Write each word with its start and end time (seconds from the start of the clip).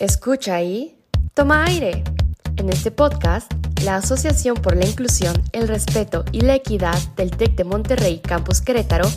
Escucha 0.00 0.62
y 0.62 0.96
toma 1.34 1.64
aire. 1.64 2.04
En 2.56 2.68
este 2.68 2.92
podcast, 2.92 3.52
la 3.82 3.96
Asociación 3.96 4.54
por 4.54 4.76
la 4.76 4.86
Inclusión, 4.86 5.34
el 5.52 5.66
Respeto 5.66 6.24
y 6.30 6.42
la 6.42 6.54
Equidad 6.54 6.96
del 7.16 7.32
TEC 7.32 7.56
de 7.56 7.64
Monterrey 7.64 8.20
Campus 8.20 8.60
Querétaro 8.60 9.08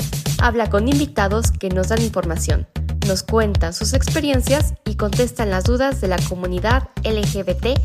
habla 0.41 0.71
con 0.71 0.87
invitados 0.87 1.51
que 1.51 1.69
nos 1.69 1.89
dan 1.89 2.01
información, 2.01 2.67
nos 3.07 3.21
cuentan 3.21 3.75
sus 3.75 3.93
experiencias 3.93 4.73
y 4.83 4.95
contestan 4.95 5.51
las 5.51 5.65
dudas 5.65 6.01
de 6.01 6.07
la 6.07 6.17
comunidad 6.27 6.89
LGBT. 7.03 7.79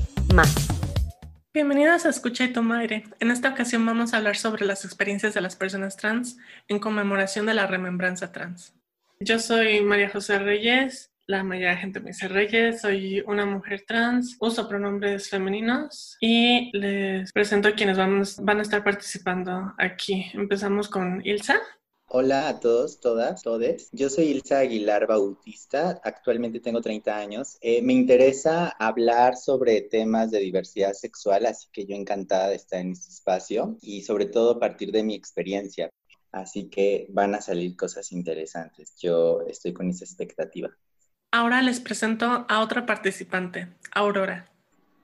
Bienvenidos 1.53 2.07
a 2.07 2.09
Escucha 2.09 2.45
y 2.45 2.53
Toma 2.55 2.79
Aire. 2.79 3.05
En 3.21 3.31
esta 3.31 3.51
ocasión 3.51 3.85
vamos 3.85 4.15
a 4.15 4.17
hablar 4.17 4.39
sobre 4.39 4.65
las 4.65 4.87
experiencias 4.87 5.35
de 5.35 5.43
las 5.43 5.55
personas 5.55 5.99
trans 5.99 6.39
en 6.67 6.79
conmemoración 6.79 7.45
de 7.45 7.53
la 7.53 7.67
remembranza 7.67 8.33
trans. 8.33 8.75
Yo 9.21 9.39
soy 9.39 9.83
María 9.83 10.09
José 10.09 10.39
Reyes, 10.39 11.11
la 11.27 11.43
mayoría 11.43 11.71
de 11.71 11.77
gente 11.77 12.01
me 12.01 12.11
dice 12.11 12.29
Reyes, 12.29 12.81
soy 12.83 13.21
una 13.27 13.45
mujer 13.47 13.85
trans, 13.87 14.37
uso 14.39 14.69
pronombres 14.69 15.29
femeninos 15.29 16.17
y 16.21 16.71
les 16.77 17.33
presento 17.33 17.69
a 17.69 17.73
quienes 17.73 17.99
van, 17.99 18.23
van 18.43 18.59
a 18.61 18.63
estar 18.63 18.85
participando 18.85 19.75
aquí. 19.77 20.27
Empezamos 20.35 20.89
con 20.89 21.21
Ilsa. 21.27 21.61
Hola 22.09 22.49
a 22.49 22.61
todos, 22.61 23.01
todas, 23.01 23.43
todes. 23.43 23.89
Yo 23.91 24.09
soy 24.09 24.27
Ilsa 24.27 24.61
Aguilar 24.61 25.09
Bautista, 25.09 26.01
actualmente 26.05 26.61
tengo 26.61 26.81
30 26.81 27.19
años. 27.19 27.59
Eh, 27.61 27.83
me 27.83 27.95
interesa 27.95 28.69
hablar 28.79 29.37
sobre 29.37 29.81
temas 29.81 30.31
de 30.31 30.39
diversidad 30.39 30.93
sexual, 30.93 31.47
así 31.47 31.67
que 31.73 31.87
yo 31.87 31.97
encantada 31.97 32.51
de 32.51 32.57
estar 32.57 32.79
en 32.79 32.93
este 32.93 33.11
espacio 33.11 33.77
y 33.81 34.03
sobre 34.03 34.27
todo 34.27 34.53
a 34.53 34.61
partir 34.61 34.93
de 34.93 35.03
mi 35.03 35.17
experiencia. 35.17 35.91
Así 36.31 36.69
que 36.69 37.07
van 37.11 37.35
a 37.35 37.41
salir 37.41 37.77
cosas 37.77 38.13
interesantes. 38.13 38.95
Yo 39.01 39.41
estoy 39.49 39.73
con 39.73 39.91
esa 39.91 40.05
expectativa. 40.05 40.71
Ahora 41.37 41.61
les 41.61 41.81
presento 41.81 42.47
a 42.49 42.61
otra 42.61 42.87
participante, 42.87 43.69
Aurora. 43.93 44.51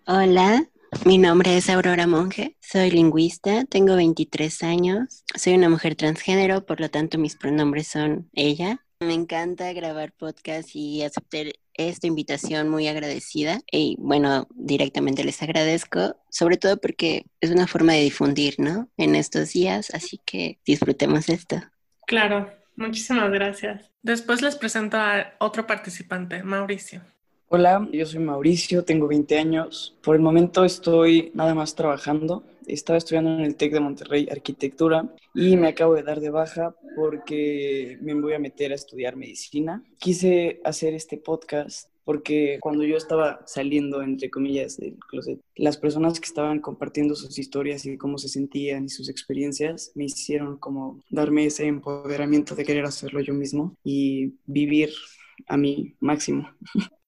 Hola, 0.06 0.64
mi 1.04 1.18
nombre 1.18 1.58
es 1.58 1.68
Aurora 1.68 2.06
Monge, 2.06 2.56
soy 2.58 2.90
lingüista, 2.90 3.66
tengo 3.66 3.96
23 3.96 4.62
años, 4.62 5.24
soy 5.34 5.52
una 5.52 5.68
mujer 5.68 5.94
transgénero, 5.94 6.64
por 6.64 6.80
lo 6.80 6.88
tanto 6.88 7.18
mis 7.18 7.36
pronombres 7.36 7.88
son 7.88 8.30
ella. 8.32 8.82
Me 9.00 9.12
encanta 9.12 9.74
grabar 9.74 10.12
podcast 10.12 10.70
y 10.72 11.02
aceptar 11.02 11.48
esta 11.74 12.06
invitación 12.06 12.70
muy 12.70 12.88
agradecida 12.88 13.60
y 13.70 13.96
bueno, 13.98 14.48
directamente 14.54 15.24
les 15.24 15.42
agradezco, 15.42 16.16
sobre 16.30 16.56
todo 16.56 16.80
porque 16.80 17.26
es 17.42 17.50
una 17.50 17.66
forma 17.66 17.92
de 17.92 18.04
difundir, 18.04 18.54
¿no? 18.56 18.88
En 18.96 19.16
estos 19.16 19.52
días, 19.52 19.90
así 19.92 20.18
que 20.24 20.58
disfrutemos 20.64 21.28
esto. 21.28 21.60
Claro, 22.06 22.61
muchísimas 22.82 23.30
gracias. 23.30 23.90
Después 24.02 24.42
les 24.42 24.56
presento 24.56 24.96
a 24.98 25.32
otro 25.38 25.66
participante, 25.66 26.42
Mauricio. 26.42 27.00
Hola, 27.48 27.86
yo 27.92 28.06
soy 28.06 28.20
Mauricio, 28.20 28.82
tengo 28.82 29.06
20 29.06 29.38
años. 29.38 29.94
Por 30.02 30.16
el 30.16 30.22
momento 30.22 30.64
estoy 30.64 31.30
nada 31.34 31.54
más 31.54 31.74
trabajando. 31.74 32.44
Estaba 32.66 32.96
estudiando 32.96 33.30
en 33.34 33.40
el 33.40 33.56
TEC 33.56 33.74
de 33.74 33.80
Monterrey 33.80 34.28
arquitectura 34.30 35.06
y 35.34 35.56
me 35.56 35.68
acabo 35.68 35.94
de 35.94 36.02
dar 36.02 36.20
de 36.20 36.30
baja 36.30 36.74
porque 36.96 37.98
me 38.00 38.14
voy 38.14 38.32
a 38.32 38.38
meter 38.38 38.72
a 38.72 38.76
estudiar 38.76 39.16
medicina. 39.16 39.82
Quise 39.98 40.60
hacer 40.64 40.94
este 40.94 41.18
podcast 41.18 41.91
porque 42.04 42.58
cuando 42.60 42.84
yo 42.84 42.96
estaba 42.96 43.42
saliendo, 43.46 44.02
entre 44.02 44.30
comillas, 44.30 44.76
del 44.76 44.96
closet, 45.08 45.40
las 45.56 45.76
personas 45.76 46.20
que 46.20 46.26
estaban 46.26 46.60
compartiendo 46.60 47.14
sus 47.14 47.38
historias 47.38 47.84
y 47.86 47.96
cómo 47.96 48.18
se 48.18 48.28
sentían 48.28 48.84
y 48.84 48.88
sus 48.88 49.08
experiencias 49.08 49.92
me 49.94 50.04
hicieron 50.04 50.58
como 50.58 51.00
darme 51.10 51.46
ese 51.46 51.66
empoderamiento 51.66 52.54
de 52.54 52.64
querer 52.64 52.84
hacerlo 52.84 53.20
yo 53.20 53.34
mismo 53.34 53.76
y 53.84 54.34
vivir 54.46 54.90
a 55.46 55.56
mi 55.56 55.94
máximo. 56.00 56.48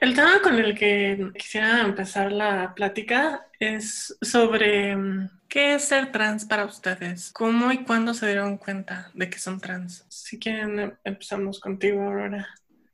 El 0.00 0.14
tema 0.14 0.40
con 0.42 0.54
el 0.54 0.78
que 0.78 1.32
quisiera 1.36 1.80
empezar 1.80 2.30
la 2.30 2.72
plática 2.72 3.48
es 3.58 4.16
sobre 4.22 4.94
mm, 4.94 5.28
qué 5.48 5.74
es 5.74 5.86
ser 5.86 6.12
trans 6.12 6.44
para 6.44 6.66
ustedes, 6.66 7.32
cómo 7.32 7.72
y 7.72 7.84
cuándo 7.84 8.14
se 8.14 8.26
dieron 8.26 8.58
cuenta 8.58 9.10
de 9.14 9.28
que 9.28 9.40
son 9.40 9.60
trans. 9.60 10.06
Si 10.08 10.38
quieren, 10.38 10.96
empezamos 11.02 11.58
contigo, 11.58 12.00
Aurora. 12.02 12.46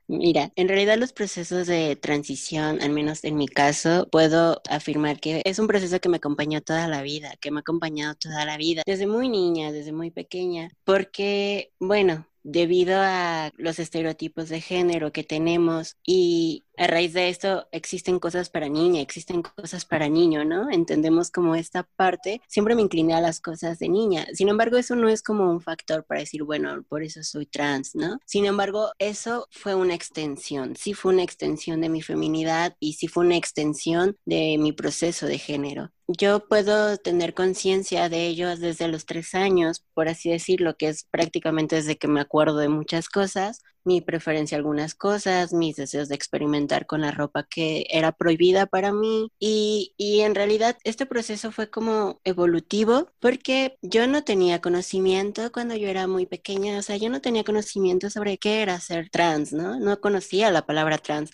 Mira, 0.07 0.53
en 0.57 0.69
realidad 0.69 0.99
los 0.99 1.15
procesos 1.15 1.67
de 1.67 1.97
transición, 1.97 2.83
al 2.83 2.91
menos 2.91 3.25
en 3.25 3.37
mi 3.37 3.49
caso, 3.49 4.07
puedo 4.13 4.61
afirmar 4.69 5.19
que 5.19 5.41
es 5.47 5.59
un 5.59 5.67
proceso 5.67 5.99
que 5.99 6.11
me 6.11 6.19
acompañó 6.19 6.61
toda 6.61 6.89
la 6.89 7.01
vida, 7.03 7.35
que 7.41 7.51
me 7.51 7.59
ha 7.59 7.61
acompañado 7.61 8.15
toda 8.15 8.45
la 8.45 8.59
vida, 8.59 8.83
desde 8.87 9.07
muy 9.07 9.31
niña, 9.31 9.73
desde 9.73 9.93
muy 9.93 10.11
pequeña, 10.11 10.69
porque, 10.85 11.73
bueno, 11.81 12.27
debido 12.43 12.97
a 13.01 13.51
los 13.57 13.79
estereotipos 13.79 14.51
de 14.51 14.61
género 14.61 15.11
que 15.11 15.25
tenemos 15.25 15.97
y 16.05 16.65
a 16.77 16.87
raíz 16.87 17.13
de 17.13 17.29
esto 17.29 17.67
existen 17.73 18.19
cosas 18.19 18.51
para 18.51 18.69
niña, 18.69 19.01
existen 19.01 19.43
cosas 19.43 19.85
para 19.85 20.09
niño, 20.09 20.45
¿no? 20.45 20.71
Entendemos 20.71 21.31
como 21.31 21.55
esta 21.55 21.85
parte, 21.97 22.41
siempre 22.49 22.75
me 22.75 22.83
incliné 22.83 23.15
a 23.15 23.21
las 23.21 23.41
cosas 23.41 23.79
de 23.79 23.89
niña. 23.89 24.27
Sin 24.33 24.49
embargo, 24.49 24.77
eso 24.77 24.97
no 24.97 25.09
es 25.09 25.23
como 25.23 25.51
un 25.51 25.61
factor 25.61 26.05
para 26.05 26.21
decir, 26.21 26.43
bueno, 26.43 26.83
por 26.89 27.03
eso 27.03 27.23
soy 27.23 27.47
trans, 27.47 27.95
¿no? 27.95 28.19
Sin 28.27 28.45
embargo, 28.45 28.93
eso 28.99 29.47
fue 29.51 29.75
una 29.75 29.95
extensión, 29.95 30.77
sí 30.77 30.95
fue 30.95 31.13
una 31.13 31.23
extensión 31.23 31.81
de 31.81 31.89
mi 31.89 32.03
feminidad 32.03 32.77
y 32.81 32.95
sí 32.95 33.09
fue 33.09 33.25
una 33.25 33.37
extensión 33.37 34.17
de 34.25 34.57
mi 34.59 34.73
proceso 34.73 35.27
de 35.27 35.39
género. 35.39 35.91
Yo 36.07 36.47
puedo 36.49 36.99
tener 36.99 37.33
conciencia 37.33 38.11
de 38.11 38.27
ello 38.27 38.57
desde 38.57 38.89
los 38.89 39.07
tres 39.07 39.35
años, 39.35 39.87
por 39.95 40.09
así 40.09 40.29
decirlo, 40.31 40.77
que 40.77 40.89
es 40.89 41.05
prácticamente 41.11 41.77
desde 41.77 41.97
que 41.97 42.09
me 42.09 42.21
acuerdo 42.21 42.59
de 42.59 42.69
muchas 42.69 43.09
cosas, 43.09 43.63
mi 43.85 44.01
preferencia 44.01 44.57
a 44.57 44.59
algunas 44.59 44.95
cosas, 44.95 45.53
mis 45.53 45.77
deseos 45.77 46.09
de 46.09 46.15
experimentar 46.15 46.87
con 46.87 47.01
la 47.03 47.11
ropa 47.11 47.47
que 47.49 47.87
era 47.91 48.13
prohibida 48.13 48.67
para 48.67 48.93
mí 48.93 49.31
y, 49.39 49.95
y, 49.97 50.21
en 50.21 50.35
realidad 50.35 50.79
este 50.85 51.07
proceso 51.07 51.53
fue 51.53 51.71
como 51.71 52.21
evolutivo 52.25 53.11
porque 53.21 53.77
yo 53.83 54.07
no 54.07 54.25
tenía 54.25 54.61
conocimiento 54.61 55.53
cuando 55.53 55.77
yo 55.77 55.89
era 55.89 56.07
muy 56.07 56.27
pequeña, 56.27 56.79
o 56.79 56.83
sea, 56.83 56.97
yo 56.97 57.11
no 57.11 57.21
tenía 57.21 57.45
conocimiento 57.45 58.11
sobre 58.11 58.39
qué 58.39 58.63
era 58.63 58.81
ser 58.81 59.11
trans, 59.11 59.53
¿no? 59.53 59.79
No 59.79 60.01
conocía 60.01 60.51
la 60.51 60.67
palabra 60.67 60.99
trans. 60.99 61.31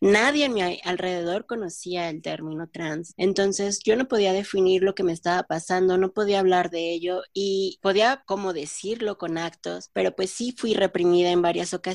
Nadie 0.00 0.46
en 0.46 0.54
mi 0.54 0.80
alrededor 0.84 1.46
conocía 1.46 2.10
el 2.10 2.22
término 2.22 2.68
trans. 2.68 3.14
Entonces 3.16 3.80
yo 3.84 3.96
no 3.96 4.08
podía 4.08 4.32
definir 4.32 4.82
lo 4.82 4.94
que 4.94 5.04
me 5.04 5.12
estaba 5.12 5.44
pasando, 5.44 5.96
no 5.98 6.12
podía 6.12 6.40
hablar 6.40 6.70
de 6.70 6.92
ello 6.92 7.22
y 7.32 7.78
podía 7.82 8.22
como 8.26 8.52
decirlo 8.52 9.18
con 9.18 9.38
actos, 9.38 9.90
pero 9.92 10.14
pues 10.14 10.30
sí 10.30 10.54
fui 10.56 10.74
reprimida 10.74 11.30
en 11.30 11.42
varias 11.42 11.72
ocasiones 11.74 11.93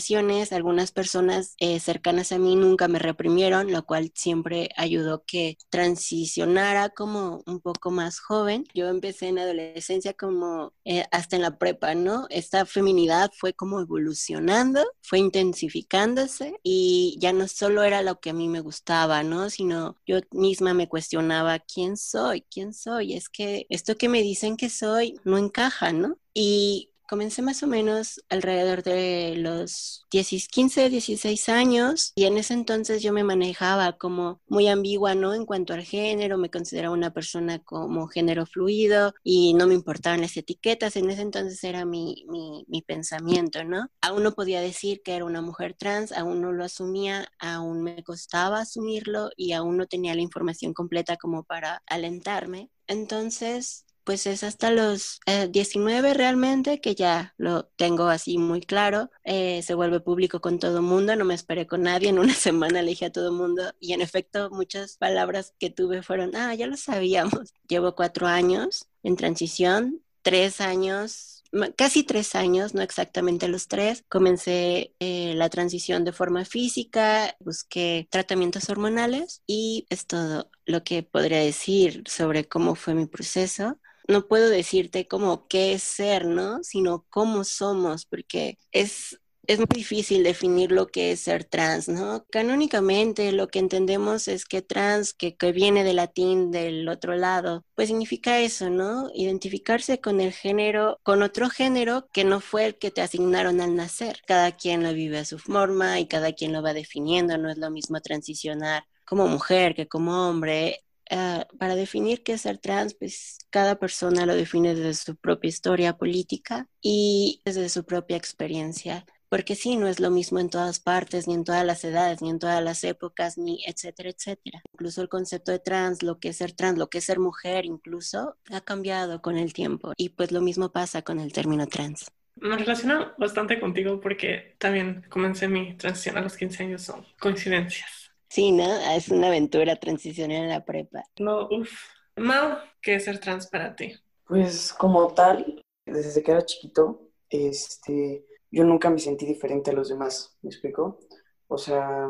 algunas 0.52 0.92
personas 0.92 1.56
eh, 1.60 1.80
cercanas 1.80 2.32
a 2.32 2.40
mí 2.40 2.56
nunca 2.56 2.88
me 2.88 3.00
reprimieron, 3.00 3.72
lo 3.72 3.86
cual 3.86 4.12
siempre 4.16 4.70
ayudó 4.78 5.24
que 5.26 5.58
transicionara 5.70 6.90
como 6.90 7.44
un 7.46 7.60
poco 7.60 7.92
más 7.92 8.20
joven. 8.20 8.66
Yo 8.74 8.88
empecé 8.88 9.28
en 9.28 9.40
adolescencia 9.40 10.14
como 10.14 10.74
eh, 10.86 11.06
hasta 11.12 11.36
en 11.36 11.42
la 11.44 11.58
prepa, 11.58 11.96
¿no? 11.96 12.28
Esta 12.30 12.66
feminidad 12.66 13.32
fue 13.38 13.54
como 13.54 13.80
evolucionando, 13.82 14.84
fue 15.02 15.20
intensificándose 15.20 16.60
y 16.64 17.18
ya 17.20 17.34
no 17.34 17.48
solo 17.48 17.84
era 17.84 18.02
lo 18.02 18.20
que 18.20 18.32
a 18.32 18.34
mí 18.34 18.48
me 18.48 18.62
gustaba, 18.62 19.24
¿no? 19.24 19.50
Sino 19.50 19.98
yo 20.06 20.20
misma 20.32 20.74
me 20.74 20.88
cuestionaba 20.88 21.60
quién 21.60 21.98
soy, 21.98 22.42
quién 22.50 22.74
soy. 22.74 23.14
Es 23.14 23.30
que 23.30 23.66
esto 23.70 23.96
que 23.96 24.10
me 24.10 24.22
dicen 24.22 24.58
que 24.58 24.70
soy 24.70 25.20
no 25.24 25.38
encaja, 25.38 25.92
¿no? 25.92 26.18
Y 26.34 26.92
Comencé 27.10 27.42
más 27.42 27.64
o 27.64 27.68
menos 27.68 28.22
alrededor 28.30 28.84
de 28.84 29.34
los 29.36 30.06
15, 30.12 30.90
16 30.90 31.50
años 31.50 32.12
y 32.14 32.26
en 32.26 32.38
ese 32.38 32.54
entonces 32.54 33.02
yo 33.02 33.12
me 33.14 33.24
manejaba 33.24 33.98
como 33.98 34.42
muy 34.48 34.68
ambigua, 34.68 35.16
¿no? 35.16 35.34
En 35.34 35.48
cuanto 35.48 35.74
al 35.74 35.82
género, 35.82 36.38
me 36.38 36.52
consideraba 36.52 36.94
una 36.94 37.12
persona 37.12 37.64
como 37.64 38.08
género 38.10 38.46
fluido 38.46 39.16
y 39.24 39.56
no 39.56 39.66
me 39.66 39.74
importaban 39.74 40.22
las 40.22 40.38
etiquetas, 40.38 40.98
en 40.98 41.10
ese 41.10 41.24
entonces 41.24 41.64
era 41.64 41.84
mi, 41.84 42.26
mi, 42.30 42.64
mi 42.68 42.84
pensamiento, 42.84 43.64
¿no? 43.64 43.88
Aún 44.02 44.22
no 44.22 44.34
podía 44.34 44.62
decir 44.62 45.02
que 45.04 45.16
era 45.16 45.26
una 45.26 45.42
mujer 45.42 45.74
trans, 45.74 46.12
aún 46.12 46.42
no 46.42 46.52
lo 46.52 46.64
asumía, 46.64 47.28
aún 47.40 47.82
me 47.82 48.04
costaba 48.04 48.60
asumirlo 48.60 49.32
y 49.36 49.54
aún 49.54 49.78
no 49.78 49.88
tenía 49.88 50.14
la 50.14 50.22
información 50.22 50.76
completa 50.76 51.18
como 51.18 51.44
para 51.44 51.82
alentarme. 51.88 52.70
Entonces, 52.86 53.86
pues 54.10 54.26
es 54.26 54.44
hasta 54.44 54.72
los 54.72 55.20
19 55.52 56.10
eh, 56.10 56.14
realmente 56.16 56.82
que 56.82 56.96
ya 56.96 57.36
lo 57.38 57.66
tengo 57.76 58.08
así 58.08 58.40
muy 58.40 58.60
claro. 58.60 59.12
Eh, 59.24 59.62
se 59.62 59.76
vuelve 59.76 60.00
público 60.00 60.42
con 60.42 60.58
todo 60.58 60.82
mundo, 60.82 61.16
no 61.16 61.26
me 61.26 61.36
esperé 61.36 61.68
con 61.68 61.84
nadie, 61.84 62.10
en 62.10 62.18
una 62.18 62.34
semana 62.34 62.82
le 62.82 62.90
dije 62.90 63.06
a 63.06 63.12
todo 63.12 63.32
mundo 63.32 63.72
y 63.80 63.94
en 63.94 64.02
efecto 64.02 64.50
muchas 64.50 64.98
palabras 64.98 65.54
que 65.60 65.70
tuve 65.70 66.02
fueron, 66.02 66.36
ah, 66.36 66.56
ya 66.56 66.66
lo 66.66 66.76
sabíamos. 66.76 67.54
Llevo 67.70 67.94
cuatro 67.94 68.26
años 68.26 68.88
en 69.04 69.16
transición, 69.16 70.02
tres 70.24 70.60
años 70.60 71.44
casi 71.76 72.04
tres 72.04 72.36
años, 72.36 72.74
no 72.74 72.82
exactamente 72.82 73.48
los 73.48 73.68
tres, 73.68 74.04
comencé 74.08 74.94
eh, 75.00 75.34
la 75.36 75.50
transición 75.50 76.04
de 76.04 76.14
forma 76.14 76.46
física, 76.46 77.36
busqué 77.40 78.08
tratamientos 78.12 78.70
hormonales 78.70 79.42
y 79.48 79.86
es 79.90 80.06
todo 80.06 80.50
lo 80.66 80.84
que 80.84 81.02
podría 81.04 81.40
decir 81.40 82.04
sobre 82.08 82.48
cómo 82.48 82.76
fue 82.76 82.94
mi 82.94 83.08
proceso 83.08 83.80
no 84.10 84.28
puedo 84.28 84.50
decirte 84.50 85.08
como 85.08 85.48
qué 85.48 85.74
es 85.74 85.84
ser, 85.84 86.26
¿no? 86.26 86.64
Sino 86.64 87.06
cómo 87.10 87.44
somos, 87.44 88.06
porque 88.06 88.58
es 88.72 89.20
es 89.50 89.58
muy 89.58 89.68
difícil 89.74 90.22
definir 90.24 90.72
lo 90.72 90.86
que 90.90 91.12
es 91.12 91.22
ser 91.22 91.44
trans, 91.44 91.90
¿no? 91.90 92.24
Canónicamente 92.30 93.32
lo 93.32 93.48
que 93.48 93.58
entendemos 93.58 94.28
es 94.28 94.46
que 94.46 94.62
trans, 94.62 95.12
que, 95.16 95.36
que, 95.36 95.52
viene 95.52 95.84
del 95.84 95.96
latín 95.96 96.52
del 96.52 96.88
otro 96.88 97.16
lado, 97.16 97.66
pues 97.74 97.88
significa 97.88 98.40
eso, 98.42 98.70
¿no? 98.70 99.10
Identificarse 99.16 100.00
con 100.00 100.22
el 100.22 100.34
género, 100.34 101.00
con 101.02 101.24
otro 101.24 101.50
género 101.50 102.08
que 102.14 102.26
no 102.26 102.42
fue 102.42 102.68
el 102.68 102.78
que 102.78 102.92
te 102.92 103.02
asignaron 103.02 103.60
al 103.60 103.76
nacer. 103.76 104.22
Cada 104.28 104.52
quien 104.52 104.84
lo 104.84 104.94
vive 104.94 105.18
a 105.18 105.26
su 105.26 105.40
forma 105.40 106.00
y 106.00 106.08
cada 106.08 106.34
quien 106.34 106.54
lo 106.54 106.62
va 106.62 106.76
definiendo, 106.76 107.36
no 107.40 107.50
es 107.50 107.58
lo 107.58 107.72
mismo 107.72 108.00
transicionar 108.02 108.84
como 109.04 109.28
mujer 109.28 109.74
que 109.74 109.88
como 109.88 110.30
hombre. 110.30 110.84
Uh, 111.12 111.58
para 111.58 111.76
definir 111.76 112.22
qué 112.22 112.34
es 112.34 112.42
ser 112.42 112.60
trans, 112.60 112.94
pues 112.94 113.40
cada 113.50 113.80
persona 113.80 114.28
lo 114.28 114.36
define 114.36 114.76
desde 114.76 114.94
su 114.94 115.16
propia 115.16 115.50
historia 115.50 115.98
política 115.98 116.68
y 116.82 117.42
desde 117.46 117.70
su 117.70 117.84
propia 117.84 118.16
experiencia 118.16 119.06
porque 119.30 119.56
sí, 119.56 119.78
no 119.78 119.88
es 119.88 120.00
lo 120.00 120.10
mismo 120.10 120.40
en 120.40 120.50
todas 120.50 120.80
partes, 120.80 121.28
ni 121.28 121.36
en 121.36 121.44
todas 121.44 121.64
las 121.64 121.84
edades, 121.84 122.22
ni 122.22 122.32
en 122.32 122.40
todas 122.40 122.64
las 122.64 122.84
épocas, 122.84 123.38
ni 123.38 123.64
etcétera, 123.66 124.10
etcétera. 124.10 124.62
Incluso 124.74 125.02
el 125.04 125.10
concepto 125.10 125.52
de 125.52 125.60
trans, 125.60 126.02
lo 126.02 126.20
que 126.20 126.30
es 126.30 126.38
ser 126.38 126.52
trans, 126.52 126.80
lo 126.80 126.90
que 126.90 126.98
es 126.98 127.06
ser 127.06 127.20
mujer, 127.20 127.66
incluso, 127.66 128.36
ha 128.52 128.62
cambiado 128.62 129.22
con 129.22 129.38
el 129.38 129.54
tiempo. 129.54 129.94
Y 129.96 130.10
pues 130.10 130.32
lo 130.32 130.42
mismo 130.42 130.72
pasa 130.72 131.04
con 131.04 131.20
el 131.20 131.32
término 131.32 131.68
trans. 131.68 132.12
Me 132.38 132.58
relaciono 132.58 133.14
bastante 133.18 133.60
contigo 133.60 134.00
porque 134.00 134.56
también 134.58 135.06
comencé 135.10 135.48
mi 135.48 135.76
transición 135.76 136.18
a 136.18 136.22
los 136.22 136.36
15 136.36 136.64
años, 136.64 136.82
son 136.82 137.06
coincidencias. 137.20 137.99
Sí, 138.30 138.52
¿no? 138.52 138.64
Es 138.92 139.10
una 139.10 139.28
aventura 139.28 139.76
transicionar 139.76 140.44
en 140.44 140.50
la 140.50 140.64
prepa. 140.64 141.04
No, 141.20 141.48
uff. 141.50 141.72
Mau, 142.16 142.58
¿qué 142.82 142.96
es 142.96 143.06
ser 143.06 143.20
trans 143.20 143.48
para 143.48 143.76
ti? 143.76 143.94
Pues 144.26 144.74
como 144.74 145.14
tal, 145.14 145.66
desde 145.86 146.22
que 146.22 146.32
era 146.32 146.46
chiquito, 146.46 147.10
este, 147.30 148.26
yo 148.52 148.64
nunca 148.64 148.90
me 148.90 149.00
sentí 149.00 149.26
diferente 149.26 149.72
a 149.72 149.74
los 149.74 149.90
demás, 149.90 150.38
¿me 150.42 150.50
explico? 150.50 151.00
O 151.48 151.58
sea, 151.58 152.10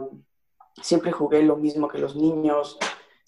siempre 0.82 1.12
jugué 1.12 1.44
lo 1.44 1.56
mismo 1.56 1.88
que 1.88 2.00
los 2.00 2.16
niños, 2.16 2.78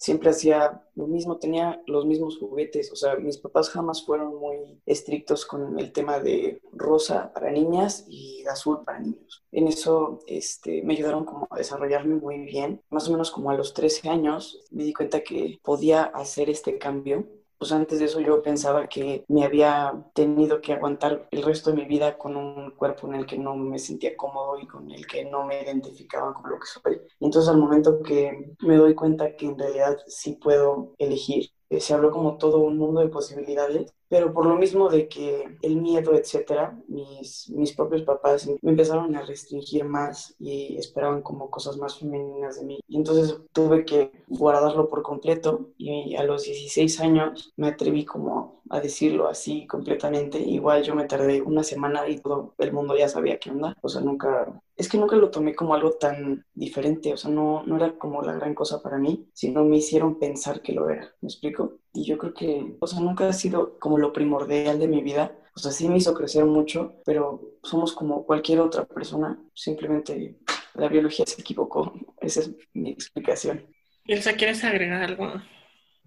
siempre 0.02 0.30
hacía 0.30 0.82
lo 0.96 1.06
mismo, 1.06 1.38
tenía 1.38 1.80
los 1.86 2.06
mismos 2.06 2.36
juguetes, 2.36 2.90
o 2.90 2.96
sea, 2.96 3.14
mis 3.14 3.38
papás 3.38 3.70
jamás 3.70 4.04
fueron 4.04 4.34
muy 4.36 4.82
estrictos 4.84 5.46
con 5.46 5.78
el 5.78 5.92
tema 5.92 6.18
de 6.18 6.60
rosa 6.72 7.32
para 7.32 7.52
niñas 7.52 8.04
y 8.08 8.44
azul 8.50 8.82
para 8.84 8.98
niños. 8.98 9.44
En 9.52 9.68
eso 9.68 10.18
este, 10.26 10.82
me 10.82 10.94
ayudaron 10.94 11.24
como 11.24 11.46
a 11.48 11.56
desarrollarme 11.56 12.16
muy 12.16 12.40
bien, 12.40 12.82
más 12.90 13.08
o 13.08 13.12
menos 13.12 13.30
como 13.30 13.50
a 13.50 13.54
los 13.54 13.74
13 13.74 14.08
años 14.08 14.64
me 14.72 14.82
di 14.82 14.92
cuenta 14.92 15.22
que 15.22 15.60
podía 15.62 16.02
hacer 16.02 16.50
este 16.50 16.78
cambio 16.78 17.24
pues 17.62 17.70
antes 17.70 18.00
de 18.00 18.06
eso 18.06 18.18
yo 18.18 18.42
pensaba 18.42 18.88
que 18.88 19.24
me 19.28 19.44
había 19.44 20.04
tenido 20.14 20.60
que 20.60 20.72
aguantar 20.72 21.28
el 21.30 21.44
resto 21.44 21.70
de 21.70 21.76
mi 21.76 21.84
vida 21.84 22.18
con 22.18 22.34
un 22.34 22.72
cuerpo 22.72 23.06
en 23.06 23.14
el 23.14 23.24
que 23.24 23.38
no 23.38 23.54
me 23.54 23.78
sentía 23.78 24.16
cómodo 24.16 24.58
y 24.58 24.66
con 24.66 24.90
el 24.90 25.06
que 25.06 25.24
no 25.24 25.46
me 25.46 25.62
identificaba 25.62 26.34
con 26.34 26.50
lo 26.50 26.58
que 26.58 26.66
soy. 26.66 27.00
Y 27.20 27.24
entonces 27.24 27.48
al 27.48 27.58
momento 27.58 28.02
que 28.02 28.56
me 28.62 28.74
doy 28.74 28.96
cuenta 28.96 29.36
que 29.36 29.46
en 29.46 29.56
realidad 29.56 29.96
sí 30.08 30.32
puedo 30.42 30.92
elegir, 30.98 31.50
eh, 31.70 31.78
se 31.78 31.94
habló 31.94 32.10
como 32.10 32.36
todo 32.36 32.58
un 32.58 32.78
mundo 32.78 33.00
de 33.00 33.10
posibilidades 33.10 33.94
pero 34.12 34.30
por 34.34 34.44
lo 34.44 34.56
mismo 34.56 34.90
de 34.90 35.08
que 35.08 35.56
el 35.62 35.76
miedo, 35.80 36.12
etcétera, 36.14 36.78
mis, 36.86 37.48
mis 37.48 37.72
propios 37.72 38.02
papás 38.02 38.46
me 38.60 38.70
empezaron 38.72 39.16
a 39.16 39.22
restringir 39.22 39.86
más 39.86 40.36
y 40.38 40.76
esperaban 40.76 41.22
como 41.22 41.48
cosas 41.48 41.78
más 41.78 41.98
femeninas 41.98 42.60
de 42.60 42.66
mí. 42.66 42.80
Y 42.88 42.98
entonces 42.98 43.40
tuve 43.54 43.86
que 43.86 44.12
guardarlo 44.28 44.90
por 44.90 45.02
completo 45.02 45.70
y 45.78 46.14
a 46.16 46.24
los 46.24 46.42
16 46.44 47.00
años 47.00 47.54
me 47.56 47.68
atreví 47.68 48.04
como 48.04 48.60
a 48.68 48.80
decirlo 48.80 49.28
así 49.28 49.66
completamente. 49.66 50.38
Igual 50.38 50.82
yo 50.82 50.94
me 50.94 51.06
tardé 51.06 51.40
una 51.40 51.62
semana 51.62 52.06
y 52.06 52.18
todo 52.18 52.54
el 52.58 52.70
mundo 52.70 52.94
ya 52.94 53.08
sabía 53.08 53.38
qué 53.38 53.50
onda. 53.50 53.74
O 53.80 53.88
sea, 53.88 54.02
nunca, 54.02 54.60
es 54.76 54.90
que 54.90 54.98
nunca 54.98 55.16
lo 55.16 55.30
tomé 55.30 55.54
como 55.54 55.72
algo 55.74 55.92
tan 55.92 56.44
diferente. 56.52 57.14
O 57.14 57.16
sea, 57.16 57.30
no, 57.30 57.62
no 57.64 57.76
era 57.76 57.96
como 57.96 58.20
la 58.20 58.34
gran 58.34 58.54
cosa 58.54 58.82
para 58.82 58.98
mí, 58.98 59.26
sino 59.32 59.64
me 59.64 59.78
hicieron 59.78 60.18
pensar 60.18 60.60
que 60.60 60.74
lo 60.74 60.90
era. 60.90 61.14
¿Me 61.22 61.28
explico? 61.28 61.78
Y 61.92 62.04
yo 62.04 62.18
creo 62.18 62.34
que, 62.34 62.76
o 62.80 62.86
sea, 62.86 63.00
nunca 63.00 63.28
ha 63.28 63.32
sido 63.32 63.78
como 63.78 63.98
lo 63.98 64.12
primordial 64.12 64.78
de 64.78 64.88
mi 64.88 65.02
vida. 65.02 65.36
O 65.54 65.60
sea, 65.60 65.70
sí 65.70 65.88
me 65.88 65.98
hizo 65.98 66.14
crecer 66.14 66.44
mucho, 66.44 66.94
pero 67.04 67.40
somos 67.62 67.92
como 67.92 68.24
cualquier 68.24 68.60
otra 68.60 68.84
persona. 68.84 69.38
Simplemente 69.54 70.36
la 70.74 70.88
biología 70.88 71.26
se 71.26 71.40
equivocó. 71.40 71.92
Esa 72.20 72.40
es 72.40 72.52
mi 72.72 72.90
explicación. 72.90 73.66
Ilsa, 74.04 74.34
¿quieres 74.34 74.64
agregar 74.64 75.02
algo? 75.02 75.32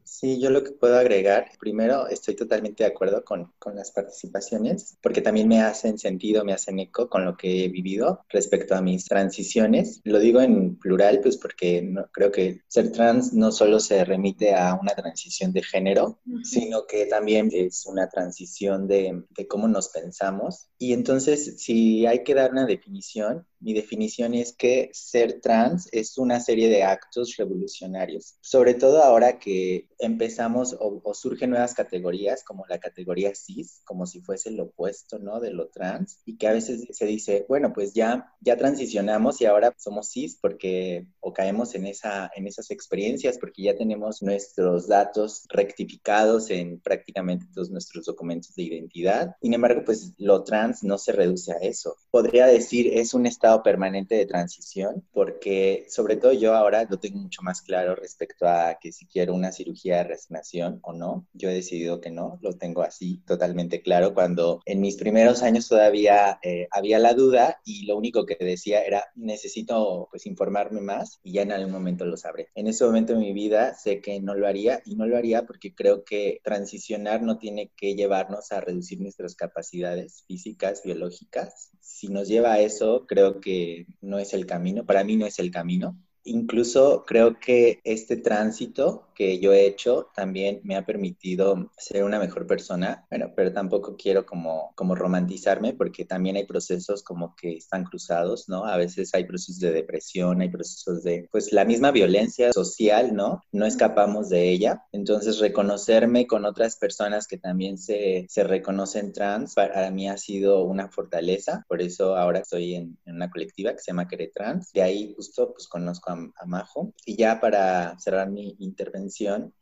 Sí, 0.05 0.39
yo 0.39 0.51
lo 0.51 0.63
que 0.63 0.71
puedo 0.71 0.97
agregar, 0.97 1.49
primero 1.59 2.07
estoy 2.07 2.35
totalmente 2.35 2.83
de 2.83 2.89
acuerdo 2.89 3.23
con, 3.25 3.51
con, 3.57 3.75
las 3.75 3.91
participaciones, 3.91 4.97
porque 5.01 5.21
también 5.21 5.47
me 5.47 5.61
hacen 5.61 5.97
sentido, 5.97 6.45
me 6.45 6.53
hacen 6.53 6.79
eco 6.79 7.09
con 7.09 7.25
lo 7.25 7.35
que 7.35 7.65
he 7.65 7.69
vivido 7.69 8.23
respecto 8.29 8.75
a 8.75 8.81
mis 8.81 9.05
transiciones. 9.05 10.01
Lo 10.03 10.19
digo 10.19 10.41
en 10.41 10.77
plural, 10.77 11.21
pues 11.21 11.37
porque 11.37 11.81
no, 11.81 12.07
creo 12.11 12.31
que 12.31 12.61
ser 12.67 12.91
trans 12.91 13.33
no 13.33 13.51
solo 13.51 13.79
se 13.79 14.05
remite 14.05 14.53
a 14.53 14.77
una 14.79 14.93
transición 14.93 15.51
de 15.51 15.63
género, 15.63 16.19
uh 16.27 16.37
-huh. 16.37 16.43
sino 16.43 16.85
que 16.85 17.07
también 17.07 17.49
es 17.51 17.85
una 17.87 18.07
transición 18.07 18.87
de, 18.87 19.23
de 19.35 19.47
cómo 19.47 19.67
nos 19.67 19.89
pensamos. 19.89 20.69
Y 20.77 20.93
entonces, 20.93 21.61
si 21.63 22.05
hay 22.05 22.23
que 22.23 22.35
dar 22.35 22.51
una 22.51 22.67
definición, 22.67 23.47
mi 23.65 23.73
definición 23.73 24.35
es 24.35 24.53
que 24.53 24.91
ser 24.93 25.41
trans 25.41 25.89
es 25.91 26.19
una 26.19 26.39
serie 26.39 26.69
de 26.69 26.83
actos 26.83 27.35
revolucionarios, 27.35 28.37
sobre 28.39 28.75
todo 28.75 29.01
ahora 29.01 29.39
que 29.39 29.87
empezamos 29.97 30.77
o, 30.79 31.01
surgen 31.15 31.49
nuevas 31.49 31.73
categorías 31.73 32.43
como 32.43 32.65
la 32.67 32.77
categoría 32.77 33.33
cis, 33.33 33.81
como 33.83 34.05
si 34.05 34.21
fuese 34.21 34.51
lo 34.51 34.65
opuesto, 34.65 35.17
¿no? 35.17 35.39
De 35.39 35.49
lo 35.49 35.69
trans, 35.69 36.19
y 36.25 36.37
que 36.37 36.47
a 36.47 36.53
veces 36.53 36.85
se 36.91 37.05
dice, 37.07 37.47
bueno, 37.49 37.73
pues 37.73 37.93
ya, 37.93 38.35
ya 38.39 38.55
transicionamos 38.55 39.41
y 39.41 39.45
ahora 39.45 39.73
somos 39.77 40.11
cis 40.11 40.37
porque 40.39 41.07
o 41.19 41.33
caemos 41.33 41.73
en, 41.73 41.87
esa, 41.87 42.29
en 42.35 42.45
esas 42.45 42.69
experiencias 42.69 43.39
porque 43.39 43.63
ya 43.63 43.75
tenemos 43.75 44.21
nuestros 44.21 44.87
datos 44.87 45.45
rectificados 45.49 46.51
en 46.51 46.79
prácticamente 46.81 47.47
todos 47.51 47.71
nuestros 47.71 48.05
documentos 48.05 48.53
de 48.53 48.63
identidad. 48.63 49.35
Sin 49.41 49.55
embargo, 49.55 49.81
pues 49.83 50.13
lo 50.19 50.43
trans 50.43 50.83
no 50.83 50.99
se 50.99 51.13
reduce 51.13 51.51
a 51.51 51.57
eso. 51.57 51.95
Podría 52.11 52.45
decir, 52.45 52.91
es 52.93 53.15
un 53.15 53.25
estado 53.25 53.54
permanente 53.63 54.15
de 54.15 54.25
transición 54.25 55.03
porque 55.13 55.85
sobre 55.89 56.17
todo 56.17 56.33
yo 56.33 56.55
ahora 56.55 56.85
lo 56.89 56.97
tengo 56.97 57.19
mucho 57.19 57.41
más 57.41 57.61
claro 57.61 57.95
respecto 57.95 58.47
a 58.47 58.77
que 58.79 58.91
si 58.91 59.05
quiero 59.05 59.33
una 59.33 59.51
cirugía 59.51 59.97
de 59.97 60.03
resignación 60.05 60.79
o 60.83 60.93
no. 60.93 61.27
Yo 61.33 61.49
he 61.49 61.53
decidido 61.53 62.01
que 62.01 62.11
no, 62.11 62.39
lo 62.41 62.53
tengo 62.53 62.81
así 62.81 63.21
totalmente 63.25 63.81
claro 63.81 64.13
cuando 64.13 64.61
en 64.65 64.81
mis 64.81 64.97
primeros 64.97 65.43
años 65.43 65.67
todavía 65.67 66.39
eh, 66.43 66.67
había 66.71 66.99
la 66.99 67.13
duda 67.13 67.61
y 67.65 67.85
lo 67.85 67.97
único 67.97 68.25
que 68.25 68.37
decía 68.39 68.83
era 68.83 69.05
necesito 69.15 70.07
pues 70.11 70.25
informarme 70.25 70.81
más 70.81 71.19
y 71.23 71.33
ya 71.33 71.43
en 71.43 71.51
algún 71.51 71.71
momento 71.71 72.05
lo 72.05 72.17
sabré. 72.17 72.49
En 72.55 72.67
ese 72.67 72.85
momento 72.85 73.13
de 73.13 73.19
mi 73.19 73.33
vida 73.33 73.73
sé 73.75 74.01
que 74.01 74.19
no 74.19 74.35
lo 74.35 74.47
haría 74.47 74.81
y 74.85 74.95
no 74.95 75.05
lo 75.05 75.17
haría 75.17 75.45
porque 75.45 75.73
creo 75.73 76.03
que 76.03 76.39
transicionar 76.43 77.21
no 77.21 77.37
tiene 77.37 77.71
que 77.75 77.95
llevarnos 77.95 78.51
a 78.51 78.61
reducir 78.61 78.99
nuestras 79.01 79.35
capacidades 79.35 80.23
físicas, 80.27 80.81
biológicas. 80.83 81.71
Si 81.79 82.07
nos 82.07 82.27
lleva 82.27 82.53
a 82.53 82.59
eso, 82.59 83.05
creo 83.07 83.39
que 83.45 83.85
no 84.01 84.17
es 84.17 84.33
el 84.33 84.47
camino, 84.47 84.85
para 84.85 85.03
mí 85.03 85.15
no 85.15 85.27
es 85.27 85.37
el 85.37 85.51
camino. 85.51 85.95
Incluso 86.25 87.03
creo 87.05 87.39
que 87.39 87.79
este 87.83 88.17
tránsito 88.17 89.05
que 89.15 89.39
yo 89.39 89.53
he 89.53 89.65
hecho 89.65 90.09
también 90.13 90.59
me 90.63 90.75
ha 90.75 90.85
permitido 90.85 91.71
ser 91.77 92.03
una 92.03 92.19
mejor 92.19 92.45
persona, 92.45 93.05
bueno, 93.09 93.31
pero 93.35 93.53
tampoco 93.53 93.95
quiero 93.95 94.25
como, 94.25 94.73
como 94.75 94.93
romantizarme 94.93 95.73
porque 95.73 96.03
también 96.03 96.35
hay 96.35 96.45
procesos 96.45 97.01
como 97.01 97.35
que 97.35 97.55
están 97.55 97.85
cruzados, 97.85 98.49
¿no? 98.49 98.65
A 98.65 98.75
veces 98.77 99.13
hay 99.13 99.23
procesos 99.23 99.59
de 99.59 99.71
depresión, 99.71 100.41
hay 100.41 100.49
procesos 100.49 101.03
de, 101.03 101.27
pues, 101.31 101.53
la 101.53 101.63
misma 101.63 101.91
violencia 101.91 102.51
social, 102.51 103.15
¿no? 103.15 103.41
No 103.51 103.65
escapamos 103.65 104.29
de 104.29 104.49
ella. 104.49 104.83
Entonces, 104.91 105.39
reconocerme 105.39 106.27
con 106.27 106.45
otras 106.45 106.75
personas 106.75 107.27
que 107.27 107.37
también 107.37 107.77
se, 107.77 108.25
se 108.29 108.43
reconocen 108.43 109.13
trans, 109.13 109.53
para 109.53 109.89
mí 109.91 110.09
ha 110.09 110.17
sido 110.17 110.63
una 110.63 110.89
fortaleza, 110.89 111.63
por 111.69 111.81
eso 111.81 112.17
ahora 112.17 112.39
estoy 112.39 112.75
en, 112.75 112.97
en 113.05 113.15
una 113.15 113.29
colectiva 113.29 113.71
que 113.71 113.79
se 113.79 113.91
llama 113.91 114.07
Queretrans, 114.07 114.71
de 114.73 114.81
ahí 114.81 115.13
justo, 115.15 115.53
pues, 115.53 115.67
conozco 115.67 116.11
a, 116.11 116.14
a 116.35 116.45
Majo. 116.45 116.93
Y 117.05 117.15
ya 117.17 117.39
para 117.39 117.97
cerrar 117.99 118.29
mi 118.29 118.55
intervención, 118.59 119.53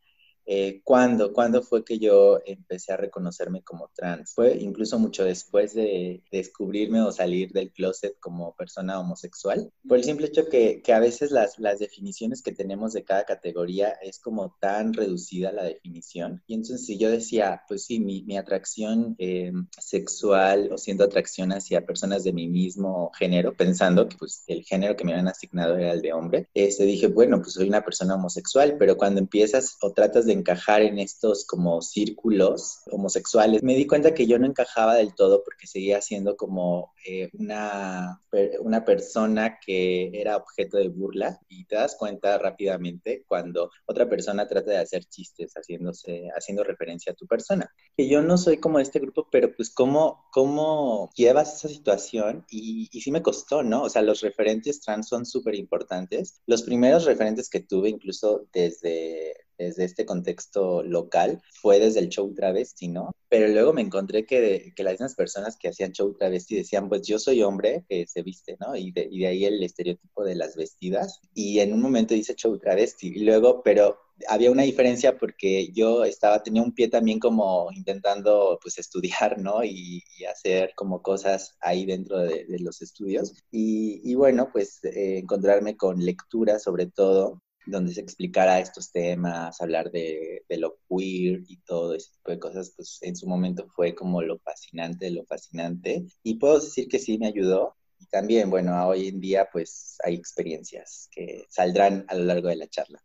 eh, 0.46 0.82
¿cuándo, 0.84 1.34
¿Cuándo 1.34 1.62
fue 1.62 1.84
que 1.84 2.00
yo 2.00 2.40
empecé 2.46 2.94
a 2.94 2.98
reconocerme 2.98 3.64
como 3.64 3.90
trans? 3.96 4.34
Fue 4.34 4.58
incluso 4.58 5.00
mucho 5.00 5.24
después 5.24 5.74
de 5.74 6.24
descubrirme 6.32 7.02
o 7.02 7.12
salir 7.12 7.52
del 7.52 7.72
closet 7.72 8.20
como 8.20 8.56
persona 8.56 9.00
homosexual. 9.00 9.72
Por 9.88 9.98
el 9.98 10.04
simple 10.04 10.28
hecho 10.28 10.48
que, 10.50 10.82
que 10.82 10.94
a 10.94 11.00
veces 11.00 11.32
las, 11.32 11.60
las 11.60 11.80
definiciones 11.80 12.42
que 12.42 12.52
tenemos 12.52 12.94
de 12.94 13.04
cada 13.04 13.26
categoría 13.26 13.90
es 14.02 14.20
como 14.20 14.56
tan 14.60 14.94
reducida 14.94 15.52
la 15.52 15.64
definición. 15.64 16.44
Y 16.48 16.56
entonces 16.56 16.86
si 16.86 16.98
yo 16.98 17.10
decía, 17.10 17.64
pues 17.68 17.86
sí, 17.86 18.00
mi, 18.00 18.24
mi 18.24 18.38
atracción 18.38 19.16
eh, 19.20 19.52
sexual 19.80 20.70
o 20.72 20.78
siento 20.78 21.04
atracción 21.04 21.52
hacia 21.52 21.86
personas 21.86 22.24
de 22.24 22.34
mi 22.34 22.48
mismo 22.48 23.12
género, 23.18 23.54
pensando 23.54 24.08
que 24.08 24.18
pues 24.18 24.44
el 24.48 24.64
género 24.64 24.96
que 24.96 25.04
me 25.06 25.14
habían 25.14 25.28
asignado 25.28 25.78
era 25.78 25.94
el 25.94 26.02
de 26.02 26.14
hombre, 26.14 26.50
este, 26.54 26.84
dije, 26.86 27.08
bueno, 27.08 27.42
pues 27.42 27.54
soy 27.54 27.68
una 27.68 27.84
persona 27.84 28.16
homosexual, 28.16 28.76
pero 28.78 28.98
cuando 28.98 29.20
empiezas 29.20 29.78
o 29.82 29.92
tratas 29.92 30.26
de 30.26 30.33
encajar 30.34 30.82
en 30.82 31.00
estos 31.00 31.46
como 31.46 31.82
círculos 31.82 32.82
homosexuales, 32.92 33.63
me 33.63 33.75
di 33.75 33.88
cuenta 33.88 34.13
que 34.13 34.28
yo 34.28 34.38
no 34.40 34.46
encajaba 34.46 34.96
del 34.96 35.16
todo 35.16 35.44
porque 35.44 35.68
seguía 35.68 36.02
siendo 36.02 36.36
como 36.36 36.94
eh, 37.06 37.30
una, 37.34 38.22
una 38.60 38.86
persona 38.86 39.60
que 39.60 40.12
era 40.13 40.38
objeto 40.38 40.78
de 40.78 40.90
burla 40.90 41.40
y 41.48 41.66
te 41.66 41.75
das 41.75 41.96
cuenta 41.96 42.38
rápidamente 42.38 43.24
cuando 43.28 43.72
otra 43.86 44.10
persona 44.10 44.48
trata 44.48 44.72
de 44.72 44.78
hacer 44.78 45.06
chistes 45.06 45.54
haciéndose, 45.54 46.30
haciendo 46.36 46.63
referencia 46.63 47.12
a 47.12 47.16
tu 47.16 47.28
persona. 47.28 47.72
Que 47.96 48.08
yo 48.08 48.22
no 48.22 48.38
soy 48.38 48.58
como 48.58 48.80
este 48.80 49.00
grupo, 49.00 49.28
pero 49.32 49.54
pues 49.56 49.70
cómo, 49.70 50.25
cómo 50.32 51.10
llevas 51.16 51.58
esa 51.58 51.70
situación 51.70 52.46
y, 52.50 52.90
y 52.92 53.02
sí 53.02 53.12
me 53.12 53.22
costó, 53.22 53.63
¿no? 53.63 53.84
O 53.84 53.90
sea, 53.90 54.02
los 54.02 54.22
referentes 54.22 54.82
trans 54.82 55.08
son 55.08 55.25
súper 55.25 55.56
importantes. 55.56 56.42
Los 56.46 56.63
primeros 56.63 57.06
referentes 57.06 57.50
que 57.50 57.60
tuve, 57.62 57.90
incluso 57.90 58.48
desde 58.54 59.34
desde 59.65 59.86
este 59.86 60.05
contexto 60.05 60.84
local 60.84 61.41
fue 61.62 61.79
desde 61.79 62.00
el 62.00 62.10
show 62.10 62.34
travesti, 62.34 62.88
¿no? 62.88 63.12
Pero 63.29 63.48
luego 63.48 63.74
me 63.74 63.82
encontré 63.82 64.25
que, 64.25 64.74
que 64.75 64.84
las 64.84 64.93
mismas 64.93 65.15
personas 65.15 65.58
que 65.58 65.70
hacían 65.70 65.91
show 65.91 66.13
travesti 66.13 66.55
decían, 66.55 66.89
pues 66.89 67.01
yo 67.08 67.20
soy 67.20 67.41
hombre 67.41 67.86
que 67.89 68.05
se 68.08 68.22
viste, 68.22 68.58
¿no? 68.60 68.75
Y 68.75 68.91
de, 68.91 69.08
y 69.10 69.20
de 69.20 69.27
ahí 69.27 69.46
el 69.46 69.63
estereotipo 69.63 70.24
de 70.24 70.36
las 70.36 70.55
vestidas. 70.55 71.20
Y 71.34 71.60
en 71.60 71.74
un 71.74 71.82
momento 71.82 72.13
dice 72.13 72.36
show 72.36 72.58
travesti. 72.58 73.08
Y 73.08 73.24
luego, 73.24 73.62
pero 73.63 73.98
había 74.27 74.51
una 74.51 74.63
diferencia 74.63 75.17
porque 75.17 75.72
yo 75.74 76.03
estaba, 76.03 76.43
tenía 76.43 76.62
un 76.62 76.74
pie 76.74 76.88
también 76.88 77.20
como 77.20 77.70
intentando 77.72 78.60
pues 78.62 78.77
estudiar, 78.77 79.39
¿no? 79.39 79.63
Y, 79.63 80.03
hacer 80.29 80.72
como 80.75 81.01
cosas 81.01 81.58
ahí 81.60 81.86
dentro 81.86 82.20
de, 82.20 82.46
los 82.60 82.82
estudios. 82.82 83.34
Y, 83.51 84.01
y 84.10 84.15
bueno, 84.15 84.50
pues 84.51 84.84
eh, 84.84 85.17
encontrarme 85.17 85.75
con 85.75 86.03
lectura 86.03 86.60
sobre 86.60 86.88
todo 86.88 87.41
donde 87.65 87.93
se 87.93 88.01
explicara 88.01 88.60
estos 88.60 88.91
temas, 88.91 89.62
hablar 89.62 89.91
de, 89.91 90.43
lo 90.50 90.77
queer 90.89 91.41
y 91.48 91.58
todo 91.65 91.96
ese 91.96 92.12
tipo 92.12 92.32
de 92.32 92.39
cosas, 92.39 92.74
pues 92.75 93.00
en 93.01 93.15
su 93.15 93.27
momento 93.27 93.67
fue 93.75 93.96
como 93.96 94.22
lo 94.22 94.39
fascinante, 94.39 95.10
lo 95.10 95.25
fascinante. 95.25 96.05
Y 96.24 96.36
puedo 96.36 96.60
decir 96.60 96.88
que 96.88 97.00
sí 97.00 97.17
me 97.17 97.27
ayudó. 97.27 97.75
Y 98.00 98.05
también, 98.08 98.50
bueno, 98.50 98.88
hoy 98.88 99.08
en 99.08 99.20
día 99.20 99.48
pues 99.51 99.98
hay 100.03 100.15
experiencias 100.15 101.10
que 101.12 101.46
saldrán 101.50 102.05
a 102.08 102.15
lo 102.15 102.25
largo 102.25 102.50
de 102.50 102.58
la 102.58 102.67
charla. 102.67 103.01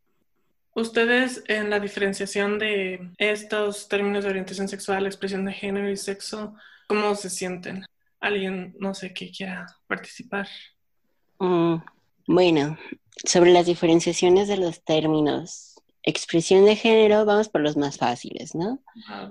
Ustedes 0.74 1.42
en 1.48 1.70
la 1.70 1.80
diferenciación 1.80 2.58
de 2.58 3.10
estos 3.18 3.88
términos 3.88 4.24
de 4.24 4.30
orientación 4.30 4.68
sexual, 4.68 5.06
expresión 5.06 5.44
de 5.44 5.52
género 5.52 5.90
y 5.90 5.96
sexo, 5.96 6.54
¿cómo 6.86 7.14
se 7.14 7.30
sienten? 7.30 7.84
¿Alguien, 8.20 8.76
no 8.78 8.94
sé, 8.94 9.12
que 9.12 9.30
quiera 9.30 9.66
participar? 9.86 10.46
Mm, 11.40 11.76
bueno, 12.28 12.76
sobre 13.24 13.52
las 13.52 13.64
diferenciaciones 13.64 14.48
de 14.48 14.58
los 14.58 14.84
términos. 14.84 15.80
Expresión 16.02 16.66
de 16.66 16.76
género, 16.76 17.24
vamos 17.24 17.48
por 17.48 17.62
los 17.62 17.76
más 17.78 17.96
fáciles, 17.96 18.54
¿no? 18.54 18.80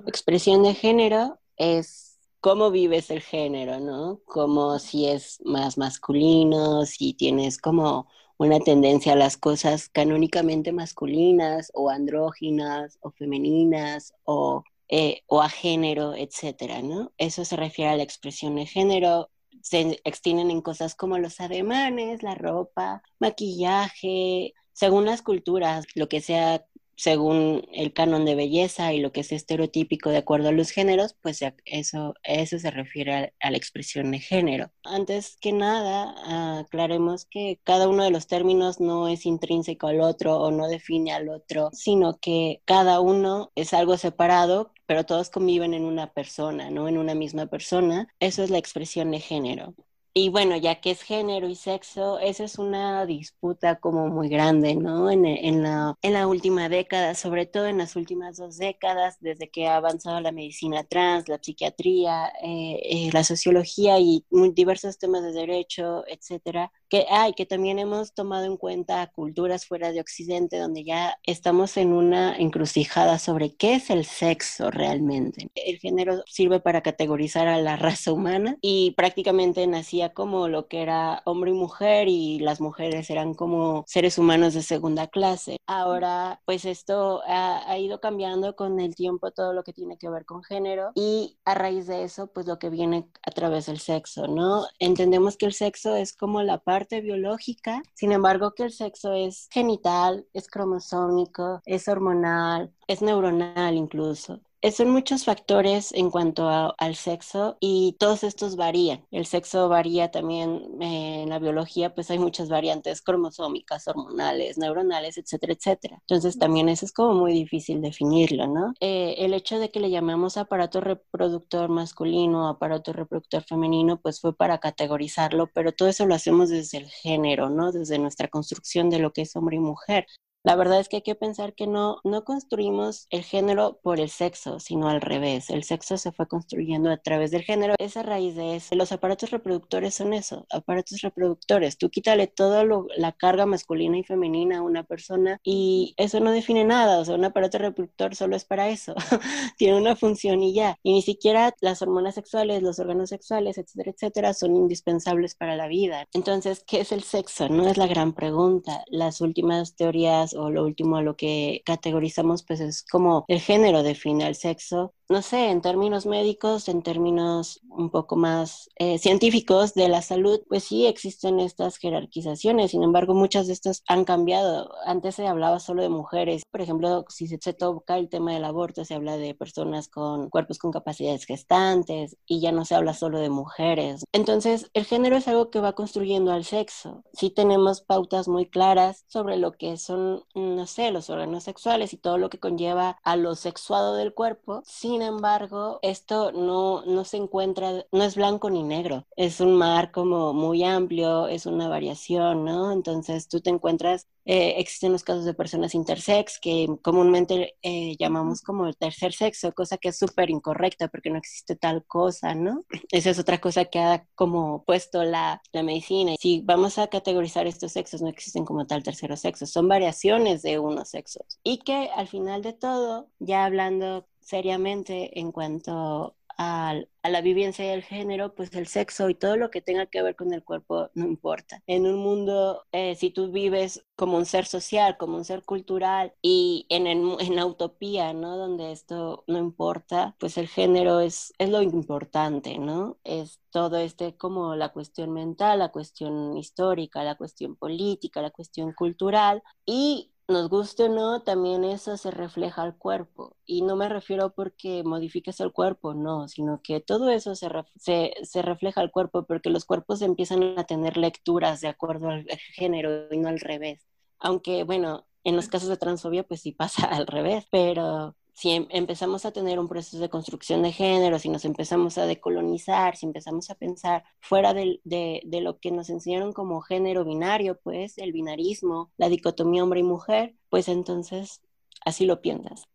Expresión 0.07 0.63
de 0.63 0.73
género 0.73 1.39
es 1.57 2.17
cómo 2.41 2.71
vives 2.71 3.11
el 3.11 3.21
género, 3.21 3.79
¿no? 3.79 4.19
Como 4.25 4.79
si 4.79 5.05
es 5.05 5.39
más 5.45 5.77
masculino, 5.77 6.85
si 6.87 7.13
tienes 7.13 7.59
como 7.59 8.07
una 8.37 8.59
tendencia 8.59 9.13
a 9.13 9.15
las 9.15 9.37
cosas 9.37 9.89
canónicamente 9.89 10.71
masculinas 10.71 11.71
o 11.75 11.91
andróginas 11.91 12.97
o 13.01 13.11
femeninas 13.11 14.15
o, 14.23 14.63
eh, 14.89 15.21
o 15.27 15.43
a 15.43 15.49
género, 15.49 16.15
etcétera, 16.15 16.81
¿no? 16.81 17.13
Eso 17.19 17.45
se 17.45 17.55
refiere 17.55 17.91
a 17.91 17.97
la 17.97 18.03
expresión 18.03 18.55
de 18.55 18.65
género 18.65 19.29
se 19.61 19.99
extienden 20.03 20.51
en 20.51 20.61
cosas 20.61 20.95
como 20.95 21.17
los 21.17 21.39
ademanes, 21.39 22.23
la 22.23 22.35
ropa, 22.35 23.01
maquillaje, 23.19 24.53
según 24.73 25.05
las 25.05 25.21
culturas, 25.21 25.85
lo 25.95 26.07
que 26.07 26.21
sea 26.21 26.65
según 26.97 27.67
el 27.73 27.93
canon 27.93 28.25
de 28.25 28.35
belleza 28.35 28.91
y 28.91 28.99
lo 28.99 29.11
que 29.11 29.21
es 29.21 29.31
estereotípico 29.31 30.09
de 30.09 30.17
acuerdo 30.17 30.49
a 30.49 30.51
los 30.51 30.71
géneros, 30.71 31.15
pues 31.21 31.39
eso, 31.65 32.15
eso 32.23 32.59
se 32.59 32.71
refiere 32.71 33.33
a, 33.39 33.51
la 33.51 33.57
expresión 33.57 34.11
de 34.11 34.19
género. 34.19 34.71
Antes 34.83 35.37
que 35.39 35.53
nada, 35.53 36.59
aclaremos 36.59 37.25
que 37.25 37.59
cada 37.63 37.87
uno 37.87 38.03
de 38.03 38.09
los 38.09 38.25
términos 38.25 38.79
no 38.79 39.07
es 39.07 39.27
intrínseco 39.27 39.87
al 39.87 40.01
otro 40.01 40.37
o 40.37 40.51
no 40.51 40.67
define 40.67 41.13
al 41.13 41.29
otro, 41.29 41.69
sino 41.71 42.17
que 42.19 42.61
cada 42.65 42.99
uno 42.99 43.51
es 43.55 43.73
algo 43.73 43.97
separado 43.97 44.73
pero 44.87 45.05
todos 45.05 45.29
conviven 45.29 45.73
en 45.75 45.85
una 45.85 46.13
persona, 46.13 46.71
¿no? 46.71 46.87
En 46.87 46.97
una 46.97 47.15
misma 47.15 47.47
persona. 47.47 48.07
Eso 48.19 48.43
es 48.43 48.49
la 48.49 48.57
expresión 48.59 49.11
de 49.11 49.19
género. 49.19 49.75
Y 50.13 50.29
bueno, 50.29 50.57
ya 50.57 50.81
que 50.81 50.89
es 50.91 51.03
género 51.03 51.47
y 51.47 51.53
sexo, 51.55 52.17
esa 52.19 52.43
es 52.43 52.57
una 52.57 53.05
disputa 53.05 53.79
como 53.79 54.07
muy 54.07 54.29
grande, 54.29 54.75
¿no? 54.75 55.11
En, 55.11 55.25
en, 55.27 55.61
la, 55.61 55.93
en 56.01 56.13
la 56.13 56.25
última 56.27 56.69
década, 56.69 57.13
sobre 57.13 57.45
todo 57.45 57.67
en 57.67 57.77
las 57.77 57.95
últimas 57.95 58.37
dos 58.37 58.57
décadas, 58.57 59.17
desde 59.19 59.49
que 59.51 59.67
ha 59.67 59.75
avanzado 59.77 60.19
la 60.19 60.31
medicina 60.31 60.83
trans, 60.83 61.29
la 61.29 61.37
psiquiatría, 61.39 62.29
eh, 62.41 62.79
eh, 62.83 63.09
la 63.13 63.23
sociología 63.23 63.99
y 63.99 64.25
diversos 64.53 64.97
temas 64.97 65.21
de 65.21 65.33
derecho, 65.33 66.03
etcétera, 66.07 66.71
que 66.89 67.05
hay, 67.09 67.33
que 67.33 67.45
también 67.45 67.79
hemos 67.79 68.13
tomado 68.13 68.45
en 68.45 68.57
cuenta 68.57 69.07
culturas 69.07 69.65
fuera 69.65 69.91
de 69.91 70.01
Occidente, 70.01 70.57
donde 70.57 70.83
ya 70.83 71.17
estamos 71.23 71.77
en 71.77 71.93
una 71.93 72.35
encrucijada 72.37 73.19
sobre 73.19 73.55
qué 73.55 73.75
es 73.75 73.89
el 73.89 74.05
sexo 74.05 74.71
realmente. 74.71 75.49
El 75.55 75.79
género 75.79 76.23
sirve 76.25 76.59
para 76.59 76.81
categorizar 76.81 77.47
a 77.47 77.59
la 77.59 77.75
raza 77.75 78.11
humana 78.11 78.57
y 78.61 78.91
prácticamente 78.91 79.65
nacía 79.67 80.13
como 80.13 80.47
lo 80.47 80.67
que 80.67 80.81
era 80.81 81.21
hombre 81.25 81.51
y 81.51 81.53
mujer 81.53 82.07
y 82.07 82.39
las 82.39 82.61
mujeres 82.61 83.09
eran 83.09 83.33
como 83.33 83.83
seres 83.87 84.17
humanos 84.17 84.53
de 84.53 84.63
segunda 84.63 85.07
clase. 85.07 85.57
Ahora, 85.67 86.41
pues 86.45 86.65
esto 86.65 87.21
ha, 87.27 87.69
ha 87.69 87.77
ido 87.77 87.99
cambiando 87.99 88.55
con 88.55 88.79
el 88.79 88.95
tiempo 88.95 89.31
todo 89.31 89.53
lo 89.53 89.63
que 89.63 89.73
tiene 89.73 89.97
que 89.97 90.09
ver 90.09 90.25
con 90.25 90.43
género 90.43 90.91
y 90.95 91.37
a 91.45 91.53
raíz 91.53 91.87
de 91.87 92.03
eso, 92.03 92.27
pues 92.27 92.47
lo 92.47 92.59
que 92.59 92.69
viene 92.69 93.09
a 93.23 93.31
través 93.31 93.65
del 93.65 93.79
sexo, 93.79 94.27
¿no? 94.27 94.65
Entendemos 94.79 95.37
que 95.37 95.45
el 95.45 95.53
sexo 95.53 95.95
es 95.95 96.13
como 96.13 96.41
la 96.43 96.59
parte 96.59 96.76
parte 96.77 97.01
biológica, 97.01 97.81
sin 97.95 98.11
embargo 98.11 98.53
que 98.53 98.61
el 98.61 98.71
sexo 98.71 99.11
es 99.13 99.47
genital, 99.49 100.27
es 100.31 100.47
cromosómico, 100.47 101.59
es 101.65 101.87
hormonal, 101.87 102.71
es 102.87 103.01
neuronal 103.01 103.73
incluso. 103.73 104.41
Eh, 104.61 104.71
son 104.71 104.89
muchos 104.89 105.23
factores 105.23 105.91
en 105.93 106.09
cuanto 106.09 106.49
al 106.49 106.95
sexo 106.95 107.57
y 107.59 107.95
todos 107.99 108.23
estos 108.23 108.55
varían. 108.55 109.05
El 109.11 109.27
sexo 109.27 109.69
varía 109.69 110.09
también 110.09 110.81
eh, 110.81 111.21
en 111.23 111.29
la 111.29 111.37
biología, 111.37 111.93
pues 111.93 112.09
hay 112.09 112.17
muchas 112.17 112.49
variantes 112.49 113.03
cromosómicas, 113.03 113.87
hormonales, 113.87 114.57
neuronales, 114.57 115.17
etcétera, 115.19 115.53
etcétera. 115.53 115.97
Entonces 116.01 116.39
también 116.39 116.69
eso 116.69 116.85
es 116.85 116.91
como 116.91 117.13
muy 117.13 117.33
difícil 117.33 117.81
definirlo, 117.81 118.47
¿no? 118.47 118.73
Eh, 118.79 119.15
el 119.19 119.35
hecho 119.35 119.59
de 119.59 119.69
que 119.69 119.79
le 119.79 119.91
llamamos 119.91 120.37
aparato 120.37 120.81
reproductor 120.81 121.69
masculino 121.69 122.45
o 122.45 122.47
aparato 122.47 122.93
reproductor 122.93 123.43
femenino, 123.43 124.01
pues 124.01 124.19
fue 124.19 124.35
para 124.35 124.57
categorizarlo, 124.57 125.51
pero 125.53 125.71
todo 125.71 125.87
eso 125.87 126.07
lo 126.07 126.15
hacemos 126.15 126.49
desde 126.49 126.79
el 126.79 126.87
género, 126.89 127.49
¿no? 127.51 127.71
Desde 127.71 127.99
nuestra 127.99 128.27
construcción 128.27 128.89
de 128.89 128.99
lo 128.99 129.13
que 129.13 129.21
es 129.21 129.35
hombre 129.35 129.57
y 129.57 129.59
mujer. 129.59 130.07
La 130.47 130.55
verdad 130.55 130.79
es 130.79 130.87
que 130.87 130.95
hay 130.95 131.01
que 131.01 131.13
pensar 131.13 131.55
que 131.55 131.67
no, 131.67 131.97
no 132.05 132.23
construimos 132.23 133.07
el 133.09 133.23
género 133.23 133.81
por 133.83 133.99
el 133.99 134.09
sexo, 134.09 134.61
sino 134.61 134.87
al 134.87 135.01
revés. 135.01 135.49
El 135.49 135.65
sexo 135.65 135.97
se 135.97 136.13
fue 136.13 136.25
construyendo 136.29 136.89
a 136.89 136.95
través 136.95 137.31
del 137.31 137.43
género. 137.43 137.75
Esa 137.79 138.01
raíz 138.01 138.37
de 138.37 138.55
eso. 138.55 138.73
Los 138.73 138.93
aparatos 138.93 139.31
reproductores 139.31 139.95
son 139.95 140.13
eso, 140.13 140.47
aparatos 140.49 141.01
reproductores. 141.01 141.77
Tú 141.77 141.89
quítale 141.89 142.27
toda 142.27 142.63
la 142.95 143.11
carga 143.11 143.45
masculina 143.45 143.97
y 143.97 144.03
femenina 144.03 144.59
a 144.59 144.61
una 144.61 144.85
persona 144.85 145.41
y 145.43 145.93
eso 145.97 146.21
no 146.21 146.31
define 146.31 146.63
nada. 146.63 146.99
O 146.99 147.03
sea, 147.03 147.15
un 147.15 147.25
aparato 147.25 147.57
reproductor 147.57 148.15
solo 148.15 148.37
es 148.37 148.45
para 148.45 148.69
eso. 148.69 148.95
Tiene 149.57 149.77
una 149.77 149.97
función 149.97 150.41
y 150.43 150.53
ya. 150.53 150.77
Y 150.81 150.93
ni 150.93 151.01
siquiera 151.01 151.53
las 151.59 151.81
hormonas 151.81 152.15
sexuales, 152.15 152.63
los 152.63 152.79
órganos 152.79 153.09
sexuales, 153.09 153.57
etcétera, 153.57 153.91
etcétera, 153.91 154.33
son 154.33 154.55
indispensables 154.55 155.35
para 155.35 155.57
la 155.57 155.67
vida. 155.67 156.05
Entonces, 156.13 156.63
¿qué 156.65 156.79
es 156.79 156.93
el 156.93 157.03
sexo? 157.03 157.49
No 157.49 157.67
es 157.67 157.75
la 157.75 157.87
gran 157.87 158.13
pregunta. 158.13 158.85
Las 158.87 159.19
últimas 159.19 159.75
teorías 159.75 160.36
o 160.37 160.49
lo 160.49 160.63
último 160.63 160.97
a 160.97 161.01
lo 161.01 161.15
que 161.15 161.61
categorizamos 161.65 162.43
pues 162.43 162.59
es 162.59 162.83
como 162.83 163.25
el 163.27 163.39
género 163.39 163.83
define 163.83 164.27
el 164.27 164.35
sexo 164.35 164.93
no 165.09 165.21
sé, 165.21 165.49
en 165.49 165.61
términos 165.61 166.05
médicos, 166.05 166.67
en 166.67 166.81
términos 166.81 167.61
un 167.69 167.89
poco 167.89 168.17
más 168.17 168.69
eh, 168.77 168.97
científicos 168.97 169.73
de 169.73 169.87
la 169.87 170.01
salud, 170.01 170.41
pues 170.49 170.65
sí 170.65 170.85
existen 170.85 171.39
estas 171.39 171.77
jerarquizaciones. 171.77 172.71
Sin 172.71 172.83
embargo, 172.83 173.13
muchas 173.13 173.47
de 173.47 173.53
estas 173.53 173.83
han 173.87 174.03
cambiado. 174.03 174.69
Antes 174.85 175.15
se 175.15 175.27
hablaba 175.27 175.59
solo 175.59 175.81
de 175.81 175.89
mujeres. 175.89 176.43
Por 176.51 176.61
ejemplo, 176.61 177.05
si 177.07 177.27
se, 177.27 177.37
toca 177.53 177.97
el 177.97 178.09
tema 178.09 178.33
del 178.33 178.43
aborto, 178.43 178.83
se 178.83 178.95
habla 178.95 179.15
de 179.17 179.33
personas 179.33 179.87
con 179.87 180.29
cuerpos 180.29 180.57
con 180.57 180.71
capacidades 180.71 181.25
gestantes 181.25 182.17
y 182.25 182.41
ya 182.41 182.51
no 182.51 182.65
se 182.65 182.75
habla 182.75 182.93
solo 182.93 183.19
de 183.19 183.29
mujeres. 183.29 184.03
Entonces, 184.11 184.69
el 184.73 184.85
género 184.85 185.15
es 185.15 185.27
algo 185.29 185.49
que 185.49 185.61
va 185.61 185.73
construyendo 185.73 186.31
al 186.33 186.43
sexo. 186.43 187.03
Sí 187.13 187.29
tenemos 187.29 187.81
pautas 187.81 188.27
muy 188.27 188.49
claras 188.49 189.05
sobre 189.07 189.37
lo 189.37 189.53
que 189.53 189.77
son, 189.77 190.23
no 190.35 190.65
sé, 190.67 190.91
los 190.91 191.09
órganos 191.09 191.43
sexuales 191.43 191.93
y 191.93 191.97
todo 191.97 192.17
lo 192.17 192.29
que 192.29 192.39
conlleva 192.39 192.97
a 193.03 193.15
lo 193.15 193.35
sexuado 193.35 193.95
del 193.95 194.13
cuerpo. 194.13 194.61
Sin 194.65 195.01
embargo, 195.01 195.79
esto 195.81 196.31
no, 196.31 196.83
no 196.85 197.05
se 197.05 197.17
encuentra, 197.17 197.85
no 197.91 198.03
es 198.03 198.15
blanco 198.15 198.49
ni 198.49 198.63
negro, 198.63 199.05
es 199.15 199.39
un 199.41 199.55
mar 199.55 199.91
como 199.91 200.33
muy 200.33 200.63
amplio, 200.63 201.27
es 201.27 201.45
una 201.45 201.67
variación, 201.69 202.45
¿no? 202.45 202.71
Entonces 202.71 203.27
tú 203.27 203.41
te 203.41 203.49
encuentras 203.49 204.07
Eh, 204.27 204.55
existen 204.59 204.91
los 204.91 205.05
casos 205.05 205.23
de 205.23 205.33
personas 205.33 205.73
intersex 205.73 206.37
que 206.39 206.67
comúnmente 206.81 207.55
eh, 207.61 207.95
llamamos 207.97 208.41
como 208.41 208.67
el 208.67 208.75
tercer 208.75 209.13
sexo, 209.13 209.53
cosa 209.53 209.77
que 209.77 209.89
es 209.89 209.97
súper 209.97 210.29
incorrecta 210.29 210.89
porque 210.89 211.09
no 211.09 211.17
existe 211.17 211.55
tal 211.55 211.85
cosa, 211.85 212.35
¿no? 212.35 212.65
Esa 212.91 213.11
es 213.11 213.19
otra 213.19 213.39
cosa 213.39 213.63
que 213.65 213.79
ha 213.79 214.05
como 214.15 214.65
puesto 214.65 215.05
la, 215.05 215.41
la 215.53 215.63
medicina. 215.63 216.15
Si 216.19 216.41
vamos 216.41 216.77
a 216.77 216.87
categorizar 216.87 217.47
estos 217.47 217.71
sexos, 217.71 218.01
no 218.01 218.09
existen 218.09 218.43
como 218.43 218.67
tal 218.67 218.83
terceros 218.83 219.21
sexos, 219.21 219.49
son 219.49 219.69
variaciones 219.69 220.41
de 220.41 220.59
unos 220.59 220.89
sexos. 220.89 221.39
Y 221.41 221.59
que 221.59 221.89
al 221.95 222.09
final 222.09 222.41
de 222.41 222.51
todo, 222.51 223.09
ya 223.19 223.45
hablando 223.45 224.07
seriamente 224.19 225.17
en 225.21 225.31
cuanto 225.31 226.16
a, 226.37 226.75
la 227.03 227.21
vivencia 227.21 227.69
del 227.69 227.83
género, 227.83 228.35
pues 228.35 228.53
el 228.53 228.67
sexo 228.67 229.09
y 229.09 229.15
todo 229.15 229.37
lo 229.37 229.49
que 229.49 229.61
tenga 229.61 229.85
que 229.85 230.01
ver 230.01 230.15
con 230.15 230.33
el 230.33 230.43
cuerpo 230.43 230.89
no 230.93 231.05
importa. 231.05 231.63
En 231.65 231.87
un 231.87 231.99
mundo, 231.99 232.65
eh, 232.73 232.95
si 232.95 233.11
tú 233.11 233.31
vives 233.31 233.85
como 233.95 234.17
un 234.17 234.25
ser 234.25 234.45
social, 234.45 234.97
como 234.97 235.15
un 235.17 235.23
ser 235.23 235.43
cultural 235.43 236.13
y 236.21 236.65
en, 236.69 236.85
en 236.85 237.35
la 237.35 237.45
utopía, 237.45 238.13
¿no? 238.13 238.35
Donde 238.37 238.73
esto 238.73 239.23
no 239.27 239.37
importa, 239.37 240.15
pues 240.19 240.37
el 240.37 240.49
género 240.49 240.99
es, 240.99 241.33
es 241.37 241.49
lo 241.49 241.61
importante, 241.61 242.57
¿no? 242.57 242.97
Es 243.05 243.39
todo 243.51 243.77
este 243.77 244.17
como 244.17 244.55
la 244.55 244.69
cuestión 244.73 245.13
mental, 245.13 245.59
la 245.59 245.71
cuestión 245.71 246.35
histórica, 246.37 247.03
la 247.03 247.15
cuestión 247.15 247.55
política, 247.55 248.21
la 248.21 248.31
cuestión 248.31 248.73
cultural 248.73 249.43
y 249.65 250.11
nos 250.27 250.49
guste 250.49 250.83
o 250.83 250.89
no, 250.89 251.21
también 251.21 251.63
eso 251.63 251.95
se 251.97 252.11
refleja 252.11 252.61
al 252.61 252.77
cuerpo. 252.77 253.37
Y 253.45 253.61
no 253.61 253.75
me 253.75 253.89
refiero 253.89 254.33
porque 254.33 254.83
modifiques 254.83 255.39
el 255.39 255.53
cuerpo, 255.53 255.93
no, 255.93 256.27
sino 256.27 256.61
que 256.61 256.81
todo 256.81 257.09
eso 257.09 257.35
se, 257.35 257.49
se, 257.77 258.41
refleja 258.41 258.81
al 258.81 258.91
cuerpo 258.91 259.25
porque 259.25 259.49
los 259.49 259.65
cuerpos 259.65 260.01
empiezan 260.01 260.57
a 260.57 260.65
tener 260.65 260.97
lecturas 260.97 261.61
de 261.61 261.69
acuerdo 261.69 262.09
al 262.09 262.27
género 262.55 263.07
y 263.11 263.17
no 263.17 263.29
al 263.29 263.39
revés. 263.39 263.87
Aunque, 264.19 264.63
bueno, 264.63 265.07
en 265.23 265.35
los 265.35 265.47
casos 265.47 265.69
de 265.69 265.77
transfobia, 265.77 266.23
pues 266.23 266.41
sí 266.41 266.51
pasa 266.51 266.87
al 266.91 267.07
revés, 267.07 267.45
pero 267.51 268.15
si 268.37 268.51
em, 268.51 268.67
empezamos 268.69 269.25
a 269.25 269.31
tener 269.31 269.57
un 269.57 269.67
proceso 269.67 269.97
de 269.97 270.09
construcción 270.09 270.61
de 270.61 270.71
género, 270.71 271.17
si 271.17 271.27
nos 271.27 271.43
empezamos 271.43 271.97
a 271.97 272.05
decolonizar, 272.05 272.95
si 272.95 273.07
empezamos 273.07 273.49
a 273.49 273.55
pensar 273.55 274.03
fuera 274.19 274.53
de, 274.53 274.79
de, 274.83 275.41
lo 275.41 275.57
que 275.57 275.71
nos 275.71 275.89
enseñaron 275.89 276.33
como 276.33 276.61
género 276.61 277.03
binario, 277.03 277.59
pues 277.63 277.97
el 277.97 278.11
binarismo, 278.11 278.91
la 278.95 279.09
dicotomía 279.09 279.63
hombre 279.63 279.79
y 279.79 279.83
mujer, 279.83 280.35
pues 280.49 280.67
entonces 280.67 281.41
así 281.83 282.05
lo 282.05 282.21
piensas. 282.21 282.65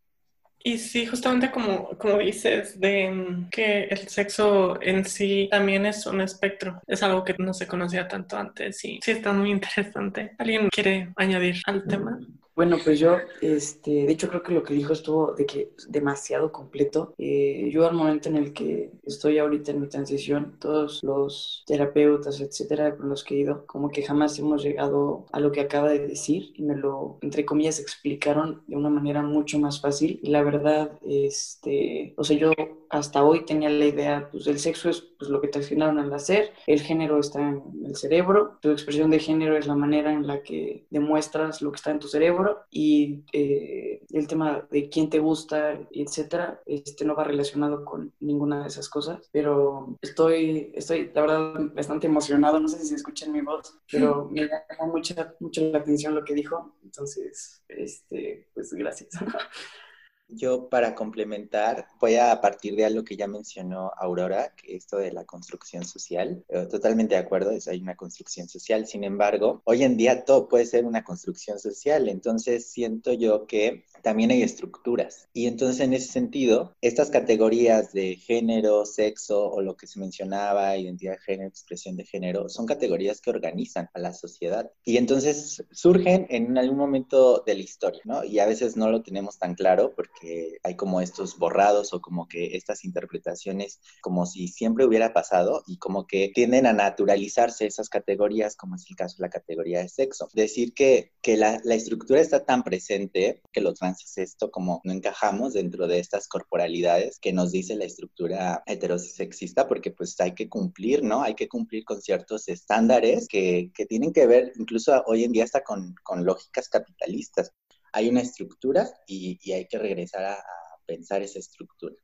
Y 0.64 0.78
sí, 0.78 1.07
justamente 1.07 1.52
como, 1.52 1.90
como 1.97 2.19
dices, 2.19 2.81
de 2.81 3.12
mm, 3.12 3.50
que 3.50 3.85
el 3.85 4.09
sexo 4.09 4.83
en 4.83 5.04
sí 5.04 5.47
también 5.49 5.87
es 5.87 6.07
un 6.07 6.23
espectro, 6.23 6.81
es 6.88 7.04
algo 7.04 7.23
que 7.23 7.37
no 7.38 7.54
se 7.54 7.69
conocía 7.69 8.09
tanto 8.09 8.37
antes 8.37 8.85
y 8.85 8.99
sí 9.00 9.12
está 9.12 9.33
muy 9.33 9.52
interesante. 9.52 10.35
¿Alguien 10.38 10.69
quiere 10.71 11.12
añadir 11.14 11.62
al 11.66 11.87
tema? 11.87 12.19
Bueno, 12.54 12.76
pues 12.85 12.99
yo, 12.99 13.16
este, 13.40 13.90
de 13.90 14.12
hecho 14.12 14.28
creo 14.28 14.42
que 14.42 14.52
lo 14.52 14.62
que 14.62 14.75
dijo 14.75 14.92
estuvo 14.92 15.32
de 15.32 15.47
que 15.47 15.73
demasiado 15.88 16.52
completo. 16.52 17.14
Eh, 17.16 17.71
yo 17.73 17.88
al 17.88 17.94
momento 17.94 18.28
en 18.28 18.37
el 18.37 18.52
que 18.52 18.92
estoy 19.04 19.38
ahorita 19.38 19.71
en 19.71 19.80
mi 19.80 19.88
transición, 19.88 20.59
todos 20.61 21.00
los 21.02 21.64
terapeutas, 21.66 22.40
etcétera, 22.40 22.94
con 22.94 23.09
los 23.09 23.25
que 23.25 23.37
he 23.37 23.38
ido, 23.38 23.64
como 23.66 23.88
que 23.88 24.02
jamás 24.02 24.38
hemos 24.38 24.62
llegado 24.62 25.25
a 25.32 25.40
lo 25.40 25.50
que 25.50 25.62
acaba 25.62 25.88
de 25.88 26.06
decir 26.06 26.52
y 26.54 26.62
me 26.62 26.76
lo, 26.76 27.18
entre 27.23 27.47
comillas, 27.47 27.80
explicaron 27.80 28.62
de 28.66 28.76
una 28.76 28.90
manera 28.90 29.23
mucho 29.23 29.59
más 29.59 29.80
fácil. 29.80 30.21
Y 30.23 30.28
la 30.30 30.42
verdad, 30.42 30.99
este, 31.06 32.12
o 32.18 32.25
sea, 32.25 32.37
yo 32.37 32.52
hasta 32.90 33.25
hoy 33.25 33.47
tenía 33.47 33.71
la 33.71 33.87
idea, 33.87 34.28
pues 34.30 34.47
el 34.47 34.59
sexo 34.59 34.90
es 34.90 35.00
pues, 35.00 35.30
lo 35.30 35.40
que 35.40 35.49
te 35.49 35.61
asignaron 35.61 35.99
al 35.99 36.11
nacer, 36.11 36.52
el 36.66 36.82
género 36.82 37.18
está 37.18 37.40
en 37.40 37.62
el 37.87 37.97
cerebro, 37.97 38.59
tu 38.61 38.71
expresión 38.71 39.11
de 39.11 39.18
género 39.18 39.56
es 39.56 39.66
la 39.66 39.75
manera 39.75 40.12
en 40.12 40.26
la 40.26 40.42
que 40.42 40.85
demuestras 40.90 41.62
lo 41.62 41.73
que 41.73 41.76
está 41.76 41.90
en 41.90 42.00
tu 42.00 42.09
cerebro 42.09 42.41
y 42.70 43.25
eh, 43.32 44.02
el 44.11 44.26
tema 44.26 44.66
de 44.70 44.88
quién 44.88 45.11
te 45.11 45.18
gusta, 45.18 45.78
etcétera, 45.90 46.61
este 46.66 47.04
no 47.04 47.14
va 47.14 47.25
relacionado 47.25 47.84
con 47.84 48.12
ninguna 48.20 48.62
de 48.62 48.68
esas 48.68 48.88
cosas, 48.88 49.28
pero 49.32 49.99
estoy, 50.00 50.72
estoy 50.75 51.11
la 51.14 51.20
verdad 51.20 51.54
bastante 51.75 52.06
emocionado, 52.06 52.61
no 52.61 52.68
sé 52.68 52.78
si 52.78 52.87
se 52.87 52.96
escucha 52.96 53.26
en 53.26 53.32
mi 53.32 53.40
voz, 53.40 53.78
pero 53.90 54.28
me 54.30 54.42
llamó 54.42 54.92
mucha, 54.92 55.34
mucho 55.40 55.62
la 55.70 55.78
atención 55.78 56.14
lo 56.14 56.25
que 56.25 56.34
dijo, 56.34 56.75
entonces, 56.82 57.62
este, 57.68 58.49
pues 58.54 58.72
gracias. 58.72 59.11
Yo 60.35 60.68
para 60.68 60.95
complementar 60.95 61.87
voy 62.01 62.16
a 62.16 62.40
partir 62.40 62.75
de 62.75 62.85
algo 62.85 63.05
que 63.05 63.16
ya 63.16 63.27
mencionó 63.27 63.92
Aurora, 63.97 64.55
que 64.57 64.77
esto 64.77 64.97
de 64.97 65.12
la 65.12 65.25
construcción 65.25 65.85
social. 65.85 66.45
Eh, 66.49 66.66
totalmente 66.71 67.14
de 67.14 67.21
acuerdo, 67.21 67.51
es 67.51 67.68
hay 67.68 67.81
una 67.81 67.97
construcción 67.97 68.49
social. 68.49 68.87
Sin 68.87 69.05
embargo, 69.05 69.62
hoy 69.64 69.83
en 69.83 69.97
día 69.97 70.25
todo 70.25 70.49
puede 70.49 70.64
ser 70.66 70.85
una 70.87 71.05
construcción 71.05 71.59
social. 71.59 72.09
Entonces 72.09 72.71
siento 72.71 73.12
yo 73.12 73.47
que 73.47 73.85
también 74.03 74.31
hay 74.31 74.43
estructuras. 74.43 75.29
Y 75.33 75.47
entonces 75.47 75.81
en 75.81 75.95
ese 75.95 76.12
sentido, 76.12 76.75
estas 76.81 77.11
categorías 77.11 77.93
de 77.93 78.17
género, 78.17 78.85
sexo 78.85 79.51
o 79.51 79.62
lo 79.62 79.77
que 79.77 79.87
se 79.87 80.01
mencionaba, 80.01 80.77
identidad 80.77 81.12
de 81.12 81.19
género, 81.19 81.49
expresión 81.49 81.97
de 81.97 82.05
género, 82.05 82.49
son 82.49 82.67
categorías 82.67 83.21
que 83.21 83.31
organizan 83.31 83.88
a 83.95 83.99
la 83.99 84.12
sociedad. 84.12 84.71
Y 84.85 84.97
entonces 84.97 85.65
surgen 85.71 86.27
en 86.31 86.59
algún 86.59 86.79
momento 86.79 87.43
de 87.47 87.55
la 87.55 87.62
historia, 87.62 88.03
¿no? 88.05 88.25
Y 88.25 88.38
a 88.38 88.47
veces 88.47 88.77
no 88.77 88.91
lo 88.91 89.03
tenemos 89.03 89.38
tan 89.38 89.55
claro 89.55 89.93
porque 89.95 90.59
hay 90.62 90.77
como 90.77 91.01
estos 91.01 91.38
borrados 91.38 91.93
o 91.95 92.01
como 92.01 92.29
que 92.29 92.57
estas 92.57 92.85
interpretaciones 92.85 93.81
como 94.01 94.27
si 94.27 94.49
siempre 94.49 94.85
hubiera 94.85 95.12
pasado 95.12 95.62
y 95.67 95.79
como 95.79 96.07
que 96.07 96.31
tienden 96.35 96.67
a 96.67 96.73
naturalizarse 96.73 97.67
esas 97.67 97.88
categorías, 97.88 98.57
como 98.57 98.77
es 98.77 98.85
el 98.88 98.97
caso 98.97 99.17
de 99.19 99.23
la 99.23 99.31
categoría 99.31 99.81
de 99.81 99.88
sexo. 99.88 100.29
Decir 100.35 100.75
que, 100.75 101.12
que 101.23 101.37
la, 101.37 101.61
la 101.65 101.75
estructura 101.75 102.21
está 102.21 102.45
tan 102.45 102.62
presente 102.62 103.43
que 103.53 103.61
lo 103.61 103.75
trans 103.75 103.91
es 104.05 104.18
esto, 104.18 104.50
como 104.50 104.81
no 104.85 104.92
encajamos 104.92 105.55
dentro 105.55 105.87
de 105.87 105.98
estas 105.98 106.28
corporalidades 106.28 107.18
que 107.18 107.33
nos 107.33 107.52
dice 107.52 107.76
la 107.76 107.85
estructura 107.85 108.62
heterosexista, 108.66 109.68
porque 109.68 109.90
pues 109.90 110.18
hay 110.20 110.35
que 110.35 110.48
cumplir, 110.48 111.02
¿no? 111.02 111.22
Hay 111.22 111.35
que 111.35 111.48
cumplir 111.48 111.85
con 111.85 112.00
ciertos 112.00 112.48
estándares 112.48 113.28
que, 113.28 113.70
que 113.74 113.87
tienen 113.87 114.12
que 114.12 114.26
ver 114.26 114.52
incluso 114.57 115.02
hoy 115.07 115.24
en 115.24 115.33
día 115.33 115.44
hasta 115.44 115.62
con, 115.62 115.94
con 116.02 116.24
lógicas 116.24 116.68
capitalistas 116.68 117.52
hay 117.92 118.09
una 118.09 118.20
estructura 118.20 118.88
y, 119.07 119.38
hay 119.52 119.66
que 119.66 119.78
regresar 119.78 120.24
a 120.24 120.44
pensar 120.87 121.22
esa 121.22 121.38
estructura. 121.38 121.94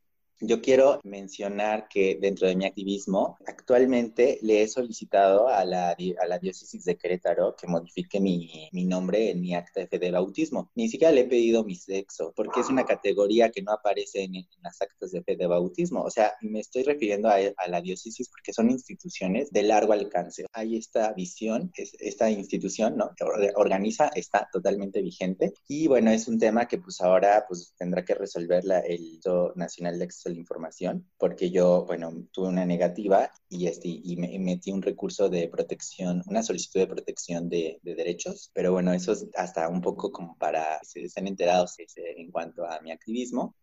Yo 0.40 0.62
quiero 0.62 1.00
mencionar 1.02 1.88
que 1.88 2.16
dentro 2.20 2.46
de 2.46 2.54
mi 2.54 2.64
activismo, 2.64 3.36
actualmente 3.44 4.38
le 4.42 4.62
he 4.62 4.68
solicitado 4.68 5.48
a 5.48 5.64
la, 5.64 5.90
a 5.90 6.26
la 6.26 6.38
diócesis 6.38 6.84
de 6.84 6.96
Querétaro 6.96 7.56
que 7.56 7.66
modifique 7.66 8.20
mi, 8.20 8.68
mi, 8.72 8.84
nombre 8.84 9.30
en 9.30 9.40
mi 9.40 9.54
acta 9.56 9.80
de 9.80 9.88
fe 9.88 9.98
de 9.98 10.12
bautismo. 10.12 10.70
Ni 10.76 10.88
siquiera 10.88 11.12
le 11.12 11.22
he 11.22 11.24
pedido 11.24 11.64
mi 11.64 11.74
sexo, 11.74 12.32
porque 12.36 12.60
es 12.60 12.68
una 12.68 12.84
categoría 12.84 13.50
que 13.50 13.62
no 13.62 13.72
aparece 13.72 14.22
en, 14.22 14.46
las 14.62 14.80
actas 14.80 15.10
de 15.10 15.24
fe 15.24 15.34
de 15.34 15.46
bautismo. 15.46 16.02
O 16.02 16.10
sea, 16.10 16.34
me 16.40 16.60
estoy 16.60 16.84
refiriendo 16.84 17.28
a, 17.28 17.38
a, 17.56 17.68
la 17.68 17.80
diócesis 17.80 18.28
porque 18.28 18.52
son 18.52 18.70
instituciones 18.70 19.50
de 19.50 19.64
largo 19.64 19.92
alcance. 19.92 20.46
Hay 20.52 20.76
esta 20.76 21.12
visión, 21.14 21.72
es, 21.74 21.96
esta 21.98 22.30
institución, 22.30 22.96
¿no? 22.96 23.10
Que 23.16 23.24
organiza, 23.56 24.08
está 24.14 24.48
totalmente 24.52 25.02
vigente. 25.02 25.52
Y 25.66 25.88
bueno, 25.88 26.12
es 26.12 26.28
un 26.28 26.38
tema 26.38 26.68
que 26.68 26.78
pues 26.78 27.00
ahora 27.00 27.44
pues 27.48 27.74
tendrá 27.76 28.04
que 28.04 28.14
resolver 28.14 28.64
la, 28.64 28.78
el 28.80 29.18
Nacional 29.56 29.98
de 29.98 30.04
Acceso 30.04 30.27
la 30.28 30.38
información, 30.38 31.08
porque 31.18 31.50
yo, 31.50 31.84
bueno, 31.86 32.12
tuve 32.32 32.48
una 32.48 32.64
negativa 32.64 33.30
y, 33.48 33.66
este, 33.66 33.88
y 33.88 34.16
me 34.16 34.38
metí 34.38 34.72
un 34.72 34.82
recurso 34.82 35.28
de 35.28 35.48
protección, 35.48 36.22
una 36.26 36.42
solicitud 36.42 36.80
de 36.80 36.86
protección 36.86 37.48
de, 37.48 37.80
derechos, 37.82 38.50
pero 38.54 38.72
bueno, 38.72 38.92
eso 38.92 39.12
es 39.12 39.26
hasta 39.34 39.68
un 39.68 39.80
poco 39.80 40.12
como 40.12 40.36
para 40.38 40.78
que 40.80 40.86
se 40.86 41.04
estén 41.04 41.26
enterados 41.26 41.76
en 41.96 42.30
cuanto 42.30 42.66
a 42.66 42.80
mi 42.80 42.92
activismo. 42.92 43.54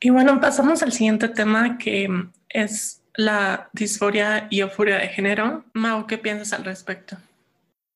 Y 0.00 0.10
bueno, 0.10 0.40
pasamos 0.40 0.82
al 0.82 0.92
siguiente 0.92 1.28
tema 1.28 1.78
que 1.78 2.08
es 2.48 3.02
la 3.16 3.70
disforia 3.72 4.48
y 4.50 4.60
euforia 4.60 4.98
de 4.98 5.08
género. 5.08 5.64
Mau, 5.72 6.06
¿qué 6.06 6.18
piensas 6.18 6.52
al 6.52 6.64
respecto? 6.64 7.16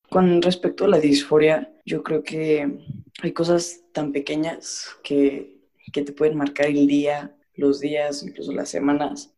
Con 0.08 0.40
respecto 0.40 0.86
a 0.86 0.88
la 0.88 1.00
disforia, 1.00 1.70
yo 1.84 2.02
creo 2.02 2.22
que 2.22 2.78
hay 3.20 3.32
cosas 3.32 3.82
tan 3.92 4.12
pequeñas 4.12 4.88
que 5.02 5.57
que 5.90 6.02
te 6.02 6.12
pueden 6.12 6.36
marcar 6.36 6.66
el 6.66 6.86
día, 6.86 7.36
los 7.54 7.80
días, 7.80 8.22
incluso 8.22 8.52
las 8.52 8.68
semanas, 8.68 9.34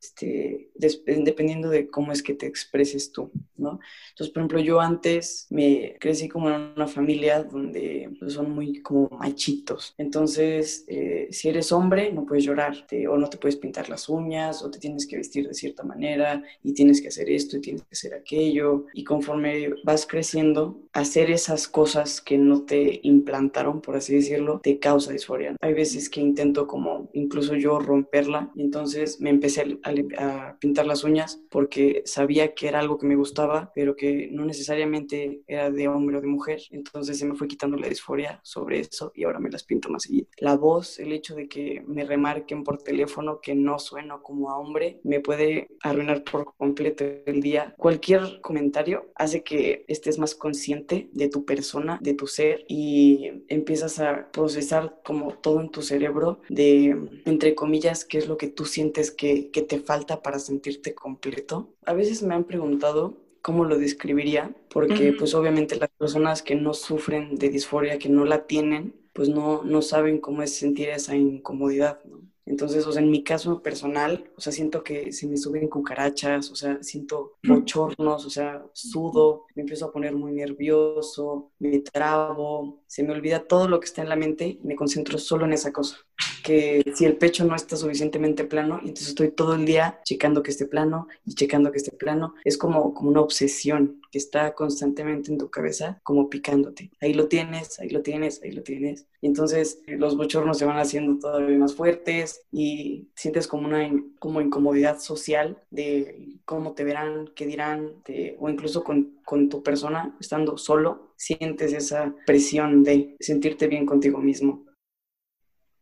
este, 0.00 0.70
dependiendo 0.74 1.68
de 1.68 1.88
cómo 1.88 2.12
es 2.12 2.22
que 2.22 2.34
te 2.34 2.46
expreses 2.46 3.12
tú, 3.12 3.30
¿no? 3.56 3.80
Entonces, 4.10 4.32
por 4.32 4.40
ejemplo, 4.40 4.60
yo 4.60 4.80
antes 4.80 5.46
me 5.50 5.96
crecí 6.00 6.28
como 6.28 6.48
en 6.48 6.72
una 6.74 6.86
familia 6.86 7.42
donde 7.42 8.10
pues, 8.18 8.32
son 8.32 8.50
muy 8.50 8.80
como 8.80 9.08
machitos. 9.10 9.94
Entonces, 9.98 10.84
eh, 10.88 11.28
si 11.30 11.48
eres 11.48 11.70
hombre, 11.72 12.12
no 12.12 12.24
puedes 12.24 12.44
llorar, 12.44 12.86
o 13.08 13.18
no 13.18 13.28
te 13.28 13.36
puedes 13.36 13.56
pintar 13.56 13.88
las 13.90 14.08
uñas, 14.08 14.62
o 14.62 14.70
te 14.70 14.78
tienes 14.78 15.06
que 15.06 15.16
vestir 15.16 15.46
de 15.46 15.54
cierta 15.54 15.82
manera, 15.82 16.42
y 16.62 16.72
tienes 16.72 17.02
que 17.02 17.08
hacer 17.08 17.28
esto, 17.28 17.58
y 17.58 17.60
tienes 17.60 17.82
que 17.82 17.92
hacer 17.92 18.14
aquello. 18.14 18.86
Y 18.94 19.04
conforme 19.04 19.70
vas 19.84 20.06
creciendo, 20.06 20.80
hacer 20.92 21.30
esas 21.30 21.68
cosas 21.68 22.20
que 22.20 22.38
no 22.38 22.64
te 22.64 23.00
implantaron, 23.02 23.82
por 23.82 23.96
así 23.96 24.14
decirlo, 24.14 24.60
te 24.62 24.78
causa 24.78 25.12
disforia. 25.12 25.54
Hay 25.60 25.74
veces 25.74 26.08
que 26.08 26.20
intento 26.20 26.66
como 26.66 27.10
incluso 27.12 27.54
yo 27.54 27.78
romperla, 27.78 28.50
y 28.54 28.62
entonces 28.62 29.20
me 29.20 29.30
empecé 29.30 29.78
a 29.82 29.89
a, 30.18 30.56
pintar 30.60 30.86
las 30.86 31.04
uñas 31.04 31.40
porque 31.50 32.02
sabía 32.04 32.54
que 32.54 32.68
era 32.68 32.80
algo 32.80 32.98
que 32.98 33.06
me 33.06 33.16
gustaba, 33.16 33.72
pero 33.74 33.96
que 33.96 34.28
no 34.30 34.44
necesariamente 34.44 35.42
era 35.46 35.70
de 35.70 35.88
hombre 35.88 36.18
o 36.18 36.20
de 36.20 36.26
mujer. 36.26 36.60
Entonces 36.70 37.18
se 37.18 37.26
me 37.26 37.34
fue 37.34 37.48
quitando 37.48 37.76
la 37.76 37.88
disforia 37.88 38.40
sobre 38.42 38.80
eso 38.80 39.12
y 39.14 39.24
ahora 39.24 39.38
me 39.38 39.50
las 39.50 39.64
pinto 39.64 39.88
más 39.88 40.02
seguido. 40.02 40.26
La 40.38 40.56
voz, 40.56 40.98
el 40.98 41.12
hecho 41.12 41.34
de 41.34 41.48
que 41.48 41.82
me 41.86 42.04
remarquen 42.04 42.64
por 42.64 42.82
teléfono 42.82 43.40
que 43.40 43.54
no 43.54 43.78
sueno 43.78 44.22
como 44.22 44.50
a 44.50 44.58
hombre, 44.58 45.00
me 45.04 45.20
puede 45.20 45.68
arruinar 45.82 46.24
por 46.24 46.54
completo 46.56 47.04
el 47.26 47.40
día. 47.40 47.74
Cualquier 47.76 48.40
comentario 48.40 49.10
hace 49.14 49.42
que 49.42 49.84
estés 49.88 50.18
más 50.18 50.34
consciente 50.34 51.08
de 51.12 51.28
tu 51.28 51.44
persona, 51.44 51.98
de 52.00 52.14
tu 52.14 52.26
ser 52.26 52.64
y 52.68 53.44
empiezas 53.48 53.98
a 53.98 54.30
procesar 54.30 55.00
como 55.04 55.34
todo 55.34 55.60
en 55.60 55.70
tu 55.70 55.82
cerebro 55.82 56.40
de, 56.48 56.96
entre 57.24 57.54
comillas, 57.54 58.04
qué 58.04 58.18
es 58.18 58.28
lo 58.28 58.36
que 58.36 58.48
tú 58.48 58.64
sientes 58.64 59.10
que, 59.10 59.50
que 59.50 59.62
te 59.62 59.79
falta 59.80 60.22
para 60.22 60.38
sentirte 60.38 60.94
completo. 60.94 61.74
A 61.84 61.92
veces 61.92 62.22
me 62.22 62.34
han 62.34 62.44
preguntado 62.44 63.16
cómo 63.42 63.64
lo 63.64 63.78
describiría, 63.78 64.54
porque 64.72 65.14
pues 65.18 65.34
obviamente 65.34 65.76
las 65.76 65.90
personas 65.90 66.42
que 66.42 66.54
no 66.54 66.74
sufren 66.74 67.36
de 67.36 67.48
disforia, 67.48 67.98
que 67.98 68.08
no 68.08 68.24
la 68.24 68.46
tienen, 68.46 68.94
pues 69.12 69.28
no, 69.28 69.62
no 69.64 69.82
saben 69.82 70.18
cómo 70.18 70.42
es 70.42 70.54
sentir 70.54 70.90
esa 70.90 71.16
incomodidad, 71.16 72.00
¿no? 72.04 72.20
Entonces, 72.46 72.84
o 72.84 72.92
sea, 72.92 73.00
en 73.00 73.10
mi 73.10 73.22
caso 73.22 73.62
personal, 73.62 74.28
o 74.36 74.40
sea, 74.40 74.52
siento 74.52 74.82
que 74.82 75.12
se 75.12 75.28
me 75.28 75.36
suben 75.36 75.68
cucarachas, 75.68 76.50
o 76.50 76.56
sea, 76.56 76.82
siento 76.82 77.34
bochornos, 77.44 78.26
o 78.26 78.30
sea, 78.30 78.66
sudo, 78.72 79.46
me 79.54 79.62
empiezo 79.62 79.86
a 79.86 79.92
poner 79.92 80.16
muy 80.16 80.32
nervioso, 80.32 81.52
me 81.60 81.78
trabo, 81.78 82.82
se 82.88 83.04
me 83.04 83.12
olvida 83.12 83.46
todo 83.46 83.68
lo 83.68 83.78
que 83.78 83.86
está 83.86 84.02
en 84.02 84.08
la 84.08 84.16
mente 84.16 84.58
y 84.60 84.66
me 84.66 84.74
concentro 84.74 85.16
solo 85.18 85.44
en 85.44 85.52
esa 85.52 85.72
cosa 85.72 85.98
que 86.42 86.82
si 86.94 87.04
el 87.04 87.16
pecho 87.16 87.44
no 87.44 87.54
está 87.54 87.76
suficientemente 87.76 88.44
plano, 88.44 88.78
entonces 88.80 89.08
estoy 89.08 89.30
todo 89.30 89.54
el 89.54 89.66
día 89.66 90.00
checando 90.04 90.42
que 90.42 90.50
esté 90.50 90.66
plano 90.66 91.08
y 91.24 91.34
checando 91.34 91.72
que 91.72 91.78
esté 91.78 91.92
plano. 91.92 92.34
Es 92.44 92.56
como, 92.58 92.94
como 92.94 93.10
una 93.10 93.20
obsesión 93.20 94.00
que 94.10 94.18
está 94.18 94.54
constantemente 94.54 95.30
en 95.30 95.38
tu 95.38 95.50
cabeza, 95.50 96.00
como 96.02 96.28
picándote. 96.28 96.90
Ahí 97.00 97.14
lo 97.14 97.28
tienes, 97.28 97.78
ahí 97.80 97.90
lo 97.90 98.02
tienes, 98.02 98.42
ahí 98.42 98.52
lo 98.52 98.62
tienes. 98.62 99.06
Y 99.20 99.26
entonces 99.26 99.80
eh, 99.86 99.96
los 99.96 100.16
bochornos 100.16 100.58
se 100.58 100.64
van 100.64 100.78
haciendo 100.78 101.18
todavía 101.18 101.58
más 101.58 101.74
fuertes 101.74 102.42
y 102.50 103.08
sientes 103.14 103.46
como 103.46 103.66
una 103.66 103.90
como 104.18 104.40
incomodidad 104.40 104.98
social 104.98 105.62
de 105.70 106.38
cómo 106.44 106.72
te 106.74 106.84
verán, 106.84 107.30
qué 107.34 107.46
dirán, 107.46 108.02
o 108.38 108.48
incluso 108.48 108.84
con, 108.84 109.18
con 109.24 109.48
tu 109.48 109.62
persona, 109.62 110.16
estando 110.20 110.58
solo, 110.58 111.12
sientes 111.16 111.72
esa 111.72 112.14
presión 112.26 112.82
de 112.82 113.16
sentirte 113.20 113.66
bien 113.68 113.86
contigo 113.86 114.18
mismo. 114.18 114.64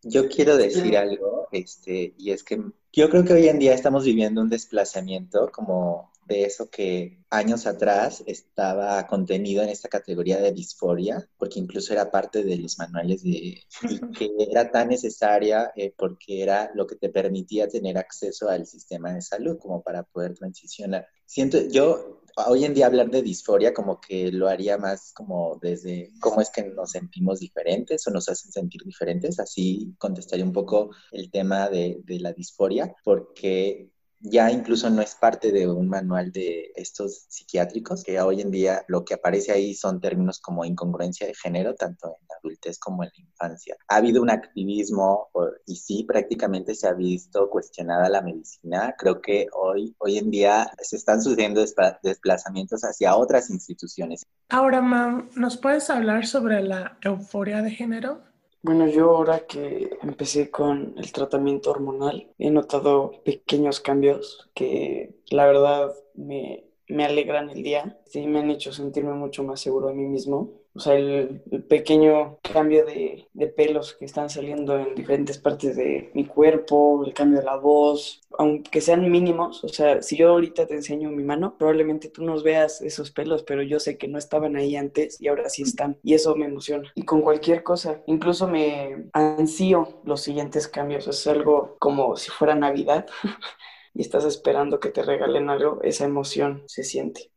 Yo 0.03 0.29
quiero 0.29 0.57
decir 0.57 0.97
algo, 0.97 1.49
este, 1.53 2.15
y 2.17 2.31
es 2.31 2.45
que 2.45 2.63
yo 2.93 3.11
creo 3.11 3.25
que 3.25 3.33
hoy 3.33 3.49
en 3.49 3.59
día 3.59 3.75
estamos 3.75 4.05
viviendo 4.05 4.41
un 4.41 4.49
desplazamiento 4.49 5.51
como 5.53 6.13
de 6.29 6.45
eso 6.45 6.69
que 6.69 7.19
años 7.31 7.67
atrás 7.67 8.23
estaba 8.27 9.07
contenido 9.07 9.63
en 9.63 9.71
esta 9.71 9.89
categoría 9.89 10.39
de 10.39 10.53
disforia, 10.53 11.27
porque 11.39 11.59
incluso 11.59 11.93
era 11.93 12.11
parte 12.11 12.45
de 12.45 12.57
los 12.57 12.79
manuales 12.79 13.23
de, 13.23 13.31
y 13.31 13.65
que 14.19 14.31
era 14.39 14.71
tan 14.71 14.89
necesaria 14.89 15.73
eh, 15.75 15.93
porque 15.97 16.43
era 16.43 16.71
lo 16.75 16.87
que 16.87 16.97
te 16.97 17.09
permitía 17.09 17.67
tener 17.67 17.97
acceso 17.97 18.49
al 18.49 18.67
sistema 18.67 19.13
de 19.15 19.23
salud 19.23 19.59
como 19.59 19.83
para 19.83 20.03
poder 20.03 20.35
transicionar. 20.35 21.07
Siento, 21.25 21.59
yo 21.69 22.23
hoy 22.47 22.65
en 22.65 22.75
día 22.75 22.87
hablar 22.87 23.11
de 23.11 23.23
disforia 23.23 23.75
como 23.75 24.01
que 24.01 24.31
lo 24.31 24.49
haría 24.49 24.79
más 24.79 25.13
como 25.13 25.59
desde 25.61 26.13
cómo 26.21 26.41
es 26.41 26.51
que 26.51 26.65
nos 26.65 26.93
sentimos 26.93 27.41
diferentes 27.41 28.07
o 28.07 28.11
nos 28.11 28.29
hacen 28.29 28.53
sentir 28.53 28.83
diferentes. 28.85 29.41
Así 29.41 29.95
contestaría 29.99 30.45
un 30.45 30.53
poco 30.53 30.91
el 31.13 31.31
tema 31.31 31.69
de, 31.69 32.01
de 32.05 32.21
la 32.21 32.33
disforia, 32.33 32.95
porque 33.05 33.91
ya 34.21 34.51
incluso 34.51 34.91
no 34.91 35.03
es 35.03 35.15
parte 35.15 35.53
de 35.53 35.69
un 35.69 35.89
manual 35.89 36.33
de 36.33 36.73
estos 36.75 37.27
psiquiátricos, 37.29 38.03
que 38.03 38.21
hoy 38.21 38.41
en 38.41 38.51
día 38.51 38.85
lo 38.89 39.05
que 39.05 39.15
aparece 39.15 39.53
ahí 39.53 39.75
son 39.75 40.01
términos 40.01 40.41
como 40.41 40.65
incongruencia 40.65 41.27
de 41.27 41.35
género, 41.35 41.75
tanto 41.75 42.09
en 42.09 42.27
la 42.29 42.35
adultez 42.43 42.79
como 42.79 43.05
en 43.05 43.11
la 43.17 43.25
infancia. 43.25 43.77
Ha 43.89 43.97
habido 43.97 44.23
un 44.23 44.31
activismo 44.31 45.29
y 45.67 45.77
sí, 45.77 46.05
prácticamente 46.05 46.75
se 46.75 46.89
ha 46.89 46.93
visto 46.93 47.49
cuestionada 47.49 48.09
la 48.09 48.23
medicina. 48.23 48.95
Creo 48.99 49.21
que 49.21 49.47
hoy, 49.53 49.95
hoy 49.99 50.19
en 50.19 50.31
día 50.31 50.71
se 50.81 50.97
están 50.97 51.23
sucediendo 51.23 51.65
desplazamientos 52.03 52.83
hacia 52.83 53.17
otras 53.17 53.51
instituciones. 53.51 54.25
Ahora, 54.49 54.81
Mam, 54.81 55.31
¿nos 55.37 55.57
puedes 55.57 55.91
hablar 55.91 56.27
sobre 56.27 56.63
la 56.63 56.99
euforia 57.03 57.63
de 57.63 57.71
género? 57.71 58.28
Bueno, 58.63 58.87
yo 58.89 59.11
ahora 59.17 59.47
que 59.47 59.99
empecé 60.03 60.51
con 60.51 60.95
el 60.99 61.13
tratamiento 61.13 61.71
hormonal, 61.71 62.33
he 62.39 62.51
notado 62.51 63.13
pequeños 63.25 63.81
cambios 63.81 64.51
que 64.55 65.15
la 65.31 65.47
verdad 65.47 65.93
me, 66.15 66.65
me 66.89 67.05
alegran 67.05 67.51
el 67.51 67.63
día. 67.63 67.99
Sí, 68.07 68.27
me 68.27 68.41
han 68.41 68.51
hecho 68.51 68.73
sentirme 68.73 69.13
mucho 69.15 69.45
más 69.45 69.61
seguro 69.61 69.89
de 69.89 69.95
mí 69.95 70.07
mismo 70.07 70.58
o 70.79 70.81
sea, 70.81 70.95
el, 70.95 71.43
pequeño 71.69 72.39
cambio 72.41 72.87
de, 72.87 73.27
pelos 73.57 73.95
que 73.95 74.05
están 74.05 74.31
saliendo 74.31 74.79
en 74.79 74.95
diferentes 74.95 75.37
partes 75.37 75.75
de 75.75 76.13
mi 76.15 76.25
cuerpo, 76.25 77.05
el 77.05 77.13
cambio 77.13 77.41
de 77.41 77.45
la 77.45 77.57
voz, 77.57 78.21
aunque 78.39 78.81
sean 78.81 79.11
mínimos, 79.11 79.65
o 79.65 79.69
sea, 79.69 80.03
si 80.03 80.17
yo 80.17 80.31
ahorita 80.31 80.69
te 80.69 80.75
enseño 80.75 81.11
mi 81.11 81.25
mano, 81.25 81.57
probablemente 81.59 82.09
tú 82.09 82.23
nos 82.23 82.45
veas 82.45 82.81
esos 82.81 83.11
pelos, 83.11 83.43
pero 83.43 83.63
yo 83.63 83.81
sé 83.81 83.99
que 83.99 84.07
no 84.07 84.19
estaban 84.19 84.55
ahí 84.55 84.77
antes 84.77 85.21
y 85.21 85.27
ahora 85.27 85.49
sí 85.49 85.63
están, 85.63 85.99
y 86.05 86.15
eso 86.15 86.37
me 86.37 86.47
emociona. 86.47 86.93
Y 86.95 87.03
con 87.03 87.23
cualquier 87.23 87.65
cosa, 87.65 88.01
incluso 88.07 88.47
me 88.47 89.09
ansío 89.15 90.01
los 90.05 90.21
siguientes 90.21 90.69
cambios, 90.69 91.09
es 91.09 91.27
algo 91.27 91.77
como 91.81 92.17
si 92.17 92.31
fuera 92.31 92.55
Navidad. 92.55 93.07
y 93.95 94.03
estás 94.03 94.25
esperando 94.25 94.79
que 94.79 94.91
te 94.91 95.03
regalen 95.03 95.51
algo, 95.51 95.81
esa 95.83 96.05
emoción 96.05 96.63
se 96.67 96.85
siente. 96.85 97.33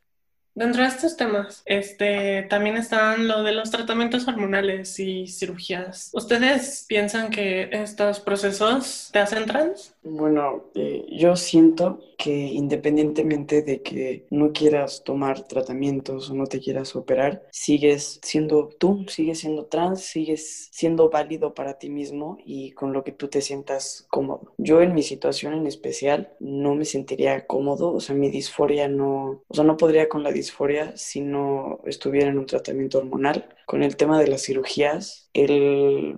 Dentro 0.53 0.81
de 0.81 0.89
estos 0.89 1.15
temas, 1.15 1.63
este, 1.65 2.43
también 2.43 2.75
están 2.75 3.27
lo 3.27 3.43
de 3.43 3.53
los 3.53 3.71
tratamientos 3.71 4.27
hormonales 4.27 4.99
y 4.99 5.27
cirugías. 5.27 6.09
¿Ustedes 6.13 6.85
piensan 6.87 7.29
que 7.29 7.69
estos 7.71 8.19
procesos 8.19 9.09
te 9.13 9.19
hacen 9.19 9.45
trans? 9.45 9.95
Bueno, 10.03 10.65
eh, 10.75 11.05
yo 11.09 11.35
siento 11.35 12.01
que 12.17 12.31
independientemente 12.31 13.61
de 13.61 13.81
que 13.81 14.25
no 14.29 14.51
quieras 14.51 15.03
tomar 15.03 15.47
tratamientos 15.47 16.29
o 16.29 16.35
no 16.35 16.45
te 16.45 16.59
quieras 16.59 16.95
operar, 16.95 17.43
sigues 17.51 18.19
siendo 18.21 18.67
tú, 18.67 19.05
sigues 19.07 19.39
siendo 19.39 19.65
trans, 19.65 20.01
sigues 20.01 20.69
siendo 20.71 21.09
válido 21.09 21.53
para 21.53 21.79
ti 21.79 21.89
mismo 21.89 22.37
y 22.45 22.71
con 22.71 22.93
lo 22.93 23.03
que 23.03 23.11
tú 23.11 23.27
te 23.27 23.41
sientas 23.41 24.05
cómodo. 24.09 24.53
Yo 24.57 24.81
en 24.81 24.93
mi 24.93 25.01
situación 25.03 25.53
en 25.53 25.65
especial 25.65 26.33
no 26.39 26.75
me 26.75 26.85
sentiría 26.85 27.47
cómodo, 27.47 27.93
o 27.93 27.99
sea, 27.99 28.15
mi 28.15 28.29
disforia 28.29 28.87
no, 28.87 29.41
o 29.47 29.53
sea, 29.55 29.63
no 29.63 29.77
podría 29.77 30.09
con 30.09 30.23
la 30.23 30.31
disforia 30.41 30.95
si 30.95 31.21
no 31.21 31.79
estuviera 31.85 32.29
en 32.29 32.37
un 32.37 32.45
tratamiento 32.45 32.97
hormonal. 32.97 33.47
Con 33.65 33.83
el 33.83 33.95
tema 33.95 34.19
de 34.19 34.27
las 34.27 34.43
cirugías, 34.43 35.29
el 35.33 36.17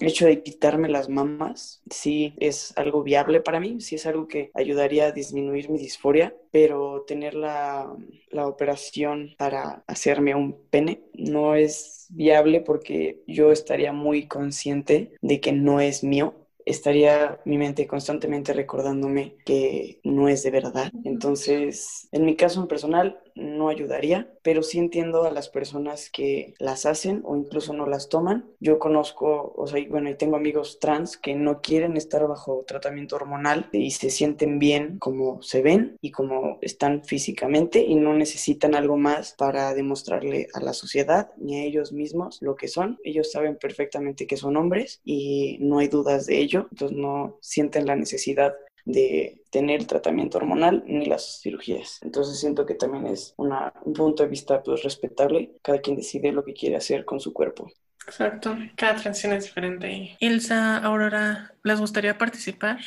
hecho 0.00 0.26
de 0.26 0.42
quitarme 0.42 0.88
las 0.88 1.08
mamas 1.08 1.82
sí 1.90 2.34
es 2.38 2.76
algo 2.76 3.02
viable 3.02 3.40
para 3.40 3.60
mí, 3.60 3.80
sí 3.80 3.94
es 3.96 4.06
algo 4.06 4.28
que 4.28 4.50
ayudaría 4.54 5.06
a 5.06 5.12
disminuir 5.12 5.70
mi 5.70 5.78
disforia, 5.78 6.34
pero 6.50 7.04
tener 7.06 7.34
la, 7.34 7.92
la 8.30 8.46
operación 8.46 9.34
para 9.38 9.84
hacerme 9.86 10.34
un 10.34 10.56
pene 10.70 11.02
no 11.14 11.54
es 11.54 12.06
viable 12.10 12.60
porque 12.60 13.22
yo 13.26 13.52
estaría 13.52 13.92
muy 13.92 14.26
consciente 14.28 15.16
de 15.20 15.40
que 15.40 15.52
no 15.52 15.80
es 15.80 16.04
mío 16.04 16.34
estaría 16.68 17.40
mi 17.44 17.58
mente 17.58 17.86
constantemente 17.86 18.52
recordándome 18.52 19.36
que 19.44 20.00
no 20.04 20.28
es 20.28 20.42
de 20.42 20.50
verdad. 20.50 20.92
Entonces, 21.04 22.08
en 22.12 22.24
mi 22.24 22.36
caso 22.36 22.60
en 22.60 22.68
personal, 22.68 23.20
no 23.38 23.68
ayudaría, 23.68 24.32
pero 24.42 24.62
sí 24.62 24.78
entiendo 24.78 25.24
a 25.24 25.30
las 25.30 25.48
personas 25.48 26.10
que 26.10 26.54
las 26.58 26.86
hacen 26.86 27.22
o 27.24 27.36
incluso 27.36 27.72
no 27.72 27.86
las 27.86 28.08
toman. 28.08 28.50
Yo 28.60 28.78
conozco, 28.78 29.54
o 29.56 29.66
sea, 29.66 29.82
bueno, 29.88 30.10
y 30.10 30.14
tengo 30.14 30.36
amigos 30.36 30.78
trans 30.80 31.16
que 31.16 31.34
no 31.34 31.60
quieren 31.60 31.96
estar 31.96 32.26
bajo 32.26 32.64
tratamiento 32.66 33.16
hormonal 33.16 33.68
y 33.72 33.92
se 33.92 34.10
sienten 34.10 34.58
bien 34.58 34.98
como 34.98 35.40
se 35.42 35.62
ven 35.62 35.96
y 36.00 36.10
como 36.10 36.58
están 36.60 37.04
físicamente 37.04 37.80
y 37.80 37.94
no 37.94 38.14
necesitan 38.14 38.74
algo 38.74 38.96
más 38.96 39.34
para 39.38 39.74
demostrarle 39.74 40.48
a 40.54 40.60
la 40.60 40.72
sociedad 40.72 41.30
ni 41.36 41.60
a 41.60 41.64
ellos 41.64 41.92
mismos 41.92 42.38
lo 42.42 42.56
que 42.56 42.68
son. 42.68 42.98
Ellos 43.04 43.30
saben 43.30 43.56
perfectamente 43.56 44.26
que 44.26 44.36
son 44.36 44.56
hombres 44.56 45.00
y 45.04 45.58
no 45.60 45.78
hay 45.78 45.88
dudas 45.88 46.26
de 46.26 46.38
ello, 46.38 46.68
entonces 46.72 46.96
no 46.96 47.38
sienten 47.40 47.86
la 47.86 47.96
necesidad 47.96 48.54
de 48.88 49.42
tener 49.50 49.84
tratamiento 49.84 50.38
hormonal 50.38 50.82
ni 50.86 51.04
las 51.04 51.40
cirugías. 51.42 52.00
Entonces 52.02 52.40
siento 52.40 52.64
que 52.64 52.74
también 52.74 53.06
es 53.06 53.34
una, 53.36 53.74
un 53.84 53.92
punto 53.92 54.22
de 54.22 54.30
vista 54.30 54.62
pues 54.62 54.82
respetable. 54.82 55.52
Cada 55.62 55.80
quien 55.80 55.96
decide 55.96 56.32
lo 56.32 56.42
que 56.44 56.54
quiere 56.54 56.76
hacer 56.76 57.04
con 57.04 57.20
su 57.20 57.32
cuerpo. 57.34 57.70
Exacto, 58.06 58.56
cada 58.76 58.96
transición 58.96 59.34
es 59.34 59.44
diferente. 59.44 60.16
Ilsa, 60.20 60.78
Aurora, 60.78 61.52
¿les 61.62 61.78
gustaría 61.78 62.16
participar? 62.16 62.78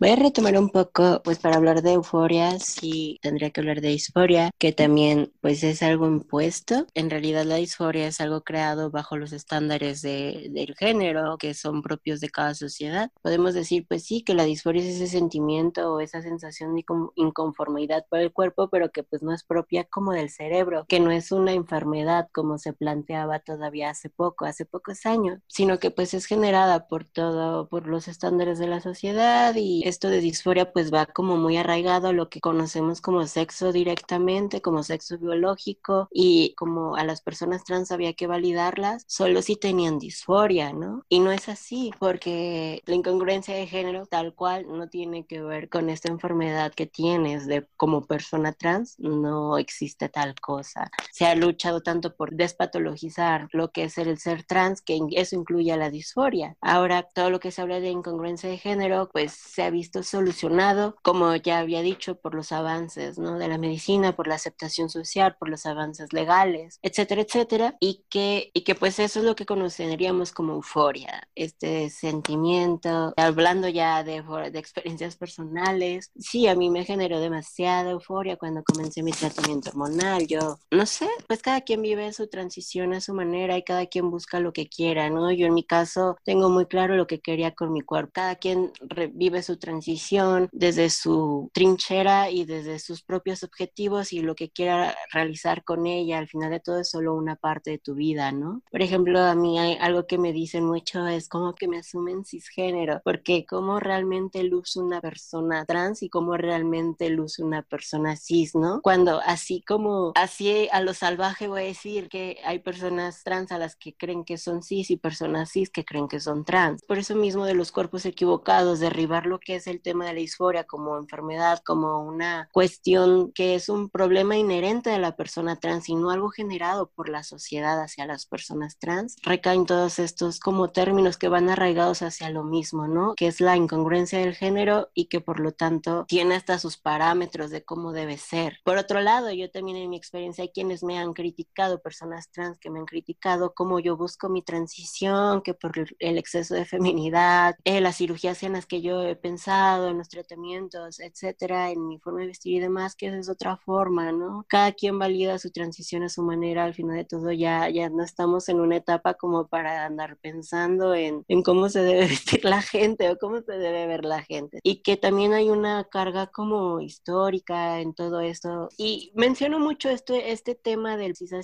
Voy 0.00 0.10
a 0.10 0.16
retomar 0.16 0.58
un 0.58 0.70
poco, 0.70 1.22
pues 1.22 1.38
para 1.38 1.54
hablar 1.56 1.80
de 1.80 1.92
euforia, 1.92 2.58
sí 2.58 3.18
tendría 3.22 3.50
que 3.50 3.60
hablar 3.60 3.80
de 3.80 3.90
disforia, 3.90 4.50
que 4.58 4.72
también 4.72 5.32
pues 5.40 5.62
es 5.62 5.84
algo 5.84 6.08
impuesto. 6.08 6.86
En 6.94 7.10
realidad 7.10 7.44
la 7.44 7.54
disforia 7.56 8.08
es 8.08 8.20
algo 8.20 8.42
creado 8.42 8.90
bajo 8.90 9.16
los 9.16 9.32
estándares 9.32 10.02
de, 10.02 10.48
del 10.50 10.74
género 10.74 11.38
que 11.38 11.54
son 11.54 11.80
propios 11.80 12.18
de 12.20 12.28
cada 12.28 12.54
sociedad. 12.54 13.10
Podemos 13.22 13.54
decir 13.54 13.86
pues 13.88 14.04
sí 14.04 14.22
que 14.24 14.34
la 14.34 14.42
disforia 14.44 14.82
es 14.82 14.96
ese 14.96 15.06
sentimiento 15.06 15.92
o 15.92 16.00
esa 16.00 16.22
sensación 16.22 16.74
de 16.74 16.84
inconformidad 17.14 18.04
por 18.10 18.18
el 18.18 18.32
cuerpo, 18.32 18.68
pero 18.68 18.90
que 18.90 19.04
pues 19.04 19.22
no 19.22 19.32
es 19.32 19.44
propia 19.44 19.84
como 19.84 20.12
del 20.12 20.28
cerebro, 20.28 20.86
que 20.88 20.98
no 20.98 21.12
es 21.12 21.30
una 21.30 21.52
enfermedad 21.52 22.28
como 22.32 22.58
se 22.58 22.72
planteaba 22.72 23.38
todavía 23.38 23.90
hace 23.90 24.10
poco, 24.10 24.44
hace 24.44 24.66
pocos 24.66 25.06
años, 25.06 25.40
sino 25.46 25.78
que 25.78 25.92
pues 25.92 26.14
es 26.14 26.26
generada 26.26 26.88
por 26.88 27.04
todo, 27.04 27.68
por 27.68 27.86
los 27.86 28.08
estándares 28.08 28.58
de 28.58 28.66
la 28.66 28.80
sociedad 28.80 29.54
y 29.54 29.83
esto 29.84 30.08
de 30.08 30.20
disforia 30.20 30.72
pues 30.72 30.92
va 30.92 31.04
como 31.04 31.36
muy 31.36 31.58
arraigado 31.58 32.08
a 32.08 32.12
lo 32.12 32.30
que 32.30 32.40
conocemos 32.40 33.02
como 33.02 33.26
sexo 33.26 33.70
directamente, 33.70 34.62
como 34.62 34.82
sexo 34.82 35.18
biológico 35.18 36.08
y 36.10 36.54
como 36.56 36.96
a 36.96 37.04
las 37.04 37.20
personas 37.20 37.64
trans 37.64 37.92
había 37.92 38.14
que 38.14 38.26
validarlas 38.26 39.04
solo 39.06 39.42
si 39.42 39.56
tenían 39.56 39.98
disforia, 39.98 40.72
¿no? 40.72 41.04
Y 41.10 41.20
no 41.20 41.32
es 41.32 41.50
así 41.50 41.92
porque 41.98 42.82
la 42.86 42.94
incongruencia 42.94 43.54
de 43.54 43.66
género 43.66 44.06
tal 44.06 44.34
cual 44.34 44.66
no 44.68 44.88
tiene 44.88 45.26
que 45.26 45.42
ver 45.42 45.68
con 45.68 45.90
esta 45.90 46.08
enfermedad 46.08 46.72
que 46.72 46.86
tienes 46.86 47.46
de 47.46 47.68
como 47.76 48.06
persona 48.06 48.52
trans, 48.52 48.98
no 48.98 49.58
existe 49.58 50.08
tal 50.08 50.34
cosa. 50.40 50.90
Se 51.12 51.26
ha 51.26 51.34
luchado 51.34 51.82
tanto 51.82 52.16
por 52.16 52.32
despatologizar 52.34 53.48
lo 53.52 53.70
que 53.70 53.84
es 53.84 53.98
el 53.98 54.18
ser 54.18 54.44
trans 54.44 54.80
que 54.80 54.98
eso 55.12 55.36
incluye 55.36 55.72
a 55.72 55.76
la 55.76 55.90
disforia. 55.90 56.56
Ahora 56.62 57.02
todo 57.02 57.28
lo 57.28 57.38
que 57.38 57.50
se 57.50 57.60
habla 57.60 57.80
de 57.80 57.90
incongruencia 57.90 58.48
de 58.48 58.56
género 58.56 59.10
pues 59.12 59.32
se 59.32 59.62
ha 59.62 59.73
visto 59.74 60.02
solucionado, 60.02 60.96
como 61.02 61.34
ya 61.36 61.58
había 61.58 61.82
dicho, 61.82 62.14
por 62.14 62.34
los 62.34 62.52
avances 62.52 63.18
¿no? 63.18 63.38
de 63.38 63.48
la 63.48 63.58
medicina, 63.58 64.16
por 64.16 64.26
la 64.26 64.36
aceptación 64.36 64.88
social, 64.88 65.36
por 65.38 65.48
los 65.48 65.66
avances 65.66 66.12
legales, 66.12 66.78
etcétera, 66.82 67.22
etcétera, 67.22 67.76
y 67.80 68.04
que, 68.08 68.50
y 68.54 68.62
que 68.62 68.74
pues 68.74 68.98
eso 68.98 69.18
es 69.18 69.24
lo 69.24 69.34
que 69.36 69.46
conoceríamos 69.46 70.32
como 70.32 70.54
euforia, 70.54 71.28
este 71.34 71.90
sentimiento, 71.90 73.12
hablando 73.16 73.68
ya 73.68 74.04
de, 74.04 74.22
de 74.50 74.58
experiencias 74.58 75.16
personales, 75.16 76.10
sí, 76.18 76.46
a 76.46 76.54
mí 76.54 76.70
me 76.70 76.84
generó 76.84 77.20
demasiada 77.20 77.90
euforia 77.90 78.36
cuando 78.36 78.62
comencé 78.62 79.02
mi 79.02 79.12
tratamiento 79.12 79.70
hormonal, 79.70 80.26
yo 80.26 80.58
no 80.70 80.86
sé, 80.86 81.08
pues 81.26 81.42
cada 81.42 81.60
quien 81.62 81.82
vive 81.82 82.12
su 82.12 82.28
transición 82.28 82.94
a 82.94 83.00
su 83.00 83.12
manera 83.12 83.58
y 83.58 83.64
cada 83.64 83.86
quien 83.86 84.10
busca 84.10 84.38
lo 84.38 84.52
que 84.52 84.68
quiera, 84.68 85.10
¿no? 85.10 85.32
Yo 85.32 85.46
en 85.46 85.54
mi 85.54 85.64
caso 85.64 86.16
tengo 86.24 86.48
muy 86.48 86.66
claro 86.66 86.96
lo 86.96 87.06
que 87.06 87.20
quería 87.20 87.52
con 87.54 87.72
mi 87.72 87.80
cuerpo, 87.80 88.12
cada 88.14 88.36
quien 88.36 88.72
vive 89.12 89.42
su 89.42 89.56
transición 89.64 90.48
desde 90.52 90.90
su 90.90 91.50
trinchera 91.54 92.30
y 92.30 92.44
desde 92.44 92.78
sus 92.78 93.02
propios 93.02 93.42
objetivos 93.42 94.12
y 94.12 94.20
lo 94.20 94.34
que 94.34 94.50
quiera 94.50 94.94
realizar 95.10 95.64
con 95.64 95.86
ella. 95.86 96.18
Al 96.18 96.28
final 96.28 96.50
de 96.50 96.60
todo 96.60 96.80
es 96.80 96.90
solo 96.90 97.14
una 97.14 97.36
parte 97.36 97.70
de 97.70 97.78
tu 97.78 97.94
vida, 97.94 98.30
¿no? 98.30 98.62
Por 98.70 98.82
ejemplo, 98.82 99.20
a 99.20 99.34
mí 99.34 99.58
hay 99.58 99.78
algo 99.80 100.06
que 100.06 100.18
me 100.18 100.32
dicen 100.32 100.64
mucho 100.64 101.06
es 101.06 101.28
como 101.28 101.54
que 101.54 101.68
me 101.68 101.78
asumen 101.78 102.24
cisgénero, 102.24 103.00
porque 103.04 103.46
cómo 103.46 103.80
realmente 103.80 104.42
luce 104.42 104.80
una 104.80 105.00
persona 105.00 105.64
trans 105.64 106.02
y 106.02 106.08
cómo 106.08 106.36
realmente 106.36 107.08
luce 107.08 107.42
una 107.42 107.62
persona 107.62 108.16
cis, 108.16 108.54
¿no? 108.54 108.80
Cuando 108.82 109.20
así 109.24 109.62
como, 109.62 110.12
así 110.14 110.68
a 110.72 110.80
lo 110.80 110.94
salvaje 110.94 111.48
voy 111.48 111.62
a 111.62 111.64
decir 111.66 112.08
que 112.08 112.38
hay 112.44 112.58
personas 112.58 113.22
trans 113.24 113.52
a 113.52 113.58
las 113.58 113.76
que 113.76 113.94
creen 113.94 114.24
que 114.24 114.36
son 114.36 114.62
cis 114.62 114.90
y 114.90 114.96
personas 114.96 115.50
cis 115.52 115.70
que 115.70 115.84
creen 115.84 116.08
que 116.08 116.20
son 116.20 116.44
trans. 116.44 116.82
Por 116.86 116.98
eso 116.98 117.14
mismo 117.14 117.46
de 117.46 117.54
los 117.54 117.72
cuerpos 117.72 118.04
equivocados, 118.06 118.80
derribar 118.80 119.26
lo 119.26 119.38
que 119.38 119.53
es 119.56 119.66
el 119.66 119.80
tema 119.80 120.06
de 120.06 120.14
la 120.14 120.20
disforia 120.20 120.64
como 120.64 120.96
enfermedad, 120.96 121.60
como 121.64 122.02
una 122.02 122.48
cuestión 122.52 123.32
que 123.32 123.54
es 123.54 123.68
un 123.68 123.90
problema 123.90 124.36
inherente 124.36 124.90
de 124.90 124.98
la 124.98 125.16
persona 125.16 125.56
trans 125.56 125.88
y 125.88 125.94
no 125.94 126.10
algo 126.10 126.30
generado 126.30 126.90
por 126.94 127.08
la 127.08 127.22
sociedad 127.22 127.80
hacia 127.80 128.06
las 128.06 128.26
personas 128.26 128.78
trans, 128.78 129.16
recaen 129.22 129.66
todos 129.66 129.98
estos 129.98 130.40
como 130.40 130.70
términos 130.70 131.16
que 131.16 131.28
van 131.28 131.48
arraigados 131.48 132.02
hacia 132.02 132.30
lo 132.30 132.44
mismo, 132.44 132.88
¿no? 132.88 133.14
Que 133.14 133.26
es 133.26 133.40
la 133.40 133.56
incongruencia 133.56 134.18
del 134.18 134.34
género 134.34 134.90
y 134.94 135.06
que 135.06 135.20
por 135.20 135.40
lo 135.40 135.52
tanto 135.52 136.04
tiene 136.08 136.34
hasta 136.34 136.58
sus 136.58 136.76
parámetros 136.76 137.50
de 137.50 137.64
cómo 137.64 137.92
debe 137.92 138.18
ser. 138.18 138.58
Por 138.64 138.76
otro 138.76 139.00
lado, 139.00 139.30
yo 139.32 139.50
también 139.50 139.76
en 139.78 139.90
mi 139.90 139.96
experiencia 139.96 140.42
hay 140.42 140.50
quienes 140.50 140.82
me 140.82 140.98
han 140.98 141.12
criticado, 141.12 141.80
personas 141.80 142.30
trans 142.30 142.58
que 142.58 142.70
me 142.70 142.78
han 142.78 142.86
criticado 142.86 143.54
cómo 143.54 143.80
yo 143.80 143.96
busco 143.96 144.28
mi 144.28 144.42
transición, 144.42 145.42
que 145.42 145.54
por 145.54 145.72
el 145.98 146.18
exceso 146.18 146.54
de 146.54 146.64
feminidad, 146.64 147.56
eh, 147.64 147.80
las 147.80 147.96
cirugías 147.96 148.42
en 148.42 148.52
las 148.52 148.66
que 148.66 148.82
yo 148.82 149.02
he 149.02 149.16
pensado 149.16 149.43
en 149.46 149.98
los 149.98 150.08
tratamientos, 150.08 151.00
etcétera, 151.00 151.70
en 151.70 151.86
mi 151.86 151.98
forma 151.98 152.20
de 152.20 152.28
vestir 152.28 152.54
y 152.54 152.60
demás, 152.60 152.96
que 152.96 153.08
esa 153.08 153.18
es 153.18 153.28
otra 153.28 153.56
forma, 153.56 154.12
¿no? 154.12 154.44
Cada 154.48 154.72
quien 154.72 154.98
valida 154.98 155.38
su 155.38 155.50
transición 155.50 156.02
a 156.02 156.08
su 156.08 156.22
manera, 156.22 156.64
al 156.64 156.74
final 156.74 156.96
de 156.96 157.04
todo 157.04 157.30
ya, 157.32 157.68
ya 157.68 157.90
no 157.90 158.02
estamos 158.02 158.48
en 158.48 158.60
una 158.60 158.76
etapa 158.76 159.14
como 159.14 159.46
para 159.48 159.84
andar 159.84 160.16
pensando 160.18 160.94
en, 160.94 161.24
en 161.28 161.42
cómo 161.42 161.68
se 161.68 161.82
debe 161.82 162.00
vestir 162.08 162.44
la 162.44 162.62
gente 162.62 163.10
o 163.10 163.18
cómo 163.18 163.40
se 163.42 163.52
debe 163.52 163.86
ver 163.86 164.04
la 164.04 164.22
gente. 164.22 164.60
Y 164.62 164.82
que 164.82 164.96
también 164.96 165.32
hay 165.32 165.50
una 165.50 165.84
carga 165.84 166.28
como 166.28 166.80
histórica 166.80 167.80
en 167.80 167.94
todo 167.94 168.20
esto. 168.20 168.68
Y 168.78 169.12
menciono 169.14 169.58
mucho 169.58 169.90
esto, 169.90 170.14
este 170.14 170.54
tema 170.54 170.96
del 170.96 171.16
cis 171.16 171.34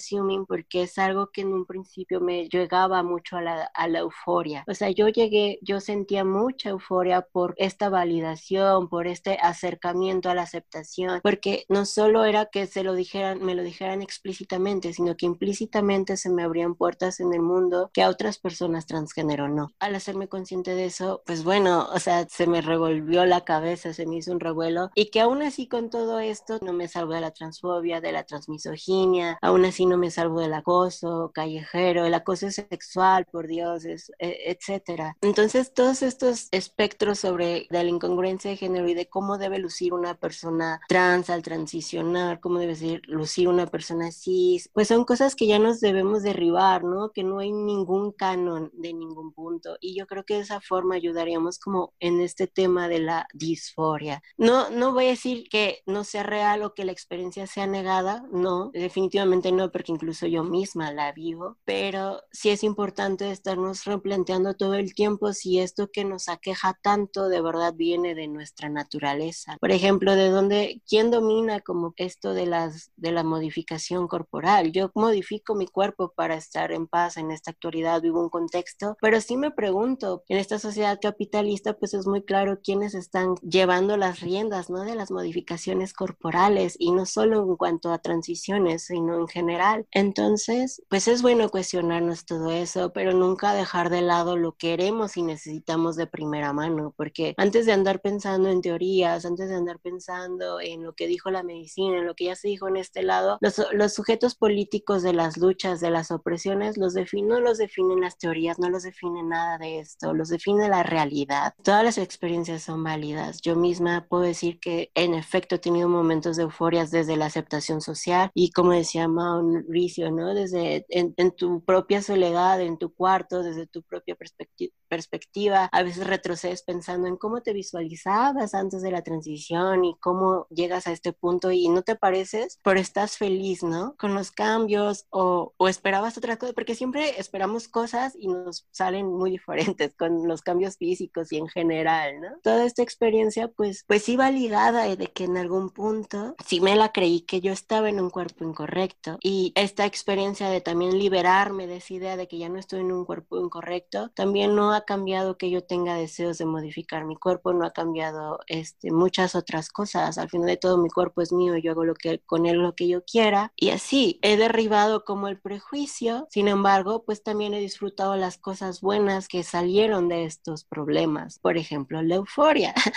porque 0.47 0.83
es 0.83 0.99
algo 0.99 1.31
que 1.31 1.43
en 1.43 1.53
un 1.53 1.67
principio 1.67 2.21
me 2.21 2.49
llegaba 2.49 3.03
mucho 3.03 3.37
a 3.37 3.43
la, 3.43 3.71
a 3.75 3.89
la 3.89 4.01
euforia. 4.01 4.65
O 4.69 4.75
sea, 4.75 4.91
yo 4.91 5.09
llegué, 5.09 5.59
yo 5.63 5.81
sentía 5.81 6.25
mucha 6.25 6.71
euforia 6.71 7.23
por 7.23 7.55
esta 7.59 7.90
validación, 7.91 8.89
por 8.89 9.07
este 9.07 9.39
acercamiento 9.41 10.31
a 10.31 10.35
la 10.35 10.43
aceptación, 10.43 11.21
porque 11.23 11.65
no 11.69 11.85
solo 11.85 12.25
era 12.25 12.47
que 12.47 12.67
se 12.67 12.83
lo 12.83 12.95
dijeran, 12.95 13.43
me 13.45 13.55
lo 13.55 13.63
dijeran 13.63 14.03
explícitamente, 14.03 14.93
sino 14.93 15.17
que 15.17 15.27
implícitamente 15.27 16.17
se 16.17 16.31
me 16.31 16.43
abrían 16.43 16.75
puertas 16.75 17.21
en 17.21 17.33
el 17.33 17.43
mundo 17.43 17.91
que 17.93 18.03
a 18.03 18.09
otras 18.09 18.39
personas 18.39 18.87
transgénero 18.87 19.49
no. 19.49 19.73
Al 19.79 19.95
hacerme 19.95 20.29
consciente 20.29 20.75
de 20.75 20.87
eso, 20.87 21.23
pues 21.27 21.45
bueno, 21.45 21.89
o 21.93 21.99
sea, 21.99 22.27
se 22.29 22.47
me 22.47 22.61
revolvió 22.61 23.27
la 23.27 23.45
cabeza, 23.45 23.93
se 23.93 24.07
me 24.07 24.17
hizo 24.17 24.33
un 24.33 24.41
revuelo 24.41 24.91
y 24.95 25.11
que 25.11 25.21
aún 25.21 25.43
así 25.43 25.67
con 25.67 25.91
todo 25.91 26.21
esto 26.21 26.59
no 26.63 26.73
me 26.73 26.89
salvo 26.89 27.15
de 27.15 27.21
la 27.21 27.33
transfobia, 27.33 28.01
de 28.01 28.13
la 28.13 28.25
transmisoginia, 28.25 29.39
aún 29.43 29.65
así 29.65 29.87
no 29.87 29.97
me 29.97 30.11
salvo 30.11 30.41
del 30.41 30.55
acoso 30.55 31.31
callejero, 31.35 32.05
el 32.05 32.15
acoso 32.15 32.51
sexual, 32.51 33.27
por 33.31 33.47
Dios, 33.47 33.85
es, 33.85 34.13
e, 34.19 34.51
etcétera. 34.51 35.17
Entonces, 35.21 35.73
todos 35.73 36.03
estos 36.03 36.49
espectros 36.51 37.19
sobre 37.19 37.67
de 37.81 37.85
la 37.85 37.91
incongruencia 37.91 38.51
de 38.51 38.57
género 38.57 38.89
y 38.89 38.95
de 38.95 39.09
cómo 39.09 39.39
debe 39.39 39.59
lucir 39.59 39.93
una 39.93 40.15
persona 40.15 40.81
trans 40.89 41.31
al 41.31 41.43
transicionar, 41.43 42.41
cómo 42.41 42.59
debe 42.59 42.75
ser, 42.75 43.03
lucir 43.07 43.49
una 43.49 43.67
persona 43.67 44.13
cis, 44.13 44.71
pues 44.73 44.89
son 44.89 45.05
cosas 45.05 45.35
que 45.35 45.47
ya 45.47 45.59
nos 45.59 45.81
debemos 45.81 46.23
derribar, 46.23 46.85
¿no? 46.85 47.11
Que 47.11 47.25
no 47.25 47.39
hay 47.41 47.53
ningún 47.53 48.13
canon 48.13 48.71
de 48.75 48.93
ningún 48.93 49.33
punto. 49.33 49.77
Y 49.81 49.99
yo 49.99 50.07
creo 50.07 50.25
que 50.25 50.35
de 50.35 50.41
esa 50.41 50.61
forma 50.61 50.95
ayudaríamos 50.95 51.59
como 51.59 51.93
en 52.01 52.21
este 52.21 52.47
tema 52.47 52.89
de 52.89 53.01
la 53.01 53.27
disforia. 53.35 54.23
No, 54.37 54.71
no 54.71 54.93
voy 54.93 55.07
a 55.07 55.11
decir 55.11 55.49
que 55.51 55.83
no 55.87 56.05
sea 56.05 56.23
real 56.23 56.63
o 56.63 56.75
que 56.75 56.85
la 56.85 56.93
experiencia 56.93 57.47
sea 57.47 57.67
negada, 57.67 58.25
no, 58.33 58.71
definitivamente 58.73 59.53
no, 59.53 59.71
porque 59.71 59.93
incluso 59.93 60.27
yo 60.27 60.45
misma 60.45 60.93
la 60.93 61.13
vivo, 61.13 61.59
pero 61.65 62.23
sí 62.33 62.51
es 62.51 62.63
importante 62.63 63.31
estarnos 63.31 63.85
replanteando 63.85 64.55
todo 64.55 64.75
el 64.75 64.95
tiempo 64.95 65.33
si 65.33 65.59
esto 65.59 65.91
que 65.93 66.05
nos 66.05 66.29
aqueja 66.29 66.79
tanto 66.83 67.29
de 67.29 67.41
verdad 67.41 67.70
viene 67.71 68.15
de 68.15 68.29
nuestra 68.29 68.69
naturaleza. 68.69 69.57
Por 69.61 69.71
ejemplo, 69.71 70.15
de 70.15 70.31
dónde, 70.31 70.83
quién 70.89 71.11
domina 71.11 71.61
como 71.61 71.93
esto 71.97 72.35
de 72.35 72.47
las 72.47 72.91
de 72.97 73.13
la 73.13 73.23
modificación 73.23 74.09
corporal. 74.09 74.73
Yo 74.73 74.91
modifico 74.95 75.55
mi 75.55 75.67
cuerpo 75.67 76.13
para 76.15 76.35
estar 76.35 76.73
en 76.73 76.87
paz 76.87 77.17
en 77.17 77.31
esta 77.31 77.51
actualidad, 77.51 78.01
vivo 78.01 78.23
un 78.23 78.31
contexto, 78.31 78.97
pero 79.01 79.21
sí 79.21 79.37
me 79.37 79.51
pregunto, 79.51 80.23
en 80.29 80.39
esta 80.39 80.59
sociedad 80.59 80.99
capitalista 81.01 81.75
pues 81.75 81.95
es 81.95 82.07
muy 82.07 82.23
claro 82.23 82.61
quiénes 82.63 82.95
están 82.95 83.35
llevando 83.37 83.97
las 83.97 84.21
riendas, 84.21 84.71
¿no? 84.71 84.83
De 84.83 84.95
las 84.95 85.11
modificaciones 85.11 85.93
corporales 85.93 86.77
y 86.79 86.93
no 86.93 87.07
solo 87.07 87.43
en 87.43 87.57
cuanto 87.57 87.93
a 87.93 87.99
transiciones, 87.99 88.85
sino 88.87 89.19
en 89.19 89.29
general. 89.29 89.87
Entonces, 89.91 90.83
pues 90.89 91.09
es 91.09 91.23
bueno 91.23 91.51
cuestionarnos 91.51 92.25
todo 92.25 92.51
eso, 92.51 92.93
pero 92.93 93.13
nunca 93.13 93.53
dejar 93.53 93.91
de 93.91 94.03
lado 94.03 94.37
lo 94.37 94.53
que 94.57 94.71
queremos 94.71 95.17
y 95.17 95.23
necesitamos 95.25 95.97
de 95.97 96.07
primera 96.07 96.53
mano, 96.53 96.95
porque 96.97 97.35
antes 97.51 97.67
de 97.67 97.73
andar 97.73 98.01
pensando 98.01 98.49
en 98.49 98.61
teorías, 98.61 99.27
antes 99.27 99.49
de 99.49 99.57
andar 99.57 99.81
pensando 99.81 100.61
en 100.61 100.85
lo 100.85 100.93
que 100.93 101.09
dijo 101.09 101.33
la 101.33 101.43
medicina, 101.43 101.99
en 101.99 102.07
lo 102.07 102.15
que 102.15 102.27
ya 102.27 102.37
se 102.37 102.47
dijo 102.47 102.69
en 102.69 102.77
este 102.77 103.03
lado, 103.03 103.39
los, 103.41 103.61
los 103.73 103.93
sujetos 103.93 104.37
políticos 104.37 105.03
de 105.03 105.13
las 105.13 105.37
luchas, 105.37 105.81
de 105.81 105.91
las 105.91 106.13
opresiones, 106.13 106.77
los 106.77 106.95
no 106.95 107.41
los 107.41 107.59
definen 107.59 108.03
las 108.03 108.19
teorías, 108.19 108.61
no 108.61 108.71
los 108.71 108.85
define 108.85 109.25
nada 109.25 109.59
de 109.59 109.81
esto, 109.81 110.15
los 110.15 110.29
define 110.29 110.69
la 110.69 110.85
realidad. 110.85 111.55
Todas 111.65 111.83
las 111.83 111.99
experiencias 111.99 112.63
son 112.63 112.85
válidas. 112.85 113.41
Yo 113.41 113.57
misma 113.57 114.07
puedo 114.09 114.23
decir 114.23 114.61
que 114.61 114.93
en 114.95 115.15
efecto 115.15 115.57
he 115.57 115.59
tenido 115.59 115.89
momentos 115.89 116.37
de 116.37 116.45
euforias 116.45 116.93
desde 116.93 117.17
la 117.17 117.27
aceptación 117.27 117.81
social 117.81 118.31
y 118.33 118.53
como 118.53 118.71
decía 118.71 119.09
Mauricio, 119.09 120.13
¿no? 120.13 120.35
Desde 120.35 120.87
en, 120.89 121.15
en 121.17 121.33
tu 121.33 121.65
propia 121.65 122.01
soledad, 122.01 122.61
en 122.61 122.79
tu 122.79 122.95
cuarto, 122.95 123.43
desde 123.43 123.67
tu 123.67 123.83
propia 123.83 124.15
perspectiva, 124.15 124.73
perspectiva, 124.89 125.69
a 125.73 125.83
veces 125.83 126.07
retrocedes 126.07 126.63
pensando 126.63 127.09
en 127.09 127.17
cómo 127.17 127.40
te 127.41 127.53
visualizabas 127.53 128.55
antes 128.55 128.83
de 128.83 128.91
la 128.91 129.03
transición 129.03 129.85
y 129.85 129.97
cómo 130.01 130.47
llegas 130.51 130.87
a 130.87 130.93
este 130.93 131.13
punto 131.13 131.51
y 131.51 131.69
no 131.69 131.83
te 131.83 131.97
pareces, 131.97 132.59
pero 132.63 132.81
estás 132.81 133.17
feliz, 133.17 133.63
¿no? 133.63 133.95
Con 133.99 134.15
los 134.15 134.31
cambios 134.31 135.07
o, 135.11 135.53
o 135.57 135.69
esperabas 135.69 136.17
otra 136.19 136.37
cosa, 136.37 136.53
porque 136.53 136.75
siempre 136.75 137.19
esperamos 137.21 137.69
cosas 137.69 138.15
y 138.19 138.29
nos 138.29 138.67
salen 138.71 139.07
muy 139.07 139.31
diferentes 139.31 139.95
con 139.95 140.27
los 140.27 140.43
cambios 140.43 140.77
físicos 140.77 141.33
y 141.33 141.39
en 141.39 141.49
general, 141.49 142.21
¿no? 142.21 142.29
Toda 142.43 142.65
esta 142.65 142.83
experiencia 142.83 143.49
pues, 143.49 143.85
pues 143.87 144.09
iba 144.09 144.31
ligada 144.31 144.85
de 144.97 145.07
que 145.09 145.25
en 145.25 145.37
algún 145.37 145.71
punto 145.71 146.35
sí 146.47 146.61
me 146.61 146.77
la 146.77 146.93
creí 146.93 147.23
que 147.23 147.41
yo 147.41 147.53
estaba 147.53 147.89
en 147.89 148.01
un 148.01 148.11
cuerpo 148.11 148.45
incorrecto 148.45 149.19
y 149.23 149.53
esta 149.55 149.87
experiencia 149.87 150.49
de 150.49 150.61
también 150.61 150.99
liberarme 150.99 151.67
de 151.67 151.77
esa 151.77 151.95
idea 151.95 152.17
de 152.17 152.29
que 152.29 152.39
ya 152.39 152.49
no 152.49 152.59
estoy 152.59 152.81
en 152.81 152.93
un 152.93 153.05
cuerpo 153.05 153.41
incorrecto, 153.41 154.11
también 154.11 154.55
no 154.55 154.73
ha 154.73 154.85
cambiado 154.85 155.37
que 155.37 155.51
yo 155.51 155.65
tenga 155.65 155.95
deseos 155.95 156.39
de 156.39 156.47
modificar 156.47 157.05
mi 157.05 157.17
cuerpo, 157.17 157.30
no 157.45 157.65
ha 157.65 157.73
cambiado 157.73 158.41
este, 158.47 158.91
muchas 158.91 159.35
otras 159.35 159.69
cosas. 159.71 160.19
Al 160.19 160.29
final 160.29 160.47
de 160.47 160.57
todo 160.57 160.79
mi 160.79 160.89
cuerpo 160.89 161.23
es 161.23 161.33
mío, 161.33 161.57
yo 161.57 161.73
hago 161.73 161.85
lo 161.85 161.95
que, 161.95 162.21
con 162.21 162.47
él 162.47 162.59
lo 162.59 162.75
que 162.75 162.89
yo 162.89 163.05
quiera 163.05 163.53
y 163.57 163.71
así 163.71 164.19
he 164.23 164.37
derribado 164.37 165.05
como 165.05 165.29
el 165.29 165.39
prejuicio, 165.41 166.27
sin 166.31 166.49
embargo, 166.49 167.05
pues 167.05 167.23
también 167.23 167.55
he 167.55 167.61
disfrutado 167.61 168.17
las 168.17 168.39
cosas 168.39 168.81
buenas 168.81 169.29
que 169.29 169.43
salieron 169.43 170.09
de 170.09 170.25
estos 170.25 170.65
problemas. 170.65 171.39
Por 171.39 171.57
ejemplo, 171.57 172.03
la 172.03 172.17
euforia. 172.17 172.75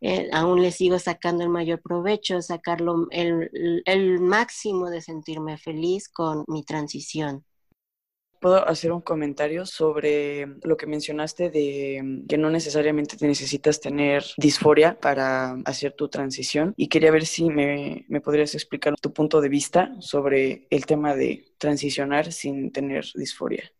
Eh, 0.00 0.28
aún 0.34 0.60
le 0.60 0.70
sigo 0.70 0.98
sacando 0.98 1.44
el 1.44 1.48
mayor 1.48 1.80
provecho, 1.80 2.42
sacarlo 2.42 3.06
el 3.10 4.20
máximo 4.20 4.90
de 4.90 5.00
sentirme 5.00 5.56
feliz 5.56 6.10
con 6.10 6.44
mi 6.46 6.62
transición. 6.62 7.46
¿Puedo 8.44 8.68
hacer 8.68 8.92
un 8.92 9.00
comentario 9.00 9.64
sobre 9.64 10.46
lo 10.64 10.76
que 10.76 10.86
mencionaste 10.86 11.48
de 11.48 12.24
que 12.28 12.36
no 12.36 12.50
necesariamente 12.50 13.16
te 13.16 13.26
necesitas 13.26 13.80
tener 13.80 14.22
disforia 14.36 15.00
para 15.00 15.52
hacer 15.64 15.94
tu 15.94 16.10
transición? 16.10 16.74
Y 16.76 16.88
quería 16.88 17.10
ver 17.10 17.24
si 17.24 17.48
me, 17.48 18.04
me 18.06 18.20
podrías 18.20 18.54
explicar 18.54 18.96
tu 19.00 19.14
punto 19.14 19.40
de 19.40 19.48
vista 19.48 19.96
sobre 20.00 20.66
el 20.68 20.84
tema 20.84 21.14
de 21.14 21.54
transicionar 21.56 22.32
sin 22.32 22.70
tener 22.70 23.06
disforia. 23.14 23.72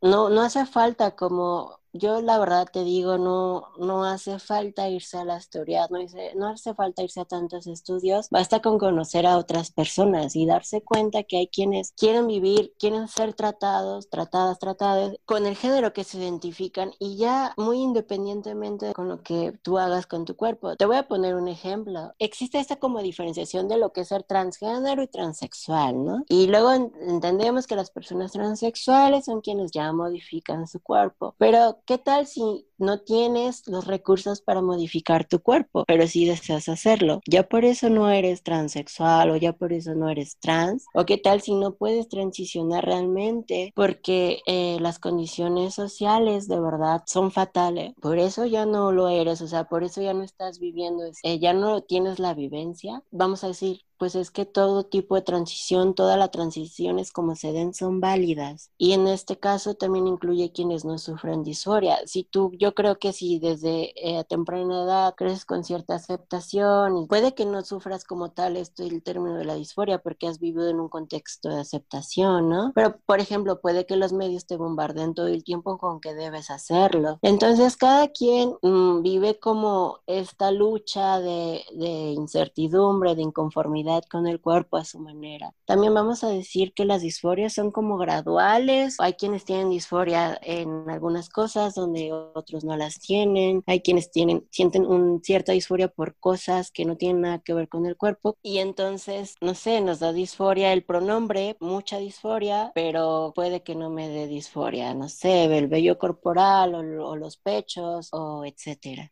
No, 0.00 0.30
no 0.30 0.42
hace 0.42 0.66
falta 0.66 1.16
como 1.16 1.81
yo 1.92 2.20
la 2.22 2.38
verdad 2.38 2.68
te 2.72 2.84
digo, 2.84 3.18
no, 3.18 3.68
no 3.78 4.04
hace 4.04 4.38
falta 4.38 4.88
irse 4.88 5.18
a 5.18 5.24
las 5.24 5.50
teorías, 5.50 5.90
no, 5.90 5.98
no 6.36 6.48
hace 6.48 6.74
falta 6.74 7.02
irse 7.02 7.20
a 7.20 7.24
tantos 7.24 7.66
estudios, 7.66 8.28
basta 8.30 8.60
con 8.60 8.78
conocer 8.78 9.26
a 9.26 9.36
otras 9.36 9.70
personas 9.70 10.34
y 10.36 10.46
darse 10.46 10.82
cuenta 10.82 11.22
que 11.22 11.38
hay 11.38 11.48
quienes 11.48 11.92
quieren 11.92 12.26
vivir, 12.26 12.74
quieren 12.78 13.08
ser 13.08 13.34
tratados, 13.34 14.08
tratadas, 14.08 14.58
tratadas 14.58 15.16
con 15.24 15.46
el 15.46 15.56
género 15.56 15.92
que 15.92 16.04
se 16.04 16.18
identifican 16.18 16.92
y 16.98 17.16
ya 17.16 17.54
muy 17.56 17.78
independientemente 17.78 18.92
con 18.92 19.08
lo 19.08 19.22
que 19.22 19.52
tú 19.62 19.78
hagas 19.78 20.06
con 20.06 20.24
tu 20.24 20.36
cuerpo. 20.36 20.76
Te 20.76 20.86
voy 20.86 20.96
a 20.96 21.08
poner 21.08 21.34
un 21.34 21.48
ejemplo. 21.48 22.12
Existe 22.18 22.58
esta 22.58 22.76
como 22.76 23.02
diferenciación 23.02 23.68
de 23.68 23.76
lo 23.76 23.92
que 23.92 24.02
es 24.02 24.08
ser 24.08 24.22
transgénero 24.22 25.02
y 25.02 25.08
transexual, 25.08 26.04
¿no? 26.04 26.24
Y 26.28 26.46
luego 26.46 26.72
entendemos 26.72 27.66
que 27.66 27.76
las 27.76 27.90
personas 27.90 28.32
transexuales 28.32 29.26
son 29.26 29.40
quienes 29.40 29.72
ya 29.72 29.92
modifican 29.92 30.66
su 30.66 30.80
cuerpo, 30.80 31.34
pero 31.38 31.81
¿qué 31.86 31.98
tal 31.98 32.26
si 32.26 32.66
no 32.78 33.00
tienes 33.00 33.66
los 33.66 33.86
recursos 33.86 34.42
para 34.42 34.60
modificar 34.60 35.26
tu 35.26 35.40
cuerpo, 35.40 35.84
pero 35.86 36.06
sí 36.06 36.26
deseas 36.26 36.68
hacerlo? 36.68 37.20
Ya 37.28 37.44
por 37.44 37.64
eso 37.64 37.90
no 37.90 38.10
eres 38.10 38.42
transexual 38.42 39.30
o 39.30 39.36
ya 39.36 39.52
por 39.52 39.72
eso 39.72 39.94
no 39.94 40.08
eres 40.08 40.36
trans. 40.38 40.86
¿O 40.94 41.04
qué 41.04 41.18
tal 41.18 41.40
si 41.42 41.54
no 41.54 41.74
puedes 41.74 42.08
transicionar 42.08 42.84
realmente 42.84 43.72
porque 43.74 44.40
eh, 44.46 44.78
las 44.80 44.98
condiciones 44.98 45.74
sociales 45.74 46.48
de 46.48 46.60
verdad 46.60 47.02
son 47.06 47.30
fatales? 47.30 47.92
Por 48.00 48.18
eso 48.18 48.46
ya 48.46 48.66
no 48.66 48.92
lo 48.92 49.08
eres, 49.08 49.40
o 49.42 49.48
sea, 49.48 49.64
por 49.64 49.84
eso 49.84 50.02
ya 50.02 50.14
no 50.14 50.22
estás 50.22 50.58
viviendo, 50.58 51.04
eh, 51.22 51.38
ya 51.38 51.52
no 51.52 51.82
tienes 51.82 52.18
la 52.18 52.34
vivencia. 52.34 53.02
Vamos 53.10 53.44
a 53.44 53.48
decir, 53.48 53.80
pues 54.02 54.16
es 54.16 54.32
que 54.32 54.46
todo 54.46 54.82
tipo 54.82 55.14
de 55.14 55.22
transición, 55.22 55.94
todas 55.94 56.18
las 56.18 56.32
transiciones 56.32 57.12
como 57.12 57.36
se 57.36 57.52
den 57.52 57.72
son 57.72 58.00
válidas. 58.00 58.72
Y 58.76 58.94
en 58.94 59.06
este 59.06 59.38
caso 59.38 59.74
también 59.74 60.08
incluye 60.08 60.50
quienes 60.50 60.84
no 60.84 60.98
sufren 60.98 61.44
disforia. 61.44 61.98
Si 62.04 62.24
tú, 62.24 62.50
yo 62.58 62.74
creo 62.74 62.98
que 62.98 63.12
si 63.12 63.38
desde 63.38 63.92
eh, 63.94 64.24
temprana 64.24 64.82
edad 64.82 65.14
creces 65.16 65.44
con 65.44 65.62
cierta 65.62 65.94
aceptación 65.94 66.98
y 66.98 67.06
puede 67.06 67.32
que 67.36 67.46
no 67.46 67.62
sufras 67.62 68.02
como 68.02 68.32
tal 68.32 68.56
esto 68.56 68.82
el 68.82 69.04
término 69.04 69.36
de 69.36 69.44
la 69.44 69.54
disforia 69.54 69.98
porque 69.98 70.26
has 70.26 70.40
vivido 70.40 70.68
en 70.68 70.80
un 70.80 70.88
contexto 70.88 71.50
de 71.50 71.60
aceptación, 71.60 72.48
¿no? 72.48 72.72
Pero, 72.74 72.96
por 73.06 73.20
ejemplo, 73.20 73.60
puede 73.60 73.86
que 73.86 73.94
los 73.94 74.12
medios 74.12 74.46
te 74.46 74.56
bombarden 74.56 75.14
todo 75.14 75.28
el 75.28 75.44
tiempo 75.44 75.78
con 75.78 76.00
que 76.00 76.12
debes 76.12 76.50
hacerlo. 76.50 77.20
Entonces, 77.22 77.76
cada 77.76 78.08
quien 78.08 78.56
mm, 78.62 79.02
vive 79.02 79.38
como 79.38 80.00
esta 80.08 80.50
lucha 80.50 81.20
de, 81.20 81.62
de 81.72 82.10
incertidumbre, 82.16 83.14
de 83.14 83.22
inconformidad 83.22 83.91
con 84.08 84.26
el 84.26 84.40
cuerpo 84.40 84.76
a 84.76 84.84
su 84.84 84.98
manera. 84.98 85.54
También 85.64 85.94
vamos 85.94 86.24
a 86.24 86.28
decir 86.28 86.72
que 86.74 86.84
las 86.84 87.02
disforias 87.02 87.52
son 87.54 87.70
como 87.70 87.96
graduales. 87.98 88.96
Hay 88.98 89.14
quienes 89.14 89.44
tienen 89.44 89.70
disforia 89.70 90.38
en 90.42 90.88
algunas 90.88 91.28
cosas 91.28 91.74
donde 91.74 92.12
otros 92.12 92.64
no 92.64 92.76
las 92.76 92.98
tienen. 93.00 93.62
Hay 93.66 93.80
quienes 93.80 94.10
tienen, 94.10 94.46
sienten 94.50 94.86
un, 94.86 95.22
cierta 95.22 95.52
disforia 95.52 95.88
por 95.88 96.16
cosas 96.18 96.70
que 96.70 96.84
no 96.84 96.96
tienen 96.96 97.22
nada 97.22 97.38
que 97.40 97.54
ver 97.54 97.68
con 97.68 97.86
el 97.86 97.96
cuerpo. 97.96 98.36
Y 98.42 98.58
entonces, 98.58 99.36
no 99.40 99.54
sé, 99.54 99.80
nos 99.80 100.00
da 100.00 100.12
disforia 100.12 100.72
el 100.72 100.84
pronombre, 100.84 101.56
mucha 101.60 101.98
disforia, 101.98 102.72
pero 102.74 103.32
puede 103.34 103.62
que 103.62 103.74
no 103.74 103.90
me 103.90 104.08
dé 104.08 104.26
disforia, 104.26 104.94
no 104.94 105.08
sé, 105.08 105.44
el 105.44 105.68
vello 105.68 105.98
corporal 105.98 106.74
o, 106.74 107.08
o 107.08 107.16
los 107.16 107.36
pechos 107.36 108.08
o 108.12 108.44
etcétera. 108.44 109.10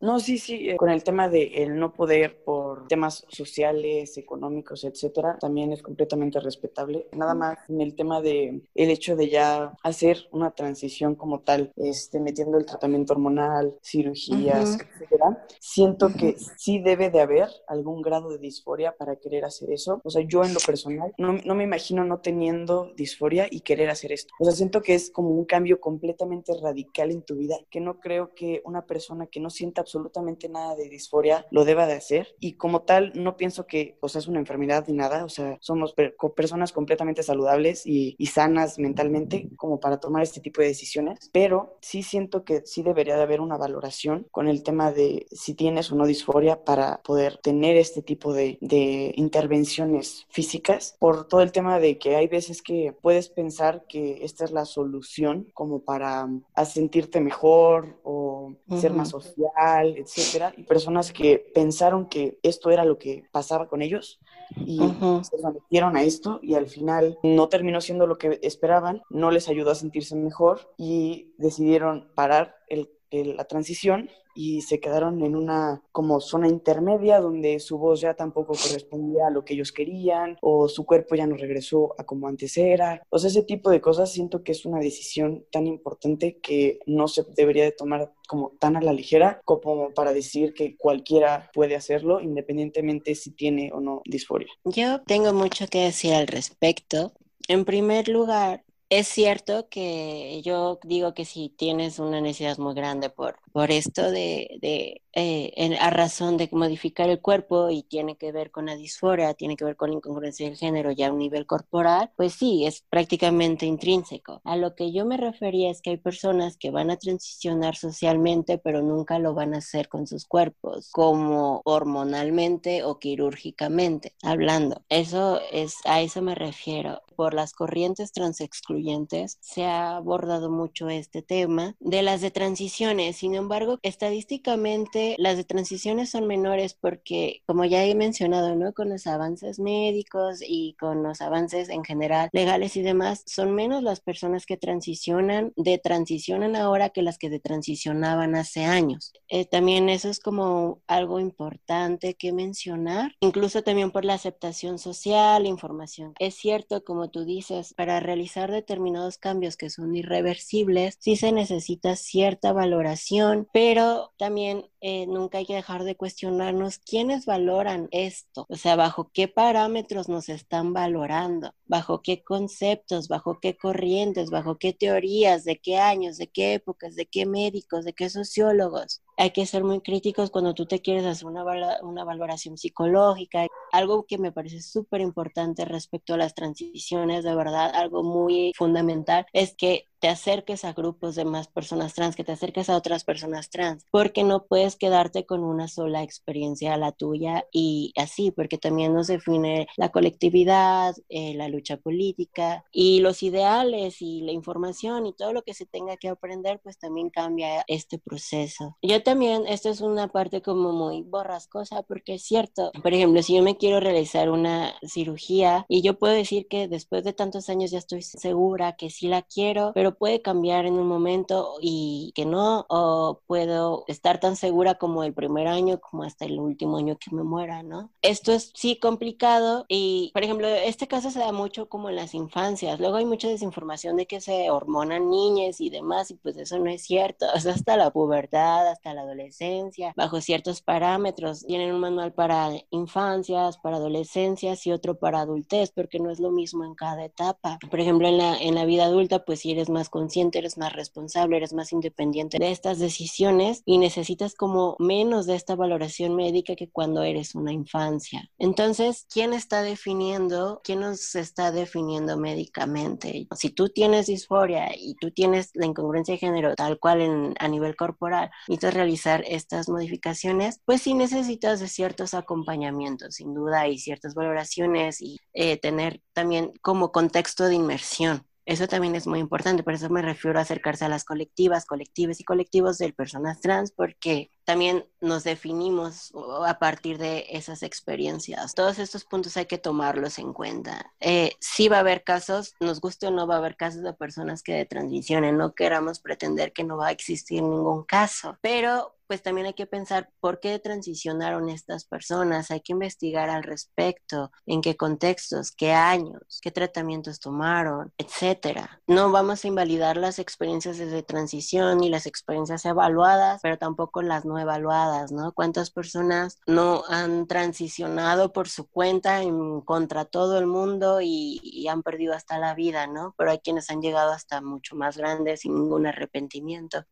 No, 0.00 0.18
sí, 0.18 0.38
sí, 0.38 0.70
eh, 0.70 0.76
con 0.76 0.88
el 0.88 1.04
tema 1.04 1.28
de 1.28 1.62
el 1.62 1.78
no 1.78 1.92
poder 1.92 2.42
por 2.42 2.88
temas 2.88 3.26
sociales, 3.28 4.16
económicos, 4.16 4.84
etcétera, 4.84 5.36
también 5.38 5.72
es 5.72 5.82
completamente 5.82 6.40
respetable. 6.40 7.06
Nada 7.12 7.34
más 7.34 7.58
en 7.68 7.82
el 7.82 7.94
tema 7.94 8.22
de 8.22 8.62
el 8.74 8.90
hecho 8.90 9.14
de 9.14 9.28
ya 9.28 9.74
hacer 9.82 10.26
una 10.32 10.52
transición 10.52 11.14
como 11.14 11.40
tal, 11.40 11.70
este, 11.76 12.18
metiendo 12.18 12.56
el 12.56 12.64
tratamiento 12.64 13.12
hormonal, 13.12 13.76
cirugías, 13.82 14.78
etcétera, 14.80 15.46
siento 15.60 16.08
que 16.14 16.36
sí 16.56 16.78
debe 16.78 17.10
de 17.10 17.20
haber 17.20 17.48
algún 17.68 18.00
grado 18.00 18.30
de 18.30 18.38
disforia 18.38 18.96
para 18.96 19.16
querer 19.16 19.44
hacer 19.44 19.70
eso. 19.70 20.00
O 20.02 20.08
sea, 20.08 20.22
yo 20.26 20.44
en 20.44 20.54
lo 20.54 20.60
personal 20.60 21.12
no, 21.18 21.34
no 21.44 21.54
me 21.54 21.64
imagino 21.64 22.04
no 22.04 22.20
teniendo 22.20 22.90
disforia 22.96 23.48
y 23.50 23.60
querer 23.60 23.90
hacer 23.90 24.12
esto. 24.12 24.32
O 24.40 24.44
sea, 24.44 24.54
siento 24.54 24.80
que 24.80 24.94
es 24.94 25.10
como 25.10 25.28
un 25.28 25.44
cambio 25.44 25.78
completamente 25.78 26.54
radical 26.58 27.10
en 27.10 27.20
tu 27.20 27.36
vida, 27.36 27.58
que 27.68 27.80
no 27.80 28.00
creo 28.00 28.34
que 28.34 28.62
una 28.64 28.86
persona 28.86 29.26
que 29.26 29.40
no 29.40 29.50
sienta 29.50 29.84
absolutamente 29.90 30.48
nada 30.48 30.76
de 30.76 30.88
disforia 30.88 31.46
lo 31.50 31.64
deba 31.64 31.86
de 31.86 31.94
hacer. 31.94 32.34
Y 32.38 32.54
como 32.54 32.82
tal 32.82 33.12
no 33.14 33.36
pienso 33.36 33.66
que 33.66 33.96
o 34.00 34.08
sea 34.08 34.20
es 34.20 34.28
una 34.28 34.38
enfermedad 34.38 34.84
ni 34.86 34.94
nada, 34.94 35.24
o 35.24 35.28
sea, 35.28 35.58
somos 35.60 35.94
personas 36.36 36.72
completamente 36.72 37.22
saludables 37.22 37.86
y, 37.86 38.14
y, 38.18 38.26
sanas 38.26 38.78
mentalmente 38.78 39.48
como 39.56 39.80
para 39.80 39.98
tomar 39.98 40.22
este 40.22 40.40
tipo 40.40 40.60
de 40.60 40.68
decisiones, 40.68 41.30
pero 41.32 41.76
sí 41.80 42.02
siento 42.02 42.44
que 42.44 42.62
sí 42.64 42.82
debería 42.82 43.16
de 43.16 43.22
haber 43.22 43.40
una 43.40 43.56
valoración 43.56 44.26
con 44.30 44.46
el 44.46 44.62
tema 44.62 44.92
de 44.92 45.26
si 45.32 45.54
tienes 45.54 45.90
o 45.90 45.96
no 45.96 46.06
disforia 46.06 46.64
para 46.64 47.00
poder 47.02 47.38
tener 47.38 47.76
este 47.76 48.02
tipo 48.02 48.32
de, 48.32 48.58
de 48.60 49.12
intervenciones 49.16 50.26
físicas. 50.28 50.96
Por 51.00 51.26
todo 51.26 51.40
el 51.40 51.52
tema 51.52 51.80
de 51.80 51.98
que 51.98 52.14
hay 52.14 52.28
veces 52.28 52.62
que 52.62 52.94
puedes 53.00 53.28
pensar 53.28 53.84
que 53.88 54.24
esta 54.24 54.44
es 54.44 54.52
la 54.52 54.64
solución 54.64 55.48
como 55.54 55.80
para 55.80 56.28
sentirte 56.64 57.20
mejor 57.20 57.98
o 58.04 58.54
ser 58.80 58.92
más 58.92 59.10
social 59.10 59.79
etcétera, 59.88 60.52
y 60.56 60.62
personas 60.64 61.12
que 61.12 61.38
pensaron 61.54 62.08
que 62.08 62.38
esto 62.42 62.70
era 62.70 62.84
lo 62.84 62.98
que 62.98 63.24
pasaba 63.32 63.68
con 63.68 63.82
ellos 63.82 64.20
y 64.56 64.78
se 65.22 65.38
sometieron 65.38 65.96
a 65.96 66.02
esto 66.02 66.40
y 66.42 66.54
al 66.54 66.66
final 66.66 67.18
no 67.22 67.48
terminó 67.48 67.80
siendo 67.80 68.06
lo 68.06 68.18
que 68.18 68.38
esperaban, 68.42 69.02
no 69.10 69.30
les 69.30 69.48
ayudó 69.48 69.70
a 69.70 69.76
sentirse 69.76 70.16
mejor 70.16 70.72
y 70.76 71.34
decidieron 71.38 72.10
parar 72.14 72.56
el, 72.68 72.90
la 73.10 73.44
transición 73.44 74.10
y 74.40 74.62
se 74.62 74.80
quedaron 74.80 75.22
en 75.22 75.36
una 75.36 75.82
como 75.92 76.18
zona 76.20 76.48
intermedia 76.48 77.20
donde 77.20 77.60
su 77.60 77.76
voz 77.76 78.00
ya 78.00 78.14
tampoco 78.14 78.54
correspondía 78.54 79.26
a 79.26 79.30
lo 79.30 79.44
que 79.44 79.52
ellos 79.52 79.70
querían 79.70 80.38
o 80.40 80.66
su 80.66 80.86
cuerpo 80.86 81.14
ya 81.14 81.26
no 81.26 81.36
regresó 81.36 81.94
a 81.98 82.04
como 82.04 82.26
antes 82.26 82.56
era. 82.56 83.02
O 83.10 83.18
sea, 83.18 83.28
ese 83.28 83.42
tipo 83.42 83.68
de 83.68 83.82
cosas 83.82 84.10
siento 84.10 84.42
que 84.42 84.52
es 84.52 84.64
una 84.64 84.80
decisión 84.80 85.44
tan 85.52 85.66
importante 85.66 86.38
que 86.40 86.78
no 86.86 87.06
se 87.06 87.24
debería 87.36 87.64
de 87.64 87.72
tomar 87.72 88.12
como 88.26 88.52
tan 88.58 88.76
a 88.76 88.80
la 88.80 88.94
ligera 88.94 89.42
como 89.44 89.90
para 89.90 90.14
decir 90.14 90.54
que 90.54 90.74
cualquiera 90.76 91.50
puede 91.52 91.76
hacerlo 91.76 92.20
independientemente 92.22 93.14
si 93.14 93.32
tiene 93.32 93.70
o 93.74 93.80
no 93.80 94.00
disforia. 94.06 94.48
Yo 94.64 95.02
tengo 95.02 95.34
mucho 95.34 95.66
que 95.66 95.84
decir 95.84 96.14
al 96.14 96.28
respecto. 96.28 97.12
En 97.48 97.66
primer 97.66 98.08
lugar, 98.08 98.62
es 98.90 99.06
cierto 99.06 99.68
que 99.68 100.42
yo 100.42 100.80
digo 100.82 101.14
que 101.14 101.24
si 101.24 101.48
tienes 101.48 102.00
una 102.00 102.20
necesidad 102.20 102.58
muy 102.58 102.74
grande 102.74 103.08
por 103.08 103.38
por 103.52 103.70
esto 103.70 104.10
de, 104.10 104.58
de 104.60 105.02
eh, 105.12 105.76
a 105.80 105.90
razón 105.90 106.36
de 106.36 106.48
modificar 106.52 107.10
el 107.10 107.20
cuerpo 107.20 107.70
y 107.70 107.82
tiene 107.82 108.16
que 108.16 108.30
ver 108.30 108.50
con 108.50 108.66
la 108.66 108.76
disforia, 108.76 109.34
tiene 109.34 109.56
que 109.56 109.64
ver 109.64 109.76
con 109.76 109.90
la 109.90 109.96
incongruencia 109.96 110.46
del 110.46 110.56
género 110.56 110.92
ya 110.92 111.08
a 111.08 111.12
un 111.12 111.18
nivel 111.18 111.46
corporal, 111.46 112.10
pues 112.16 112.34
sí, 112.34 112.64
es 112.64 112.82
prácticamente 112.88 113.66
intrínseco. 113.66 114.40
A 114.44 114.56
lo 114.56 114.74
que 114.74 114.92
yo 114.92 115.04
me 115.04 115.16
refería 115.16 115.70
es 115.70 115.82
que 115.82 115.90
hay 115.90 115.96
personas 115.96 116.56
que 116.56 116.70
van 116.70 116.90
a 116.90 116.96
transicionar 116.96 117.76
socialmente, 117.76 118.58
pero 118.58 118.82
nunca 118.82 119.18
lo 119.18 119.34
van 119.34 119.54
a 119.54 119.58
hacer 119.58 119.88
con 119.88 120.06
sus 120.06 120.26
cuerpos, 120.26 120.90
como 120.92 121.62
hormonalmente 121.64 122.84
o 122.84 122.98
quirúrgicamente 122.98 124.14
hablando. 124.22 124.82
Eso 124.88 125.40
es, 125.52 125.74
a 125.84 126.00
eso 126.00 126.22
me 126.22 126.34
refiero 126.34 127.02
por 127.20 127.34
las 127.34 127.52
corrientes 127.52 128.12
transexcluyentes 128.12 129.36
se 129.40 129.66
ha 129.66 129.96
abordado 129.96 130.50
mucho 130.50 130.88
este 130.88 131.20
tema 131.20 131.76
de 131.78 132.02
las 132.02 132.22
de 132.22 132.30
transiciones. 132.30 133.16
Sin 133.16 133.34
embargo, 133.40 133.78
estadísticamente 133.82 135.16
las 135.18 135.36
de 135.36 135.44
transiciones 135.44 136.10
son 136.10 136.26
menores 136.26 136.74
porque, 136.74 137.42
como 137.46 137.64
ya 137.64 137.84
he 137.84 137.94
mencionado, 137.94 138.54
¿no? 138.56 138.72
Con 138.72 138.88
los 138.88 139.06
avances 139.06 139.58
médicos 139.58 140.40
y 140.46 140.74
con 140.78 141.02
los 141.02 141.20
avances 141.20 141.68
en 141.68 141.84
general 141.84 142.28
legales 142.32 142.76
y 142.76 142.82
demás, 142.82 143.22
son 143.26 143.54
menos 143.54 143.82
las 143.82 144.00
personas 144.00 144.46
que 144.46 144.56
transicionan, 144.56 145.52
de 145.56 145.78
transicionan 145.78 146.56
ahora 146.56 146.90
que 146.90 147.02
las 147.02 147.18
que 147.18 147.30
de 147.30 147.40
transicionaban 147.40 148.34
hace 148.34 148.64
años. 148.64 149.12
Eh, 149.28 149.44
también 149.44 149.88
eso 149.88 150.08
es 150.08 150.20
como 150.20 150.82
algo 150.86 151.20
importante 151.20 152.14
que 152.14 152.32
mencionar, 152.32 153.12
incluso 153.20 153.62
también 153.62 153.90
por 153.90 154.04
la 154.04 154.14
aceptación 154.14 154.78
social, 154.78 155.46
información. 155.46 156.14
Es 156.18 156.34
cierto, 156.34 156.84
como 156.84 157.10
tú 157.10 157.24
dices, 157.24 157.74
para 157.74 158.00
realizar 158.00 158.50
determinados 158.50 159.18
cambios 159.18 159.56
que 159.56 159.70
son 159.70 159.94
irreversibles, 159.94 160.96
sí 161.00 161.16
se 161.16 161.32
necesita 161.32 161.96
cierta 161.96 162.52
valoración, 162.52 163.29
pero 163.52 164.12
también 164.18 164.68
eh, 164.80 165.06
nunca 165.06 165.38
hay 165.38 165.46
que 165.46 165.54
dejar 165.54 165.84
de 165.84 165.96
cuestionarnos 165.96 166.78
quiénes 166.78 167.26
valoran 167.26 167.88
esto, 167.90 168.46
o 168.48 168.56
sea, 168.56 168.76
bajo 168.76 169.10
qué 169.12 169.28
parámetros 169.28 170.08
nos 170.08 170.28
están 170.28 170.72
valorando, 170.72 171.54
bajo 171.66 172.02
qué 172.02 172.22
conceptos, 172.22 173.08
bajo 173.08 173.40
qué 173.40 173.56
corrientes, 173.56 174.30
bajo 174.30 174.58
qué 174.58 174.72
teorías, 174.72 175.44
de 175.44 175.58
qué 175.58 175.78
años, 175.78 176.16
de 176.18 176.28
qué 176.28 176.54
épocas, 176.54 176.96
de 176.96 177.06
qué 177.06 177.26
médicos, 177.26 177.84
de 177.84 177.92
qué 177.92 178.10
sociólogos. 178.10 179.02
Hay 179.16 179.32
que 179.32 179.46
ser 179.46 179.64
muy 179.64 179.80
críticos 179.82 180.30
cuando 180.30 180.54
tú 180.54 180.66
te 180.66 180.80
quieres 180.80 181.04
hacer 181.04 181.26
una, 181.26 181.44
una 181.82 182.04
valoración 182.04 182.56
psicológica. 182.56 183.46
Algo 183.70 184.06
que 184.06 184.16
me 184.16 184.32
parece 184.32 184.62
súper 184.62 185.02
importante 185.02 185.66
respecto 185.66 186.14
a 186.14 186.16
las 186.16 186.34
transiciones, 186.34 187.22
de 187.22 187.34
verdad, 187.34 187.70
algo 187.74 188.02
muy 188.02 188.52
fundamental, 188.56 189.26
es 189.34 189.54
que 189.54 189.90
te 190.00 190.08
acerques 190.08 190.64
a 190.64 190.72
grupos 190.72 191.14
de 191.14 191.26
más 191.26 191.48
personas 191.48 191.94
trans, 191.94 192.16
que 192.16 192.24
te 192.24 192.32
acerques 192.32 192.70
a 192.70 192.76
otras 192.76 193.04
personas 193.04 193.50
trans, 193.50 193.84
porque 193.90 194.24
no 194.24 194.46
puedes 194.46 194.69
quedarte 194.76 195.26
con 195.26 195.44
una 195.44 195.68
sola 195.68 196.02
experiencia, 196.02 196.76
la 196.76 196.92
tuya, 196.92 197.46
y 197.52 197.92
así, 197.96 198.30
porque 198.30 198.58
también 198.58 198.94
nos 198.94 199.06
define 199.06 199.66
la 199.76 199.90
colectividad, 199.90 200.94
eh, 201.08 201.34
la 201.34 201.48
lucha 201.48 201.76
política 201.76 202.64
y 202.72 203.00
los 203.00 203.22
ideales 203.22 204.02
y 204.02 204.22
la 204.22 204.32
información 204.32 205.06
y 205.06 205.12
todo 205.12 205.32
lo 205.32 205.42
que 205.42 205.54
se 205.54 205.66
tenga 205.66 205.96
que 205.96 206.08
aprender, 206.08 206.60
pues 206.62 206.78
también 206.78 207.10
cambia 207.10 207.64
este 207.66 207.98
proceso. 207.98 208.76
Yo 208.82 209.02
también, 209.02 209.46
esto 209.46 209.68
es 209.68 209.80
una 209.80 210.08
parte 210.08 210.42
como 210.42 210.72
muy 210.72 211.02
borrascosa, 211.02 211.82
porque 211.82 212.14
es 212.14 212.22
cierto, 212.22 212.72
por 212.82 212.92
ejemplo, 212.92 213.22
si 213.22 213.36
yo 213.36 213.42
me 213.42 213.56
quiero 213.56 213.80
realizar 213.80 214.30
una 214.30 214.74
cirugía 214.86 215.64
y 215.68 215.82
yo 215.82 215.98
puedo 215.98 216.14
decir 216.14 216.46
que 216.48 216.68
después 216.68 217.04
de 217.04 217.12
tantos 217.12 217.48
años 217.48 217.70
ya 217.70 217.78
estoy 217.78 218.02
segura 218.02 218.76
que 218.76 218.90
sí 218.90 219.08
la 219.08 219.22
quiero, 219.22 219.72
pero 219.74 219.96
puede 219.96 220.22
cambiar 220.22 220.66
en 220.66 220.74
un 220.74 220.86
momento 220.86 221.54
y 221.60 222.12
que 222.14 222.24
no, 222.24 222.66
o 222.68 223.20
puedo 223.26 223.84
estar 223.88 224.20
tan 224.20 224.36
segura 224.36 224.59
como 224.78 225.04
el 225.04 225.14
primer 225.14 225.46
año, 225.48 225.80
como 225.80 226.04
hasta 226.04 226.24
el 226.24 226.38
último 226.38 226.76
año 226.76 226.96
que 226.96 227.14
me 227.14 227.22
muera, 227.22 227.62
¿no? 227.62 227.90
Esto 228.02 228.32
es 228.32 228.52
sí 228.54 228.76
complicado 228.76 229.64
y, 229.68 230.10
por 230.12 230.22
ejemplo, 230.22 230.46
este 230.48 230.86
caso 230.86 231.10
se 231.10 231.18
da 231.18 231.32
mucho 231.32 231.68
como 231.68 231.88
en 231.88 231.96
las 231.96 232.14
infancias. 232.14 232.78
Luego 232.80 232.96
hay 232.96 233.04
mucha 233.04 233.28
desinformación 233.28 233.96
de 233.96 234.06
que 234.06 234.20
se 234.20 234.50
hormonan 234.50 235.10
niñas 235.10 235.60
y 235.60 235.70
demás, 235.70 236.10
y 236.10 236.14
pues 236.14 236.36
eso 236.36 236.58
no 236.58 236.70
es 236.70 236.82
cierto. 236.82 237.26
O 237.34 237.40
sea, 237.40 237.52
hasta 237.52 237.76
la 237.76 237.90
pubertad, 237.90 238.68
hasta 238.68 238.94
la 238.94 239.02
adolescencia, 239.02 239.92
bajo 239.96 240.20
ciertos 240.20 240.62
parámetros. 240.62 241.44
Tienen 241.46 241.74
un 241.74 241.80
manual 241.80 242.12
para 242.12 242.50
infancias, 242.70 243.58
para 243.58 243.76
adolescencias 243.76 244.66
y 244.66 244.72
otro 244.72 244.98
para 244.98 245.20
adultez, 245.20 245.70
porque 245.70 245.98
no 245.98 246.10
es 246.10 246.20
lo 246.20 246.30
mismo 246.30 246.64
en 246.64 246.74
cada 246.74 247.04
etapa. 247.04 247.58
Por 247.70 247.80
ejemplo, 247.80 248.08
en 248.08 248.18
la, 248.18 248.36
en 248.36 248.54
la 248.54 248.64
vida 248.64 248.84
adulta, 248.84 249.24
pues 249.24 249.40
si 249.40 249.52
eres 249.52 249.68
más 249.68 249.88
consciente, 249.88 250.38
eres 250.38 250.58
más 250.58 250.72
responsable, 250.72 251.36
eres 251.36 251.52
más 251.52 251.72
independiente 251.72 252.38
de 252.38 252.50
estas 252.50 252.78
decisiones 252.78 253.62
y 253.64 253.78
necesitas 253.78 254.34
como 254.34 254.49
menos 254.78 255.26
de 255.26 255.34
esta 255.34 255.56
valoración 255.56 256.16
médica 256.16 256.56
que 256.56 256.70
cuando 256.70 257.02
eres 257.02 257.34
una 257.34 257.52
infancia. 257.52 258.28
Entonces, 258.38 259.06
¿quién 259.12 259.32
está 259.32 259.62
definiendo, 259.62 260.60
quién 260.64 260.80
nos 260.80 261.14
está 261.14 261.52
definiendo 261.52 262.16
médicamente? 262.16 263.26
Si 263.36 263.50
tú 263.50 263.68
tienes 263.68 264.06
disforia 264.06 264.70
y 264.76 264.94
tú 264.96 265.10
tienes 265.10 265.50
la 265.54 265.66
incongruencia 265.66 266.14
de 266.14 266.18
género 266.18 266.54
tal 266.54 266.78
cual 266.78 267.34
a 267.38 267.48
nivel 267.48 267.76
corporal, 267.76 268.30
necesitas 268.48 268.74
realizar 268.74 269.24
estas 269.26 269.68
modificaciones, 269.68 270.60
pues 270.64 270.82
sí 270.82 270.94
necesitas 270.94 271.60
de 271.60 271.68
ciertos 271.68 272.14
acompañamientos, 272.14 273.16
sin 273.16 273.34
duda, 273.34 273.68
y 273.68 273.78
ciertas 273.78 274.14
valoraciones 274.14 275.00
y 275.00 275.18
eh, 275.32 275.56
tener 275.58 276.02
también 276.12 276.52
como 276.62 276.92
contexto 276.92 277.44
de 277.44 277.54
inmersión. 277.54 278.26
Eso 278.46 278.66
también 278.66 278.94
es 278.94 279.06
muy 279.06 279.18
importante, 279.18 279.62
por 279.62 279.74
eso 279.74 279.88
me 279.90 280.02
refiero 280.02 280.38
a 280.38 280.42
acercarse 280.42 280.84
a 280.84 280.88
las 280.88 281.04
colectivas, 281.04 281.66
colectivas 281.66 282.20
y 282.20 282.24
colectivos 282.24 282.78
de 282.78 282.92
personas 282.92 283.40
trans, 283.40 283.70
porque 283.72 284.30
también 284.44 284.86
nos 285.00 285.24
definimos 285.24 286.12
a 286.46 286.58
partir 286.58 286.98
de 286.98 287.26
esas 287.30 287.62
experiencias. 287.62 288.54
Todos 288.54 288.78
estos 288.78 289.04
puntos 289.04 289.36
hay 289.36 289.46
que 289.46 289.58
tomarlos 289.58 290.18
en 290.18 290.32
cuenta. 290.32 290.92
Eh, 291.00 291.32
sí 291.40 291.68
va 291.68 291.76
a 291.76 291.80
haber 291.80 292.02
casos, 292.02 292.54
nos 292.60 292.80
guste 292.80 293.06
o 293.06 293.10
no, 293.10 293.26
va 293.26 293.36
a 293.36 293.38
haber 293.38 293.56
casos 293.56 293.82
de 293.82 293.92
personas 293.92 294.42
que 294.42 294.64
transicionen, 294.64 295.36
no 295.36 295.54
queramos 295.54 296.00
pretender 296.00 296.52
que 296.52 296.64
no 296.64 296.76
va 296.76 296.88
a 296.88 296.92
existir 296.92 297.42
ningún 297.42 297.84
caso, 297.84 298.38
pero 298.40 298.96
pues 299.10 299.24
también 299.24 299.48
hay 299.48 299.54
que 299.54 299.66
pensar 299.66 300.08
por 300.20 300.38
qué 300.38 300.60
transicionaron 300.60 301.48
estas 301.48 301.84
personas, 301.84 302.52
hay 302.52 302.60
que 302.60 302.74
investigar 302.74 303.28
al 303.28 303.42
respecto, 303.42 304.30
en 304.46 304.60
qué 304.60 304.76
contextos, 304.76 305.50
qué 305.50 305.72
años, 305.72 306.38
qué 306.40 306.52
tratamientos 306.52 307.18
tomaron, 307.18 307.92
etcétera. 307.98 308.80
No 308.86 309.10
vamos 309.10 309.44
a 309.44 309.48
invalidar 309.48 309.96
las 309.96 310.20
experiencias 310.20 310.78
de 310.78 311.02
transición 311.02 311.78
ni 311.78 311.88
las 311.88 312.06
experiencias 312.06 312.64
evaluadas, 312.64 313.40
pero 313.42 313.58
tampoco 313.58 314.00
las 314.00 314.24
no 314.24 314.38
evaluadas, 314.38 315.10
¿no? 315.10 315.32
¿Cuántas 315.32 315.72
personas 315.72 316.38
no 316.46 316.84
han 316.88 317.26
transicionado 317.26 318.32
por 318.32 318.48
su 318.48 318.68
cuenta 318.68 319.22
en 319.22 319.60
contra 319.62 320.04
todo 320.04 320.38
el 320.38 320.46
mundo 320.46 321.00
y, 321.00 321.40
y 321.42 321.66
han 321.66 321.82
perdido 321.82 322.14
hasta 322.14 322.38
la 322.38 322.54
vida, 322.54 322.86
¿no? 322.86 323.16
Pero 323.18 323.32
hay 323.32 323.40
quienes 323.40 323.70
han 323.70 323.82
llegado 323.82 324.12
hasta 324.12 324.40
mucho 324.40 324.76
más 324.76 324.96
grandes 324.96 325.40
sin 325.40 325.56
ningún 325.56 325.88
arrepentimiento. 325.88 326.84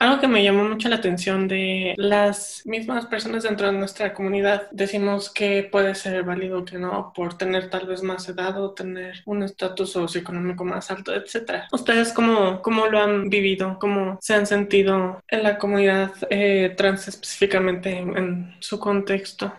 Algo 0.00 0.18
que 0.18 0.28
me 0.28 0.42
llamó 0.42 0.64
mucho 0.64 0.88
la 0.88 0.96
atención 0.96 1.46
de 1.46 1.94
las 1.98 2.62
mismas 2.64 3.04
personas 3.04 3.42
dentro 3.42 3.66
de 3.66 3.74
nuestra 3.74 4.14
comunidad, 4.14 4.66
decimos 4.70 5.28
que 5.28 5.62
puede 5.62 5.94
ser 5.94 6.22
válido 6.22 6.64
que 6.64 6.78
no, 6.78 7.12
por 7.14 7.36
tener 7.36 7.68
tal 7.68 7.86
vez 7.86 8.02
más 8.02 8.26
edad 8.26 8.58
o 8.62 8.72
tener 8.72 9.22
un 9.26 9.42
estatus 9.42 9.92
socioeconómico 9.92 10.64
más 10.64 10.90
alto, 10.90 11.12
etc. 11.14 11.64
¿Ustedes 11.70 12.14
cómo, 12.14 12.62
cómo 12.62 12.86
lo 12.86 12.98
han 12.98 13.28
vivido? 13.28 13.78
¿Cómo 13.78 14.16
se 14.22 14.32
han 14.32 14.46
sentido 14.46 15.22
en 15.28 15.42
la 15.42 15.58
comunidad 15.58 16.12
eh, 16.30 16.72
trans 16.78 17.06
específicamente 17.06 17.98
en 17.98 18.54
su 18.58 18.80
contexto? 18.80 19.52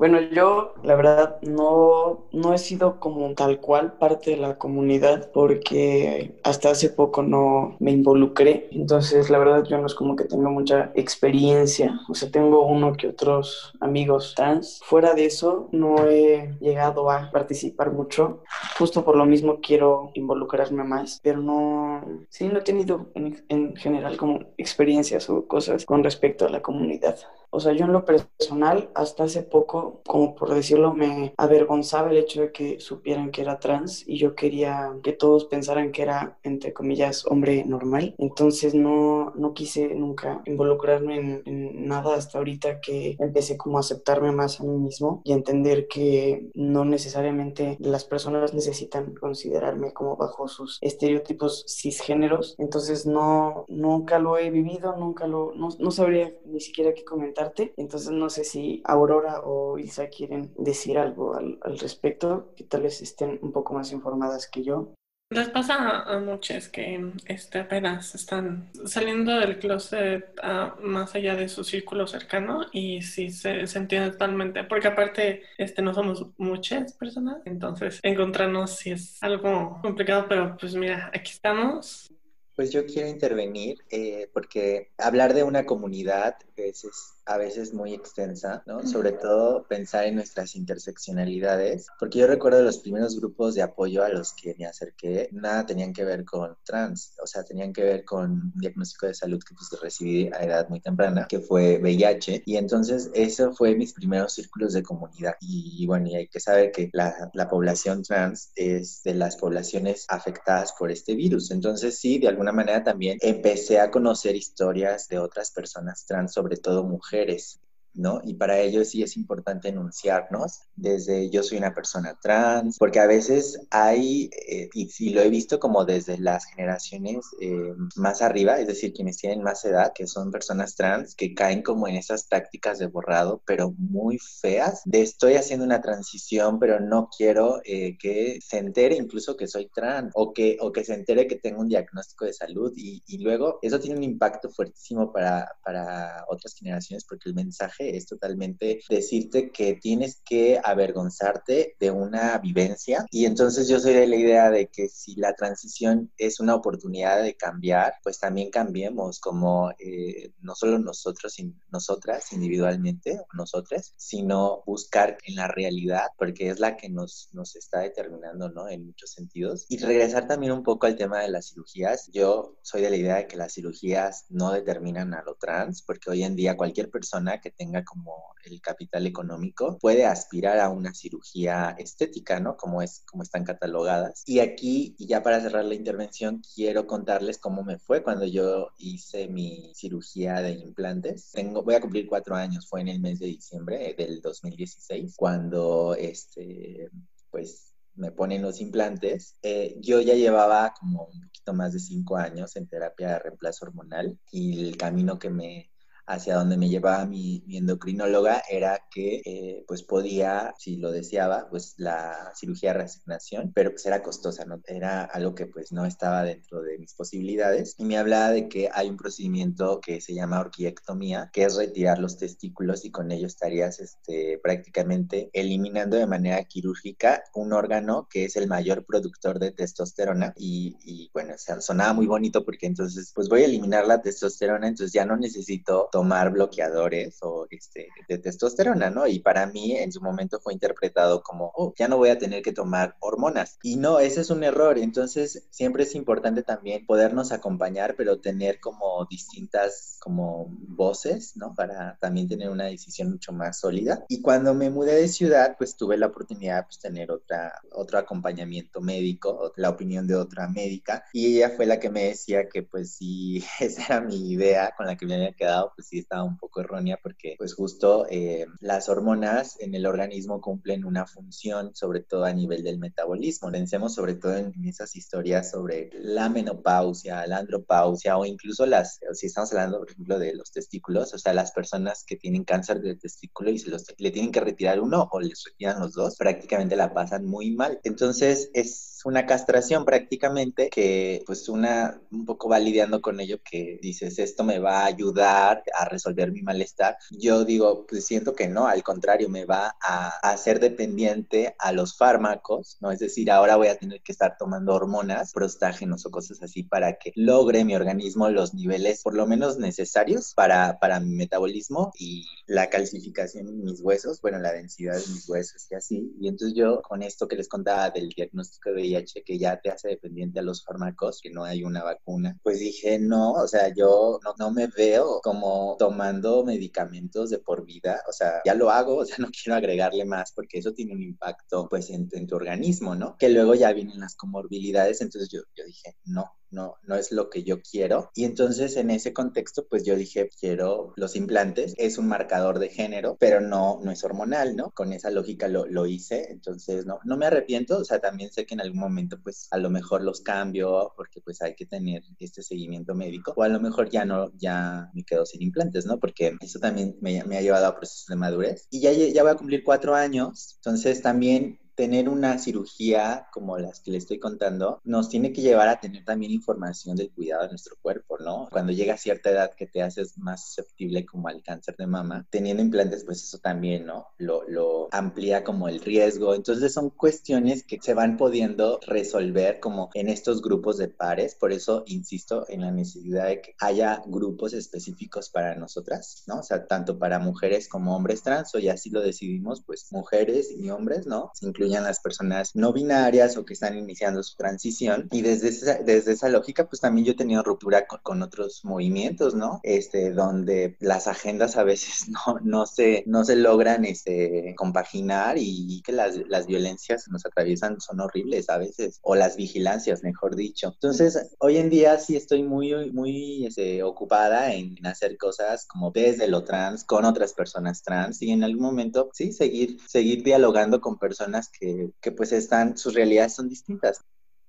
Bueno, 0.00 0.18
yo 0.18 0.72
la 0.82 0.94
verdad 0.94 1.38
no, 1.42 2.26
no 2.32 2.54
he 2.54 2.58
sido 2.58 2.98
como 3.00 3.34
tal 3.34 3.60
cual 3.60 3.98
parte 3.98 4.30
de 4.30 4.38
la 4.38 4.56
comunidad 4.56 5.30
porque 5.30 6.38
hasta 6.42 6.70
hace 6.70 6.88
poco 6.88 7.22
no 7.22 7.76
me 7.80 7.90
involucré. 7.90 8.70
Entonces, 8.72 9.28
la 9.28 9.36
verdad 9.36 9.62
yo 9.64 9.76
no 9.76 9.86
es 9.86 9.94
como 9.94 10.16
que 10.16 10.24
tengo 10.24 10.48
mucha 10.48 10.90
experiencia. 10.94 12.00
O 12.08 12.14
sea, 12.14 12.30
tengo 12.30 12.66
uno 12.66 12.94
que 12.94 13.08
otros 13.08 13.74
amigos 13.78 14.32
trans. 14.34 14.80
Fuera 14.82 15.12
de 15.12 15.26
eso, 15.26 15.68
no 15.70 16.06
he 16.08 16.56
llegado 16.60 17.10
a 17.10 17.30
participar 17.30 17.92
mucho. 17.92 18.42
Justo 18.78 19.04
por 19.04 19.16
lo 19.16 19.26
mismo 19.26 19.58
quiero 19.60 20.12
involucrarme 20.14 20.82
más. 20.82 21.20
Pero 21.22 21.42
no, 21.42 22.24
sí, 22.30 22.48
no 22.48 22.60
he 22.60 22.62
tenido 22.62 23.10
en, 23.14 23.44
en 23.50 23.76
general 23.76 24.16
como 24.16 24.40
experiencias 24.56 25.28
o 25.28 25.46
cosas 25.46 25.84
con 25.84 26.02
respecto 26.02 26.46
a 26.46 26.48
la 26.48 26.62
comunidad. 26.62 27.16
O 27.50 27.60
sea, 27.60 27.72
yo 27.72 27.84
en 27.84 27.92
lo 27.92 28.04
personal, 28.04 28.90
hasta 28.94 29.24
hace 29.24 29.42
poco, 29.42 30.02
como 30.06 30.34
por 30.34 30.54
decirlo, 30.54 30.94
me 30.94 31.34
avergonzaba 31.36 32.10
el 32.10 32.16
hecho 32.18 32.42
de 32.42 32.52
que 32.52 32.80
supieran 32.80 33.30
que 33.30 33.42
era 33.42 33.58
trans 33.58 34.06
y 34.06 34.18
yo 34.18 34.34
quería 34.34 34.92
que 35.02 35.12
todos 35.12 35.46
pensaran 35.46 35.92
que 35.92 36.02
era, 36.02 36.38
entre 36.42 36.72
comillas, 36.72 37.26
hombre 37.26 37.64
normal. 37.64 38.14
Entonces 38.18 38.74
no, 38.74 39.32
no 39.34 39.52
quise 39.54 39.94
nunca 39.94 40.42
involucrarme 40.46 41.16
en, 41.16 41.42
en 41.46 41.86
nada 41.86 42.14
hasta 42.14 42.38
ahorita 42.38 42.80
que 42.80 43.16
empecé 43.18 43.56
como 43.56 43.78
a 43.78 43.80
aceptarme 43.80 44.32
más 44.32 44.60
a 44.60 44.64
mí 44.64 44.76
mismo 44.76 45.20
y 45.24 45.32
entender 45.32 45.88
que 45.88 46.50
no 46.54 46.84
necesariamente 46.84 47.76
las 47.80 48.04
personas 48.04 48.54
necesitan 48.54 49.14
considerarme 49.14 49.92
como 49.92 50.16
bajo 50.16 50.48
sus 50.48 50.78
estereotipos 50.80 51.64
cisgéneros. 51.68 52.54
Entonces 52.58 53.06
no, 53.06 53.64
nunca 53.68 54.18
lo 54.18 54.38
he 54.38 54.50
vivido, 54.50 54.96
nunca 54.96 55.26
lo, 55.26 55.52
no, 55.54 55.68
no 55.78 55.90
sabría 55.90 56.32
ni 56.44 56.60
siquiera 56.60 56.94
qué 56.94 57.04
comentar 57.04 57.39
entonces 57.76 58.10
no 58.10 58.30
sé 58.30 58.44
si 58.44 58.82
Aurora 58.84 59.40
o 59.44 59.78
Ilsa 59.78 60.08
quieren 60.08 60.52
decir 60.56 60.98
algo 60.98 61.34
al, 61.34 61.58
respecto, 61.78 62.52
que 62.56 62.64
tal 62.64 62.82
vez 62.82 63.00
estén 63.02 63.38
un 63.42 63.52
poco 63.52 63.74
más 63.74 63.92
informadas 63.92 64.46
que 64.46 64.62
yo. 64.62 64.94
Les 65.32 65.48
pasa 65.48 66.00
a 66.00 66.18
muchos 66.18 66.68
que 66.68 67.12
este, 67.26 67.60
apenas 67.60 68.16
están 68.16 68.68
saliendo 68.84 69.38
del 69.38 69.60
closet 69.60 70.34
más 70.82 71.14
allá 71.14 71.36
de 71.36 71.48
su 71.48 71.62
círculo 71.62 72.08
cercano 72.08 72.66
y 72.72 73.02
sí 73.02 73.30
se, 73.30 73.64
se, 73.68 73.78
entiende 73.78 74.10
totalmente, 74.10 74.64
porque 74.64 74.88
aparte 74.88 75.42
este, 75.56 75.82
no 75.82 75.94
somos 75.94 76.26
muchas 76.36 76.94
personas, 76.94 77.42
entonces 77.44 78.00
encontrarnos 78.02 78.76
sí 78.76 78.90
es 78.90 79.22
algo 79.22 79.78
complicado, 79.80 80.26
pero 80.28 80.56
pues 80.58 80.74
mira, 80.74 81.12
aquí 81.14 81.30
estamos 81.30 82.12
pues 82.60 82.72
yo 82.72 82.84
quiero 82.84 83.08
intervenir 83.08 83.78
eh, 83.88 84.28
porque 84.34 84.90
hablar 84.98 85.32
de 85.32 85.44
una 85.44 85.64
comunidad 85.64 86.36
es, 86.68 86.84
a 87.26 87.36
veces 87.36 87.72
muy 87.72 87.94
extensa, 87.94 88.62
¿no? 88.66 88.86
Sobre 88.86 89.12
todo 89.12 89.66
pensar 89.68 90.04
en 90.04 90.16
nuestras 90.16 90.56
interseccionalidades, 90.56 91.86
porque 91.98 92.18
yo 92.18 92.26
recuerdo 92.26 92.62
los 92.62 92.78
primeros 92.78 93.18
grupos 93.18 93.54
de 93.54 93.62
apoyo 93.62 94.02
a 94.02 94.08
los 94.08 94.32
que 94.32 94.54
me 94.58 94.66
acerqué, 94.66 95.28
nada 95.32 95.66
tenían 95.66 95.92
que 95.92 96.04
ver 96.04 96.24
con 96.24 96.56
trans, 96.64 97.14
o 97.22 97.26
sea, 97.26 97.44
tenían 97.44 97.72
que 97.72 97.84
ver 97.84 98.04
con 98.04 98.30
un 98.30 98.52
diagnóstico 98.56 99.06
de 99.06 99.14
salud 99.14 99.40
que 99.46 99.54
pues 99.54 99.80
recibí 99.80 100.28
a 100.32 100.44
edad 100.44 100.68
muy 100.68 100.80
temprana, 100.80 101.26
que 101.28 101.40
fue 101.40 101.78
VIH, 101.78 102.42
y 102.46 102.56
entonces 102.56 103.10
eso 103.14 103.52
fue 103.52 103.74
mis 103.74 103.92
primeros 103.92 104.34
círculos 104.34 104.72
de 104.72 104.82
comunidad. 104.82 105.34
Y, 105.40 105.86
bueno, 105.86 106.08
y 106.08 106.16
hay 106.16 106.28
que 106.28 106.40
saber 106.40 106.72
que 106.72 106.90
la, 106.92 107.30
la 107.34 107.48
población 107.48 108.02
trans 108.02 108.50
es 108.56 109.02
de 109.04 109.14
las 109.14 109.36
poblaciones 109.36 110.04
afectadas 110.08 110.72
por 110.78 110.90
este 110.90 111.14
virus, 111.14 111.50
entonces 111.50 111.98
sí, 111.98 112.18
de 112.18 112.28
alguna 112.28 112.52
manera 112.52 112.82
también 112.82 113.18
empecé 113.20 113.78
a 113.78 113.90
conocer 113.90 114.34
historias 114.34 115.08
de 115.08 115.18
otras 115.18 115.50
personas 115.50 116.04
trans, 116.06 116.32
sobre 116.32 116.49
todo 116.56 116.84
mujeres. 116.84 117.60
¿No? 117.94 118.20
Y 118.24 118.34
para 118.34 118.58
ello 118.60 118.84
sí 118.84 119.02
es 119.02 119.16
importante 119.16 119.68
enunciarnos 119.68 120.60
desde 120.76 121.30
yo 121.30 121.42
soy 121.42 121.58
una 121.58 121.74
persona 121.74 122.18
trans, 122.20 122.78
porque 122.78 123.00
a 123.00 123.06
veces 123.06 123.60
hay, 123.70 124.30
eh, 124.48 124.68
y 124.74 125.10
lo 125.10 125.20
he 125.20 125.30
visto 125.30 125.58
como 125.58 125.84
desde 125.84 126.18
las 126.18 126.46
generaciones 126.46 127.18
eh, 127.40 127.74
más 127.96 128.22
arriba, 128.22 128.60
es 128.60 128.66
decir, 128.66 128.92
quienes 128.92 129.16
tienen 129.16 129.42
más 129.42 129.64
edad, 129.64 129.92
que 129.94 130.06
son 130.06 130.30
personas 130.30 130.74
trans, 130.74 131.14
que 131.14 131.34
caen 131.34 131.62
como 131.62 131.88
en 131.88 131.96
esas 131.96 132.26
prácticas 132.26 132.78
de 132.78 132.86
borrado, 132.86 133.42
pero 133.46 133.74
muy 133.76 134.18
feas, 134.18 134.82
de 134.84 135.02
estoy 135.02 135.34
haciendo 135.34 135.64
una 135.64 135.80
transición, 135.80 136.58
pero 136.58 136.80
no 136.80 137.08
quiero 137.16 137.60
eh, 137.64 137.96
que 137.98 138.38
se 138.40 138.58
entere 138.58 138.96
incluso 138.96 139.36
que 139.36 139.46
soy 139.46 139.68
trans, 139.74 140.12
o 140.14 140.32
que, 140.32 140.56
o 140.60 140.72
que 140.72 140.84
se 140.84 140.94
entere 140.94 141.26
que 141.26 141.36
tengo 141.36 141.60
un 141.60 141.68
diagnóstico 141.68 142.24
de 142.24 142.32
salud, 142.32 142.72
y, 142.76 143.02
y 143.06 143.18
luego 143.18 143.58
eso 143.62 143.80
tiene 143.80 143.96
un 143.96 144.04
impacto 144.04 144.50
fuertísimo 144.50 145.12
para, 145.12 145.50
para 145.64 146.24
otras 146.28 146.54
generaciones, 146.54 147.04
porque 147.04 147.28
el 147.28 147.34
mensaje 147.34 147.79
es 147.80 148.06
totalmente 148.06 148.80
decirte 148.88 149.50
que 149.50 149.74
tienes 149.74 150.20
que 150.24 150.60
avergonzarte 150.62 151.76
de 151.78 151.90
una 151.90 152.38
vivencia. 152.38 153.06
Y 153.10 153.24
entonces 153.24 153.68
yo 153.68 153.80
soy 153.80 153.94
de 153.94 154.06
la 154.06 154.16
idea 154.16 154.50
de 154.50 154.66
que 154.68 154.88
si 154.88 155.14
la 155.16 155.34
transición 155.34 156.12
es 156.16 156.40
una 156.40 156.54
oportunidad 156.54 157.22
de 157.22 157.34
cambiar, 157.34 157.94
pues 158.02 158.18
también 158.18 158.50
cambiemos 158.50 159.20
como 159.20 159.70
eh, 159.78 160.32
no 160.40 160.54
solo 160.54 160.78
nosotros 160.78 161.38
y 161.38 161.52
nosotras 161.70 162.32
individualmente, 162.32 163.20
nosotras, 163.34 163.94
sino 163.96 164.62
buscar 164.66 165.18
en 165.24 165.36
la 165.36 165.48
realidad, 165.48 166.08
porque 166.18 166.50
es 166.50 166.60
la 166.60 166.76
que 166.76 166.88
nos, 166.88 167.30
nos 167.32 167.56
está 167.56 167.80
determinando, 167.80 168.50
¿no? 168.50 168.68
En 168.68 168.86
muchos 168.86 169.12
sentidos. 169.12 169.66
Y 169.68 169.78
regresar 169.78 170.26
también 170.26 170.52
un 170.52 170.62
poco 170.62 170.86
al 170.86 170.96
tema 170.96 171.20
de 171.20 171.28
las 171.28 171.48
cirugías. 171.48 172.10
Yo 172.12 172.58
soy 172.62 172.82
de 172.82 172.90
la 172.90 172.96
idea 172.96 173.16
de 173.16 173.26
que 173.26 173.36
las 173.36 173.54
cirugías 173.54 174.26
no 174.28 174.52
determinan 174.52 175.14
a 175.14 175.22
lo 175.22 175.34
trans, 175.36 175.82
porque 175.82 176.10
hoy 176.10 176.24
en 176.24 176.36
día 176.36 176.56
cualquier 176.56 176.90
persona 176.90 177.40
que 177.40 177.50
tenga 177.50 177.69
como 177.84 178.34
el 178.44 178.60
capital 178.60 179.06
económico, 179.06 179.78
puede 179.78 180.06
aspirar 180.06 180.58
a 180.58 180.70
una 180.70 180.94
cirugía 180.94 181.74
estética, 181.78 182.40
¿no? 182.40 182.56
Como, 182.56 182.82
es, 182.82 183.02
como 183.06 183.22
están 183.22 183.44
catalogadas. 183.44 184.22
Y 184.26 184.40
aquí, 184.40 184.96
ya 184.98 185.22
para 185.22 185.40
cerrar 185.40 185.64
la 185.64 185.74
intervención, 185.74 186.42
quiero 186.54 186.86
contarles 186.86 187.38
cómo 187.38 187.62
me 187.62 187.78
fue 187.78 188.02
cuando 188.02 188.24
yo 188.24 188.70
hice 188.78 189.28
mi 189.28 189.72
cirugía 189.74 190.40
de 190.42 190.52
implantes. 190.52 191.30
Tengo, 191.32 191.62
voy 191.62 191.74
a 191.74 191.80
cumplir 191.80 192.06
cuatro 192.06 192.34
años, 192.34 192.68
fue 192.68 192.80
en 192.80 192.88
el 192.88 193.00
mes 193.00 193.18
de 193.18 193.26
diciembre 193.26 193.94
del 193.96 194.20
2016, 194.20 195.14
cuando, 195.16 195.94
este, 195.94 196.90
pues, 197.30 197.70
me 197.94 198.12
ponen 198.12 198.42
los 198.42 198.60
implantes. 198.60 199.36
Eh, 199.42 199.76
yo 199.80 200.00
ya 200.00 200.14
llevaba 200.14 200.72
como 200.78 201.04
un 201.04 201.20
poquito 201.20 201.52
más 201.52 201.72
de 201.72 201.80
cinco 201.80 202.16
años 202.16 202.56
en 202.56 202.66
terapia 202.66 203.08
de 203.08 203.18
reemplazo 203.18 203.66
hormonal 203.66 204.18
y 204.30 204.68
el 204.68 204.76
camino 204.76 205.18
que 205.18 205.30
me 205.30 205.69
hacia 206.10 206.34
donde 206.34 206.56
me 206.56 206.68
llevaba 206.68 207.06
mi, 207.06 207.44
endocrinóloga 207.48 208.42
era 208.50 208.80
que 208.90 209.22
eh, 209.24 209.64
pues 209.66 209.82
podía, 209.82 210.54
si 210.58 210.76
lo 210.76 210.90
deseaba, 210.90 211.48
pues 211.48 211.74
la 211.78 212.32
cirugía 212.34 212.72
de 212.72 212.78
reasignación, 212.78 213.52
pero 213.54 213.70
pues 213.70 213.86
era 213.86 214.02
costosa, 214.02 214.44
¿no? 214.44 214.60
Era 214.66 215.04
algo 215.04 215.34
que 215.34 215.46
pues 215.46 215.72
no 215.72 215.84
estaba 215.86 216.24
dentro 216.24 216.62
de 216.62 216.78
mis 216.78 216.94
posibilidades. 216.94 217.76
Y 217.78 217.84
me 217.84 217.96
hablaba 217.96 218.30
de 218.30 218.48
que 218.48 218.68
hay 218.72 218.88
un 218.88 218.96
procedimiento 218.96 219.80
que 219.80 220.00
se 220.00 220.14
llama 220.14 220.40
orquiectomía, 220.40 221.30
que 221.32 221.44
es 221.44 221.56
retirar 221.56 221.98
los 221.98 222.18
testículos 222.18 222.84
y 222.84 222.90
con 222.90 223.12
ello 223.12 223.28
estarías 223.28 223.78
este, 223.78 224.40
prácticamente 224.42 225.30
eliminando 225.32 225.96
de 225.96 226.06
manera 226.06 226.42
quirúrgica 226.44 227.22
un 227.34 227.52
órgano 227.52 228.08
que 228.10 228.24
es 228.24 228.36
el 228.36 228.48
mayor 228.48 228.84
productor 228.84 229.38
de 229.38 229.52
testosterona 229.52 230.34
y, 230.36 230.76
y 230.84 231.10
bueno, 231.12 231.34
o 231.34 231.60
sonaba 231.60 231.92
muy 231.92 232.06
bonito 232.06 232.44
porque 232.44 232.66
entonces 232.66 233.12
pues 233.14 233.28
voy 233.28 233.42
a 233.42 233.46
eliminar 233.46 233.86
la 233.86 234.02
testosterona, 234.02 234.66
entonces 234.66 234.92
ya 234.92 235.04
no 235.04 235.16
necesito 235.16 235.88
tomar 235.92 235.99
bloqueadores 236.02 237.18
o 237.22 237.46
este, 237.50 237.88
de 238.08 238.18
testosterona, 238.18 238.90
¿no? 238.90 239.06
Y 239.06 239.20
para 239.20 239.46
mí 239.46 239.76
en 239.76 239.92
su 239.92 240.00
momento 240.00 240.40
fue 240.40 240.52
interpretado 240.52 241.22
como, 241.22 241.52
oh, 241.54 241.74
ya 241.76 241.88
no 241.88 241.96
voy 241.96 242.10
a 242.10 242.18
tener 242.18 242.42
que 242.42 242.52
tomar 242.52 242.96
hormonas. 243.00 243.58
Y 243.62 243.76
no, 243.76 243.98
ese 244.00 244.20
es 244.20 244.30
un 244.30 244.44
error. 244.44 244.78
Entonces 244.78 245.46
siempre 245.50 245.84
es 245.84 245.94
importante 245.94 246.42
también 246.42 246.86
podernos 246.86 247.32
acompañar, 247.32 247.94
pero 247.96 248.20
tener 248.20 248.60
como 248.60 249.06
distintas 249.10 249.98
como 250.00 250.46
voces, 250.50 251.36
¿no? 251.36 251.54
Para 251.54 251.98
también 252.00 252.28
tener 252.28 252.50
una 252.50 252.64
decisión 252.64 253.10
mucho 253.10 253.32
más 253.32 253.60
sólida. 253.60 254.04
Y 254.08 254.22
cuando 254.22 254.54
me 254.54 254.70
mudé 254.70 254.96
de 254.96 255.08
ciudad, 255.08 255.56
pues 255.58 255.76
tuve 255.76 255.96
la 255.96 256.06
oportunidad 256.06 256.56
de 256.58 256.62
pues, 256.64 256.78
tener 256.78 257.10
otra, 257.10 257.60
otro 257.72 257.98
acompañamiento 257.98 258.80
médico, 258.80 259.52
la 259.56 259.70
opinión 259.70 260.06
de 260.06 260.16
otra 260.16 260.48
médica. 260.48 261.04
Y 261.12 261.36
ella 261.36 261.50
fue 261.50 261.66
la 261.66 261.78
que 261.78 261.90
me 261.90 262.04
decía 262.04 262.48
que 262.48 262.62
pues 262.62 262.94
si 262.96 263.44
esa 263.60 263.84
era 263.84 264.00
mi 264.00 264.30
idea 264.32 264.74
con 264.76 264.86
la 264.86 264.96
que 264.96 265.06
me 265.06 265.14
había 265.14 265.32
quedado, 265.32 265.72
pues 265.74 265.88
sí 265.90 265.98
estaba 265.98 266.22
un 266.22 266.38
poco 266.38 266.60
errónea 266.60 266.98
porque 267.02 267.34
pues 267.36 267.54
justo 267.54 268.06
eh, 268.08 268.46
las 268.60 268.88
hormonas 268.88 269.56
en 269.60 269.74
el 269.74 269.86
organismo 269.86 270.40
cumplen 270.40 270.84
una 270.84 271.06
función 271.06 271.74
sobre 271.74 272.00
todo 272.00 272.24
a 272.24 272.32
nivel 272.32 272.62
del 272.62 272.78
metabolismo. 272.78 273.50
Pensemos 273.50 273.94
sobre 273.94 274.14
todo 274.14 274.36
en 274.36 274.52
esas 274.64 274.94
historias 274.94 275.50
sobre 275.50 275.90
la 275.94 276.28
menopausia, 276.28 277.26
la 277.26 277.38
andropausia 277.38 278.16
o 278.16 278.24
incluso 278.24 278.66
las, 278.66 279.00
si 279.12 279.26
estamos 279.26 279.52
hablando 279.52 279.80
por 279.80 279.90
ejemplo 279.90 280.18
de 280.18 280.34
los 280.34 280.52
testículos, 280.52 281.12
o 281.12 281.18
sea, 281.18 281.34
las 281.34 281.52
personas 281.52 282.04
que 282.06 282.16
tienen 282.16 282.44
cáncer 282.44 282.80
de 282.80 282.96
testículo 282.96 283.50
y 283.50 283.58
se 283.58 283.70
los, 283.70 283.84
le 283.98 284.10
tienen 284.10 284.32
que 284.32 284.40
retirar 284.40 284.80
uno 284.80 285.08
o 285.10 285.20
les 285.20 285.44
retiran 285.44 285.80
los 285.80 285.92
dos, 285.92 286.16
prácticamente 286.16 286.76
la 286.76 286.94
pasan 286.94 287.26
muy 287.26 287.50
mal. 287.50 287.80
Entonces 287.82 288.50
es 288.54 289.00
una 289.04 289.26
castración 289.26 289.84
prácticamente 289.84 290.68
que 290.70 291.22
pues 291.26 291.48
una 291.48 292.00
un 292.10 292.26
poco 292.26 292.48
va 292.48 292.58
lidiando 292.58 293.00
con 293.00 293.20
ello 293.20 293.38
que 293.42 293.78
dices 293.80 294.18
esto 294.18 294.44
me 294.44 294.58
va 294.58 294.82
a 294.82 294.86
ayudar 294.86 295.62
a 295.76 295.84
resolver 295.84 296.32
mi 296.32 296.42
malestar. 296.42 296.96
Yo 297.10 297.44
digo, 297.44 297.86
pues 297.86 298.06
siento 298.06 298.34
que 298.34 298.48
no, 298.48 298.66
al 298.66 298.82
contrario, 298.82 299.28
me 299.28 299.44
va 299.44 299.76
a 299.80 300.08
hacer 300.22 300.60
dependiente 300.60 301.54
a 301.58 301.72
los 301.72 301.96
fármacos, 301.96 302.78
¿no? 302.80 302.90
Es 302.90 302.98
decir, 302.98 303.30
ahora 303.30 303.56
voy 303.56 303.68
a 303.68 303.78
tener 303.78 304.02
que 304.02 304.12
estar 304.12 304.36
tomando 304.38 304.74
hormonas, 304.74 305.32
prostágenos 305.32 306.06
o 306.06 306.10
cosas 306.10 306.42
así 306.42 306.62
para 306.62 306.94
que 306.94 307.12
logre 307.14 307.64
mi 307.64 307.74
organismo 307.74 308.28
los 308.28 308.54
niveles 308.54 309.02
por 309.02 309.14
lo 309.14 309.26
menos 309.26 309.58
necesarios 309.58 310.34
para, 310.34 310.78
para 310.78 311.00
mi 311.00 311.14
metabolismo 311.14 311.92
y 311.98 312.26
la 312.46 312.68
calcificación 312.68 313.48
en 313.48 313.64
mis 313.64 313.80
huesos, 313.80 314.20
bueno, 314.20 314.38
la 314.38 314.52
densidad 314.52 314.94
de 314.94 315.06
mis 315.08 315.28
huesos 315.28 315.66
y 315.70 315.74
así. 315.74 316.14
Y 316.20 316.28
entonces 316.28 316.56
yo 316.56 316.82
con 316.82 317.02
esto 317.02 317.28
que 317.28 317.36
les 317.36 317.48
contaba 317.48 317.90
del 317.90 318.08
diagnóstico 318.08 318.70
de 318.70 318.76
VIH 318.76 319.22
que 319.24 319.38
ya 319.38 319.60
te 319.60 319.70
hace 319.70 319.88
dependiente 319.88 320.40
a 320.40 320.42
los 320.42 320.64
fármacos, 320.64 321.20
que 321.22 321.30
no 321.30 321.44
hay 321.44 321.64
una 321.64 321.82
vacuna, 321.82 322.38
pues 322.42 322.58
dije, 322.58 322.98
no, 322.98 323.32
o 323.32 323.48
sea, 323.48 323.72
yo 323.74 324.18
no, 324.24 324.34
no 324.38 324.50
me 324.50 324.66
veo 324.66 325.20
como 325.22 325.59
tomando 325.78 326.44
medicamentos 326.44 327.30
de 327.30 327.38
por 327.38 327.64
vida, 327.64 328.02
o 328.08 328.12
sea, 328.12 328.40
ya 328.44 328.54
lo 328.54 328.70
hago, 328.70 328.96
o 328.96 329.04
sea, 329.04 329.16
no 329.26 329.28
quiero 329.30 329.56
agregarle 329.56 330.04
más 330.04 330.32
porque 330.32 330.58
eso 330.58 330.72
tiene 330.72 330.92
un 330.92 331.02
impacto 331.02 331.68
pues 331.68 331.90
en, 331.90 332.08
tu 332.08 332.36
organismo, 332.36 332.94
¿no? 332.94 333.16
Que 333.18 333.28
luego 333.28 333.54
ya 333.54 333.72
vienen 333.72 334.00
las 334.00 334.16
comorbilidades, 334.16 335.00
entonces 335.00 335.30
yo, 335.30 335.40
yo 335.54 335.64
dije, 335.64 335.96
no, 336.04 336.39
no, 336.50 336.76
no 336.86 336.96
es 336.96 337.12
lo 337.12 337.30
que 337.30 337.42
yo 337.42 337.60
quiero. 337.62 338.10
Y 338.14 338.24
entonces 338.24 338.76
en 338.76 338.90
ese 338.90 339.12
contexto, 339.12 339.66
pues 339.68 339.84
yo 339.84 339.96
dije, 339.96 340.28
quiero 340.38 340.92
los 340.96 341.16
implantes, 341.16 341.74
es 341.76 341.98
un 341.98 342.08
marcador 342.08 342.58
de 342.58 342.68
género, 342.68 343.16
pero 343.18 343.40
no, 343.40 343.80
no 343.82 343.90
es 343.90 344.02
hormonal, 344.04 344.56
¿no? 344.56 344.70
Con 344.70 344.92
esa 344.92 345.10
lógica 345.10 345.48
lo, 345.48 345.66
lo 345.66 345.86
hice, 345.86 346.30
entonces 346.30 346.86
no, 346.86 347.00
no 347.04 347.16
me 347.16 347.26
arrepiento, 347.26 347.78
o 347.78 347.84
sea, 347.84 348.00
también 348.00 348.30
sé 348.30 348.46
que 348.46 348.54
en 348.54 348.60
algún 348.60 348.80
momento 348.80 349.18
pues 349.22 349.48
a 349.50 349.58
lo 349.58 349.70
mejor 349.70 350.02
los 350.02 350.20
cambio 350.20 350.92
porque 350.96 351.20
pues 351.20 351.42
hay 351.42 351.54
que 351.54 351.66
tener 351.66 352.02
este 352.18 352.42
seguimiento 352.42 352.94
médico 352.94 353.32
o 353.36 353.42
a 353.42 353.48
lo 353.48 353.60
mejor 353.60 353.90
ya 353.90 354.04
no, 354.04 354.32
ya 354.36 354.90
me 354.94 355.04
quedo 355.04 355.26
sin 355.26 355.42
implantes, 355.42 355.86
¿no? 355.86 355.98
Porque 355.98 356.36
eso 356.40 356.58
también 356.58 356.96
me, 357.00 357.24
me 357.24 357.38
ha 357.38 357.42
llevado 357.42 357.66
a 357.66 357.76
procesos 357.76 358.06
de 358.06 358.16
madurez. 358.16 358.66
Y 358.70 358.80
ya, 358.80 358.92
ya 358.92 359.22
voy 359.22 359.32
a 359.32 359.36
cumplir 359.36 359.62
cuatro 359.64 359.94
años, 359.94 360.56
entonces 360.56 361.02
también 361.02 361.59
tener 361.74 362.08
una 362.08 362.38
cirugía 362.38 363.28
como 363.32 363.58
las 363.58 363.80
que 363.80 363.90
le 363.90 363.98
estoy 363.98 364.18
contando 364.18 364.80
nos 364.84 365.08
tiene 365.08 365.32
que 365.32 365.42
llevar 365.42 365.68
a 365.68 365.80
tener 365.80 366.04
también 366.04 366.32
información 366.32 366.96
del 366.96 367.10
cuidado 367.10 367.42
de 367.42 367.50
nuestro 367.50 367.76
cuerpo, 367.80 368.18
¿no? 368.18 368.48
Cuando 368.50 368.72
llega 368.72 368.94
a 368.94 368.98
cierta 368.98 369.30
edad 369.30 369.54
que 369.54 369.66
te 369.66 369.82
haces 369.82 370.18
más 370.18 370.44
susceptible 370.44 371.04
como 371.06 371.28
al 371.28 371.42
cáncer 371.42 371.76
de 371.76 371.86
mama, 371.86 372.26
teniendo 372.30 372.62
implantes, 372.62 373.04
pues 373.04 373.22
eso 373.22 373.38
también, 373.38 373.86
¿no? 373.86 374.08
Lo, 374.18 374.48
lo 374.48 374.88
amplía 374.92 375.44
como 375.44 375.68
el 375.68 375.80
riesgo. 375.80 376.34
Entonces 376.34 376.72
son 376.72 376.90
cuestiones 376.90 377.64
que 377.64 377.78
se 377.80 377.94
van 377.94 378.16
pudiendo 378.16 378.80
resolver 378.86 379.60
como 379.60 379.90
en 379.94 380.08
estos 380.08 380.42
grupos 380.42 380.78
de 380.78 380.88
pares. 380.88 381.34
Por 381.34 381.52
eso 381.52 381.84
insisto 381.86 382.46
en 382.48 382.62
la 382.62 382.70
necesidad 382.70 383.26
de 383.26 383.40
que 383.40 383.54
haya 383.58 384.02
grupos 384.06 384.52
específicos 384.52 385.30
para 385.30 385.54
nosotras, 385.54 386.24
¿no? 386.26 386.40
O 386.40 386.42
sea, 386.42 386.66
tanto 386.66 386.98
para 386.98 387.18
mujeres 387.18 387.68
como 387.68 387.96
hombres 387.96 388.22
trans, 388.22 388.54
o 388.54 388.58
ya 388.58 388.74
así 388.74 388.90
lo 388.90 389.00
decidimos, 389.00 389.62
pues 389.62 389.86
mujeres 389.90 390.50
y 390.56 390.70
hombres, 390.70 391.06
¿no? 391.06 391.30
Incluye 391.60 391.80
las 391.80 392.00
personas 392.00 392.54
no 392.54 392.72
binarias 392.72 393.36
o 393.36 393.44
que 393.44 393.52
están 393.52 393.76
iniciando 393.76 394.22
su 394.22 394.36
transición. 394.36 395.08
Y 395.10 395.22
desde 395.22 395.48
esa, 395.48 395.74
desde 395.74 396.12
esa 396.12 396.28
lógica, 396.28 396.66
pues 396.66 396.80
también 396.80 397.04
yo 397.04 397.12
he 397.12 397.16
tenido 397.16 397.42
ruptura 397.42 397.86
con, 397.86 398.22
otros 398.22 398.64
movimientos, 398.64 399.34
¿no? 399.34 399.60
Este, 399.62 400.10
donde 400.10 400.76
las 400.80 401.06
agendas 401.06 401.56
a 401.56 401.64
veces 401.64 402.08
no, 402.26 402.38
no, 402.42 402.66
se, 402.66 403.04
no 403.06 403.24
se 403.24 403.36
logran 403.36 403.84
este, 403.84 404.54
compaginar 404.56 405.36
y, 405.38 405.82
que 405.82 405.92
las, 405.92 406.16
las 406.28 406.46
violencias 406.46 407.08
nos 407.08 407.24
atraviesan 407.24 407.80
son 407.80 408.00
horribles 408.00 408.50
a 408.50 408.58
veces, 408.58 408.98
o 409.02 409.14
las 409.14 409.36
vigilancias, 409.36 410.02
mejor 410.02 410.36
dicho. 410.36 410.68
Entonces, 410.74 411.30
hoy 411.38 411.56
en 411.56 411.70
día 411.70 411.98
sí 411.98 412.16
estoy 412.16 412.42
muy, 412.42 412.92
muy 412.92 413.46
este, 413.46 413.82
ocupada 413.82 414.52
en, 414.52 414.84
hacer 414.86 415.16
cosas 415.16 415.66
como 415.66 415.90
desde 415.90 416.28
lo 416.28 416.44
trans, 416.44 416.84
con 416.84 417.04
otras 417.04 417.32
personas 417.32 417.82
trans, 417.82 418.20
y 418.22 418.30
en 418.30 418.44
algún 418.44 418.62
momento, 418.62 419.10
sí, 419.12 419.32
seguir, 419.32 419.78
seguir 419.86 420.22
dialogando 420.22 420.80
con 420.80 420.98
personas 420.98 421.49
que 421.58 421.90
que, 422.00 422.12
pues 422.12 422.32
están, 422.32 422.76
sus 422.76 422.94
realidades 422.94 423.34
son 423.34 423.48
distintas. 423.48 424.00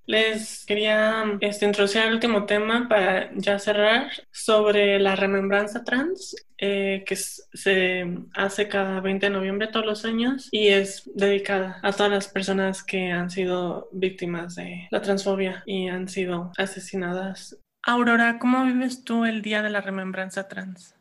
Les 0.07 0.65
quería 0.65 1.23
este, 1.41 1.65
introducir 1.65 2.01
el 2.01 2.13
último 2.13 2.45
tema 2.45 2.87
para 2.89 3.31
ya 3.35 3.59
cerrar 3.59 4.11
sobre 4.31 4.99
la 4.99 5.15
remembranza 5.15 5.83
trans, 5.83 6.35
eh, 6.57 7.03
que 7.05 7.15
se 7.15 8.17
hace 8.33 8.67
cada 8.67 8.99
20 8.99 9.27
de 9.27 9.31
noviembre 9.31 9.67
todos 9.67 9.85
los 9.85 10.05
años 10.05 10.49
y 10.51 10.69
es 10.69 11.09
dedicada 11.13 11.79
a 11.83 11.91
todas 11.91 12.11
las 12.11 12.27
personas 12.27 12.83
que 12.83 13.11
han 13.11 13.29
sido 13.29 13.89
víctimas 13.91 14.55
de 14.55 14.87
la 14.89 15.01
transfobia 15.01 15.63
y 15.65 15.87
han 15.87 16.07
sido 16.07 16.51
asesinadas. 16.57 17.57
Aurora, 17.83 18.37
¿cómo 18.39 18.65
vives 18.65 19.03
tú 19.03 19.25
el 19.25 19.41
Día 19.41 19.61
de 19.61 19.69
la 19.69 19.81
Remembranza 19.81 20.47
Trans? 20.47 20.95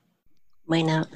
Bueno, 0.64 1.08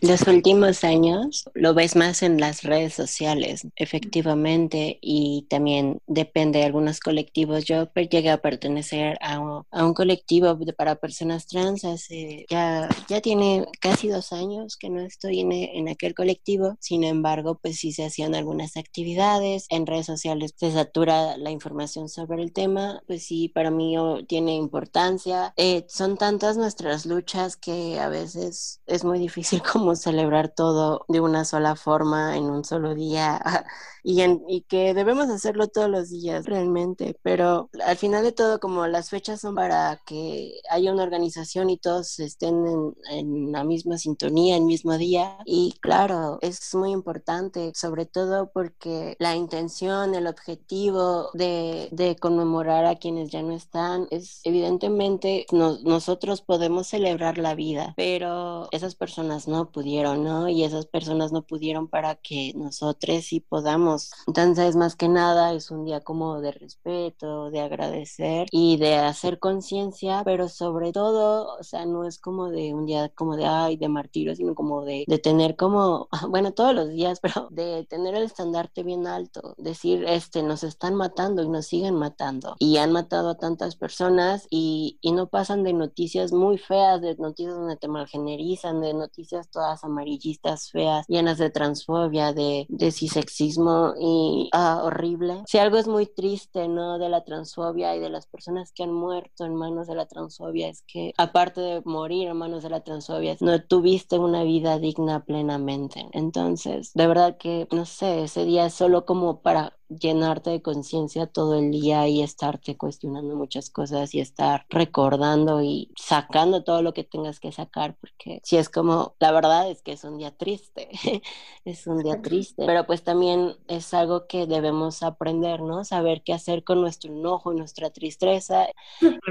los 0.00 0.22
últimos 0.26 0.84
años 0.84 1.44
lo 1.54 1.74
ves 1.74 1.96
más 1.96 2.22
en 2.22 2.40
las 2.40 2.62
redes 2.62 2.94
sociales, 2.94 3.66
efectivamente, 3.76 4.98
y 5.00 5.46
también 5.48 5.98
depende 6.06 6.60
de 6.60 6.66
algunos 6.66 7.00
colectivos. 7.00 7.64
Yo 7.64 7.88
llegué 7.94 8.30
a 8.30 8.42
pertenecer 8.42 9.18
a 9.20 9.38
un, 9.38 9.94
colectivo 9.94 10.58
para 10.76 10.96
personas 10.96 11.46
trans 11.46 11.84
hace 11.84 12.44
ya, 12.50 12.88
ya 13.08 13.20
tiene 13.20 13.66
casi 13.80 14.08
dos 14.08 14.32
años 14.32 14.76
que 14.76 14.90
no 14.90 15.00
estoy 15.00 15.40
en, 15.40 15.52
en 15.52 15.88
aquel 15.88 16.14
colectivo. 16.14 16.76
Sin 16.80 17.04
embargo, 17.04 17.58
pues 17.60 17.76
sí 17.76 17.92
se 17.92 18.04
hacían 18.04 18.34
algunas 18.34 18.76
actividades. 18.76 19.66
En 19.70 19.86
redes 19.86 20.06
sociales 20.06 20.54
se 20.56 20.72
satura 20.72 21.36
la 21.36 21.50
información 21.50 22.08
sobre 22.08 22.42
el 22.42 22.52
tema. 22.52 23.02
Pues 23.06 23.24
sí, 23.24 23.48
para 23.48 23.70
mí 23.70 23.96
oh, 23.98 24.24
tiene 24.26 24.54
importancia. 24.54 25.54
Eh, 25.56 25.84
son 25.88 26.16
tantas 26.16 26.56
nuestras 26.56 27.06
luchas 27.06 27.56
que 27.56 27.98
a 27.98 28.08
veces 28.08 28.80
es 28.86 29.04
muy 29.04 29.18
difícil 29.18 29.62
como 29.76 29.94
celebrar 29.94 30.48
todo 30.48 31.04
de 31.08 31.20
una 31.20 31.44
sola 31.44 31.76
forma 31.76 32.36
en 32.36 32.44
un 32.44 32.64
solo 32.64 32.94
día 32.94 33.42
y, 34.02 34.22
en, 34.22 34.42
y 34.48 34.62
que 34.62 34.94
debemos 34.94 35.28
hacerlo 35.28 35.68
todos 35.68 35.90
los 35.90 36.08
días 36.08 36.46
realmente, 36.46 37.18
pero 37.22 37.68
al 37.84 37.96
final 37.98 38.24
de 38.24 38.32
todo 38.32 38.58
como 38.58 38.86
las 38.86 39.10
fechas 39.10 39.40
son 39.40 39.54
para 39.54 40.00
que 40.06 40.54
haya 40.70 40.92
una 40.92 41.02
organización 41.02 41.68
y 41.68 41.76
todos 41.76 42.18
estén 42.20 42.66
en, 42.66 42.94
en 43.10 43.52
la 43.52 43.64
misma 43.64 43.98
sintonía, 43.98 44.56
el 44.56 44.64
mismo 44.64 44.96
día 44.96 45.36
y 45.44 45.74
claro, 45.80 46.38
es 46.40 46.74
muy 46.74 46.92
importante, 46.92 47.72
sobre 47.74 48.06
todo 48.06 48.50
porque 48.52 49.16
la 49.18 49.34
intención, 49.36 50.14
el 50.14 50.26
objetivo 50.26 51.30
de, 51.34 51.88
de 51.92 52.16
conmemorar 52.16 52.86
a 52.86 52.96
quienes 52.96 53.28
ya 53.30 53.42
no 53.42 53.52
están 53.54 54.06
es 54.10 54.40
evidentemente 54.44 55.44
nosotros 55.52 56.40
podemos 56.42 56.86
celebrar 56.86 57.36
la 57.38 57.54
vida, 57.54 57.92
pero 57.96 58.68
esas 58.72 58.94
personas 58.94 59.48
no 59.48 59.65
pudieron, 59.70 60.24
¿no? 60.24 60.48
Y 60.48 60.64
esas 60.64 60.86
personas 60.86 61.32
no 61.32 61.42
pudieron 61.42 61.88
para 61.88 62.16
que 62.16 62.52
nosotros 62.54 63.24
sí 63.24 63.40
podamos. 63.40 64.12
Entonces, 64.26 64.76
más 64.76 64.96
que 64.96 65.08
nada, 65.08 65.52
es 65.52 65.70
un 65.70 65.84
día 65.84 66.00
como 66.00 66.40
de 66.40 66.52
respeto, 66.52 67.50
de 67.50 67.60
agradecer 67.60 68.48
y 68.50 68.76
de 68.78 68.96
hacer 68.96 69.38
conciencia, 69.38 70.22
pero 70.24 70.48
sobre 70.48 70.92
todo, 70.92 71.56
o 71.58 71.62
sea, 71.62 71.86
no 71.86 72.04
es 72.06 72.18
como 72.18 72.50
de 72.50 72.74
un 72.74 72.86
día 72.86 73.08
como 73.10 73.36
de, 73.36 73.46
ay, 73.46 73.76
de 73.76 73.88
martirio, 73.88 74.34
sino 74.34 74.54
como 74.54 74.84
de, 74.84 75.04
de 75.06 75.18
tener 75.18 75.56
como, 75.56 76.08
bueno, 76.28 76.52
todos 76.52 76.74
los 76.74 76.88
días, 76.88 77.20
pero 77.20 77.48
de 77.50 77.86
tener 77.88 78.14
el 78.14 78.24
estandarte 78.24 78.82
bien 78.82 79.06
alto, 79.06 79.54
decir, 79.58 80.04
este, 80.06 80.42
nos 80.42 80.62
están 80.64 80.94
matando 80.94 81.42
y 81.42 81.48
nos 81.48 81.66
siguen 81.66 81.94
matando. 81.94 82.56
Y 82.58 82.78
han 82.78 82.92
matado 82.92 83.30
a 83.30 83.38
tantas 83.38 83.76
personas 83.76 84.46
y, 84.50 84.98
y 85.00 85.12
no 85.12 85.28
pasan 85.28 85.62
de 85.64 85.72
noticias 85.72 86.32
muy 86.32 86.58
feas, 86.58 87.00
de 87.00 87.16
noticias 87.16 87.54
donde 87.54 87.76
te 87.76 87.88
malgenerizan, 87.88 88.80
de 88.80 88.94
noticias 88.94 89.45
todas 89.50 89.84
amarillistas, 89.84 90.70
feas, 90.70 91.06
llenas 91.08 91.38
de 91.38 91.50
transfobia, 91.50 92.32
de, 92.32 92.66
de 92.68 92.90
cisexismo 92.90 93.94
y 94.00 94.48
ah, 94.52 94.80
horrible. 94.84 95.42
Si 95.46 95.58
algo 95.58 95.76
es 95.76 95.88
muy 95.88 96.06
triste, 96.06 96.68
¿no? 96.68 96.98
De 96.98 97.08
la 97.08 97.24
transfobia 97.24 97.94
y 97.96 98.00
de 98.00 98.10
las 98.10 98.26
personas 98.26 98.72
que 98.72 98.84
han 98.84 98.92
muerto 98.92 99.44
en 99.44 99.54
manos 99.54 99.86
de 99.86 99.94
la 99.94 100.06
transfobia 100.06 100.68
es 100.68 100.82
que, 100.86 101.12
aparte 101.16 101.60
de 101.60 101.82
morir 101.84 102.28
en 102.28 102.36
manos 102.36 102.62
de 102.62 102.70
la 102.70 102.80
transfobia, 102.80 103.36
no 103.40 103.62
tuviste 103.62 104.18
una 104.18 104.44
vida 104.44 104.78
digna 104.78 105.24
plenamente. 105.24 106.08
Entonces, 106.12 106.92
de 106.94 107.06
verdad 107.06 107.36
que, 107.38 107.68
no 107.72 107.84
sé, 107.86 108.24
ese 108.24 108.44
día 108.44 108.66
es 108.66 108.74
solo 108.74 109.04
como 109.04 109.42
para 109.42 109.75
llenarte 109.88 110.50
de 110.50 110.62
conciencia 110.62 111.26
todo 111.26 111.58
el 111.58 111.70
día 111.70 112.08
y 112.08 112.22
estarte 112.22 112.76
cuestionando 112.76 113.36
muchas 113.36 113.70
cosas 113.70 114.14
y 114.14 114.20
estar 114.20 114.66
recordando 114.68 115.62
y 115.62 115.92
sacando 115.96 116.64
todo 116.64 116.82
lo 116.82 116.94
que 116.94 117.04
tengas 117.04 117.40
que 117.40 117.52
sacar, 117.52 117.96
porque 118.00 118.40
si 118.44 118.56
es 118.56 118.68
como, 118.68 119.14
la 119.18 119.32
verdad 119.32 119.70
es 119.70 119.82
que 119.82 119.92
es 119.92 120.04
un 120.04 120.18
día 120.18 120.36
triste, 120.36 120.88
es 121.64 121.86
un 121.86 122.02
día 122.02 122.20
triste, 122.20 122.64
pero 122.66 122.86
pues 122.86 123.02
también 123.04 123.56
es 123.68 123.94
algo 123.94 124.26
que 124.26 124.46
debemos 124.46 125.02
aprender, 125.02 125.60
¿no? 125.60 125.84
Saber 125.84 126.22
qué 126.22 126.32
hacer 126.32 126.64
con 126.64 126.80
nuestro 126.80 127.12
enojo 127.12 127.52
y 127.52 127.56
nuestra 127.56 127.90
tristeza 127.90 128.66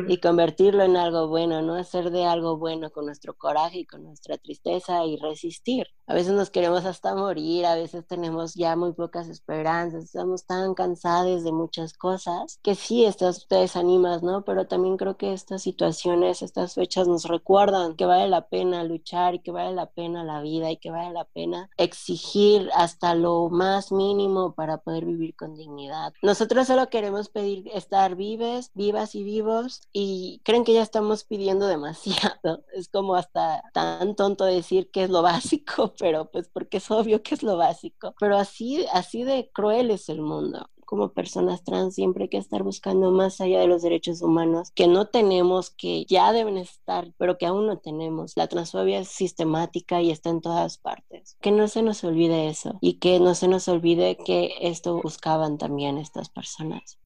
y 0.07 0.17
convertirlo 0.19 0.83
en 0.83 0.97
algo 0.97 1.27
bueno, 1.27 1.61
¿no? 1.61 1.75
Hacer 1.75 2.11
de 2.11 2.25
algo 2.25 2.57
bueno 2.57 2.91
con 2.91 3.05
nuestro 3.05 3.35
coraje 3.35 3.79
y 3.79 3.85
con 3.85 4.03
nuestra 4.03 4.37
tristeza 4.37 5.05
y 5.05 5.17
resistir. 5.17 5.87
A 6.07 6.13
veces 6.13 6.33
nos 6.33 6.51
queremos 6.51 6.85
hasta 6.85 7.15
morir, 7.15 7.65
a 7.65 7.75
veces 7.75 8.05
tenemos 8.05 8.53
ya 8.53 8.75
muy 8.75 8.93
pocas 8.93 9.27
esperanzas, 9.27 10.03
estamos 10.03 10.45
tan 10.45 10.75
cansadas 10.75 11.43
de 11.43 11.51
muchas 11.51 11.93
cosas, 11.93 12.59
que 12.61 12.75
sí, 12.75 13.05
estás, 13.05 13.47
te 13.47 13.55
desanimas, 13.55 14.21
¿no? 14.21 14.43
Pero 14.43 14.67
también 14.67 14.97
creo 14.97 15.17
que 15.17 15.33
estas 15.33 15.63
situaciones, 15.63 16.43
estas 16.43 16.75
fechas 16.75 17.07
nos 17.07 17.25
recuerdan 17.25 17.95
que 17.95 18.05
vale 18.05 18.27
la 18.29 18.47
pena 18.47 18.83
luchar 18.83 19.35
y 19.35 19.39
que 19.39 19.51
vale 19.51 19.73
la 19.73 19.87
pena 19.87 20.23
la 20.23 20.41
vida 20.41 20.69
y 20.69 20.77
que 20.77 20.91
vale 20.91 21.11
la 21.11 21.25
pena 21.25 21.69
exigir 21.77 22.69
hasta 22.75 23.15
lo 23.15 23.49
más 23.49 23.91
mínimo 23.91 24.53
para 24.53 24.77
poder 24.77 25.05
vivir 25.05 25.35
con 25.35 25.55
dignidad. 25.55 26.13
Nosotros 26.21 26.67
solo 26.67 26.89
queremos 26.89 27.29
pedir 27.29 27.67
estar 27.73 28.15
vives, 28.15 28.69
vivas 28.75 29.15
y 29.15 29.23
vivos 29.23 29.81
y 29.91 30.41
creen 30.43 30.63
que 30.63 30.73
ya 30.73 30.83
estamos 30.83 31.23
pidiendo 31.23 31.65
demasiado. 31.75 32.63
Es 32.73 32.89
como 32.89 33.15
hasta 33.15 33.63
tan 33.73 34.15
tonto 34.15 34.45
decir 34.45 34.91
que 34.91 35.03
es 35.03 35.09
lo 35.09 35.21
básico, 35.23 35.94
pero 35.97 36.29
pues 36.31 36.49
porque 36.49 36.77
es 36.77 36.89
obvio 36.91 37.23
que 37.23 37.35
es 37.35 37.43
lo 37.43 37.57
básico. 37.57 38.13
Pero 38.19 38.37
así, 38.37 38.85
así 38.93 39.23
de 39.23 39.49
cruel 39.53 39.91
es 39.91 40.09
el 40.09 40.21
mundo. 40.21 40.69
como 40.85 41.13
personas 41.13 41.63
trans 41.63 41.95
siempre 41.95 42.25
hay 42.25 42.29
que 42.29 42.37
estar 42.37 42.61
buscando 42.61 43.09
más 43.09 43.41
allá 43.41 43.59
de 43.59 43.67
los 43.67 43.81
derechos 43.81 44.21
humanos 44.21 44.71
que 44.75 44.87
no 44.87 45.07
tenemos, 45.07 45.71
que 45.71 46.05
ya 46.05 46.31
deben 46.31 46.57
estar, 46.57 47.11
pero 47.17 47.39
que 47.39 47.47
aún 47.47 47.65
no 47.65 47.79
tenemos. 47.79 48.33
La 48.35 48.47
transfobia 48.47 48.99
es 48.99 49.07
sistemática 49.07 50.01
y 50.01 50.11
está 50.11 50.29
en 50.29 50.41
todas 50.41 50.77
partes. 50.77 51.37
Que 51.41 51.51
no 51.51 51.67
se 51.67 51.81
nos 51.81 52.03
olvide 52.03 52.49
eso 52.49 52.77
y 52.81 52.99
que 52.99 53.19
no 53.19 53.33
se 53.33 53.47
nos 53.47 53.67
olvide 53.67 54.15
que 54.15 54.53
esto 54.61 55.01
buscaban 55.01 55.57
también 55.57 55.97
estas 55.97 56.29
personas. 56.29 56.99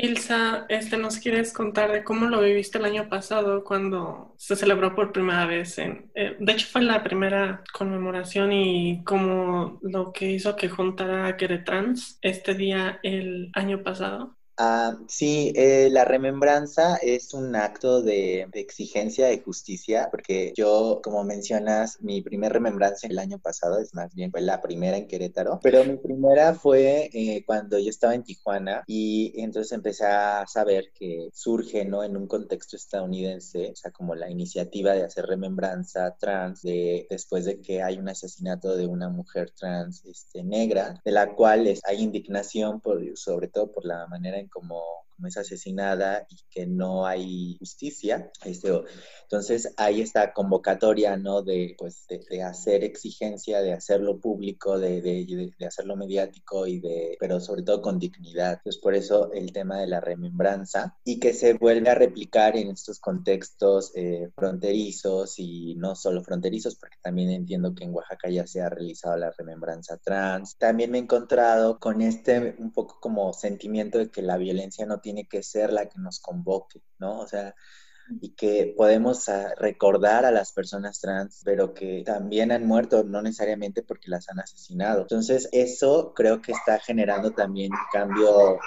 Ilsa, 0.00 0.64
este, 0.68 0.96
¿nos 0.96 1.18
quieres 1.18 1.52
contar 1.52 1.90
de 1.90 2.04
cómo 2.04 2.26
lo 2.26 2.40
viviste 2.40 2.78
el 2.78 2.84
año 2.84 3.08
pasado 3.08 3.64
cuando 3.64 4.32
se 4.38 4.54
celebró 4.54 4.94
por 4.94 5.12
primera 5.12 5.44
vez? 5.44 5.76
En, 5.78 6.10
eh, 6.14 6.36
de 6.38 6.52
hecho, 6.52 6.68
fue 6.68 6.82
la 6.82 7.02
primera 7.02 7.64
conmemoración 7.72 8.52
y 8.52 9.02
cómo 9.04 9.80
lo 9.82 10.12
que 10.12 10.30
hizo 10.30 10.54
que 10.54 10.68
juntara 10.68 11.26
a 11.26 11.36
Queretrans 11.36 12.18
este 12.22 12.54
día 12.54 13.00
el 13.02 13.50
año 13.54 13.82
pasado. 13.82 14.37
Ah, 14.60 14.98
sí, 15.06 15.52
eh, 15.54 15.88
la 15.88 16.04
remembranza 16.04 16.96
es 16.96 17.32
un 17.32 17.54
acto 17.54 18.02
de, 18.02 18.48
exigencia 18.54 19.28
de 19.28 19.40
justicia, 19.40 20.08
porque 20.10 20.52
yo, 20.56 21.00
como 21.04 21.22
mencionas, 21.22 22.02
mi 22.02 22.22
primer 22.22 22.52
remembranza 22.52 23.06
el 23.06 23.20
año 23.20 23.38
pasado, 23.38 23.78
es 23.78 23.94
más 23.94 24.12
bien 24.16 24.32
fue 24.32 24.40
la 24.40 24.60
primera 24.60 24.96
en 24.96 25.06
Querétaro, 25.06 25.60
pero 25.62 25.84
mi 25.84 25.96
primera 25.96 26.54
fue 26.54 27.08
eh, 27.12 27.44
cuando 27.46 27.78
yo 27.78 27.88
estaba 27.88 28.16
en 28.16 28.24
Tijuana 28.24 28.82
y 28.88 29.32
entonces 29.40 29.70
empecé 29.70 30.06
a 30.06 30.44
saber 30.48 30.90
que 30.92 31.28
surge, 31.32 31.84
¿no? 31.84 32.02
En 32.02 32.16
un 32.16 32.26
contexto 32.26 32.74
estadounidense, 32.74 33.70
o 33.70 33.76
sea, 33.76 33.92
como 33.92 34.16
la 34.16 34.28
iniciativa 34.28 34.92
de 34.92 35.04
hacer 35.04 35.26
remembranza 35.26 36.16
trans 36.18 36.62
de, 36.62 37.06
después 37.08 37.44
de 37.44 37.60
que 37.60 37.80
hay 37.80 37.96
un 37.98 38.08
asesinato 38.08 38.76
de 38.76 38.88
una 38.88 39.08
mujer 39.08 39.52
trans 39.52 40.04
este, 40.04 40.42
negra, 40.42 41.00
de 41.04 41.12
la 41.12 41.32
cual 41.36 41.72
hay 41.84 42.02
indignación, 42.02 42.80
por, 42.80 43.00
sobre 43.16 43.46
todo 43.46 43.70
por 43.70 43.84
la 43.84 44.04
manera 44.08 44.40
en 44.40 44.47
como, 44.48 45.06
es 45.26 45.36
asesinada 45.36 46.26
y 46.30 46.36
que 46.50 46.66
no 46.66 47.06
hay 47.06 47.56
justicia. 47.58 48.30
Este, 48.44 48.70
entonces 49.22 49.74
hay 49.76 50.00
esta 50.00 50.32
convocatoria, 50.32 51.16
¿no? 51.16 51.42
De, 51.42 51.74
pues, 51.76 52.06
de, 52.08 52.42
hacer 52.42 52.84
exigencia, 52.84 53.60
de 53.60 53.72
hacerlo 53.72 54.20
público, 54.20 54.78
de, 54.78 55.02
de, 55.02 55.52
de, 55.58 55.66
hacerlo 55.66 55.96
mediático 55.96 56.66
y 56.66 56.78
de, 56.78 57.16
pero 57.18 57.40
sobre 57.40 57.62
todo 57.62 57.82
con 57.82 57.98
dignidad. 57.98 58.54
Entonces 58.54 58.80
por 58.80 58.94
eso 58.94 59.32
el 59.32 59.52
tema 59.52 59.80
de 59.80 59.86
la 59.86 60.00
remembranza 60.00 60.96
y 61.04 61.18
que 61.18 61.32
se 61.34 61.54
vuelve 61.54 61.90
a 61.90 61.94
replicar 61.94 62.56
en 62.56 62.68
estos 62.68 63.00
contextos 63.00 63.92
eh, 63.94 64.30
fronterizos 64.36 65.38
y 65.38 65.74
no 65.76 65.94
solo 65.94 66.22
fronterizos, 66.22 66.76
porque 66.76 66.96
también 67.02 67.30
entiendo 67.30 67.74
que 67.74 67.84
en 67.84 67.94
Oaxaca 67.94 68.30
ya 68.30 68.46
se 68.46 68.60
ha 68.60 68.68
realizado 68.68 69.16
la 69.16 69.32
remembranza 69.36 69.96
trans. 69.96 70.56
También 70.58 70.90
me 70.90 70.98
he 70.98 71.02
encontrado 71.02 71.78
con 71.78 72.02
este 72.02 72.56
un 72.58 72.72
poco 72.72 72.98
como 73.00 73.32
sentimiento 73.32 73.98
de 73.98 74.10
que 74.10 74.22
la 74.22 74.36
violencia 74.36 74.86
no 74.86 75.00
tiene 75.00 75.07
que 75.28 75.42
ser 75.42 75.72
la 75.72 75.86
que 75.88 75.98
nos 75.98 76.20
convoque, 76.20 76.82
¿no? 76.98 77.20
O 77.20 77.26
sea, 77.26 77.54
y 78.20 78.30
que 78.30 78.74
podemos 78.76 79.28
ah, 79.28 79.54
recordar 79.56 80.24
a 80.24 80.30
las 80.30 80.52
personas 80.52 81.00
trans, 81.00 81.42
pero 81.44 81.74
que 81.74 82.02
también 82.04 82.52
han 82.52 82.66
muerto, 82.66 83.04
no 83.04 83.22
necesariamente 83.22 83.82
porque 83.82 84.10
las 84.10 84.28
han 84.28 84.40
asesinado. 84.40 85.02
Entonces, 85.02 85.48
eso 85.52 86.12
creo 86.14 86.40
que 86.40 86.52
está 86.52 86.78
generando 86.78 87.32
también 87.32 87.72
un 87.72 87.78
cambio 87.92 88.58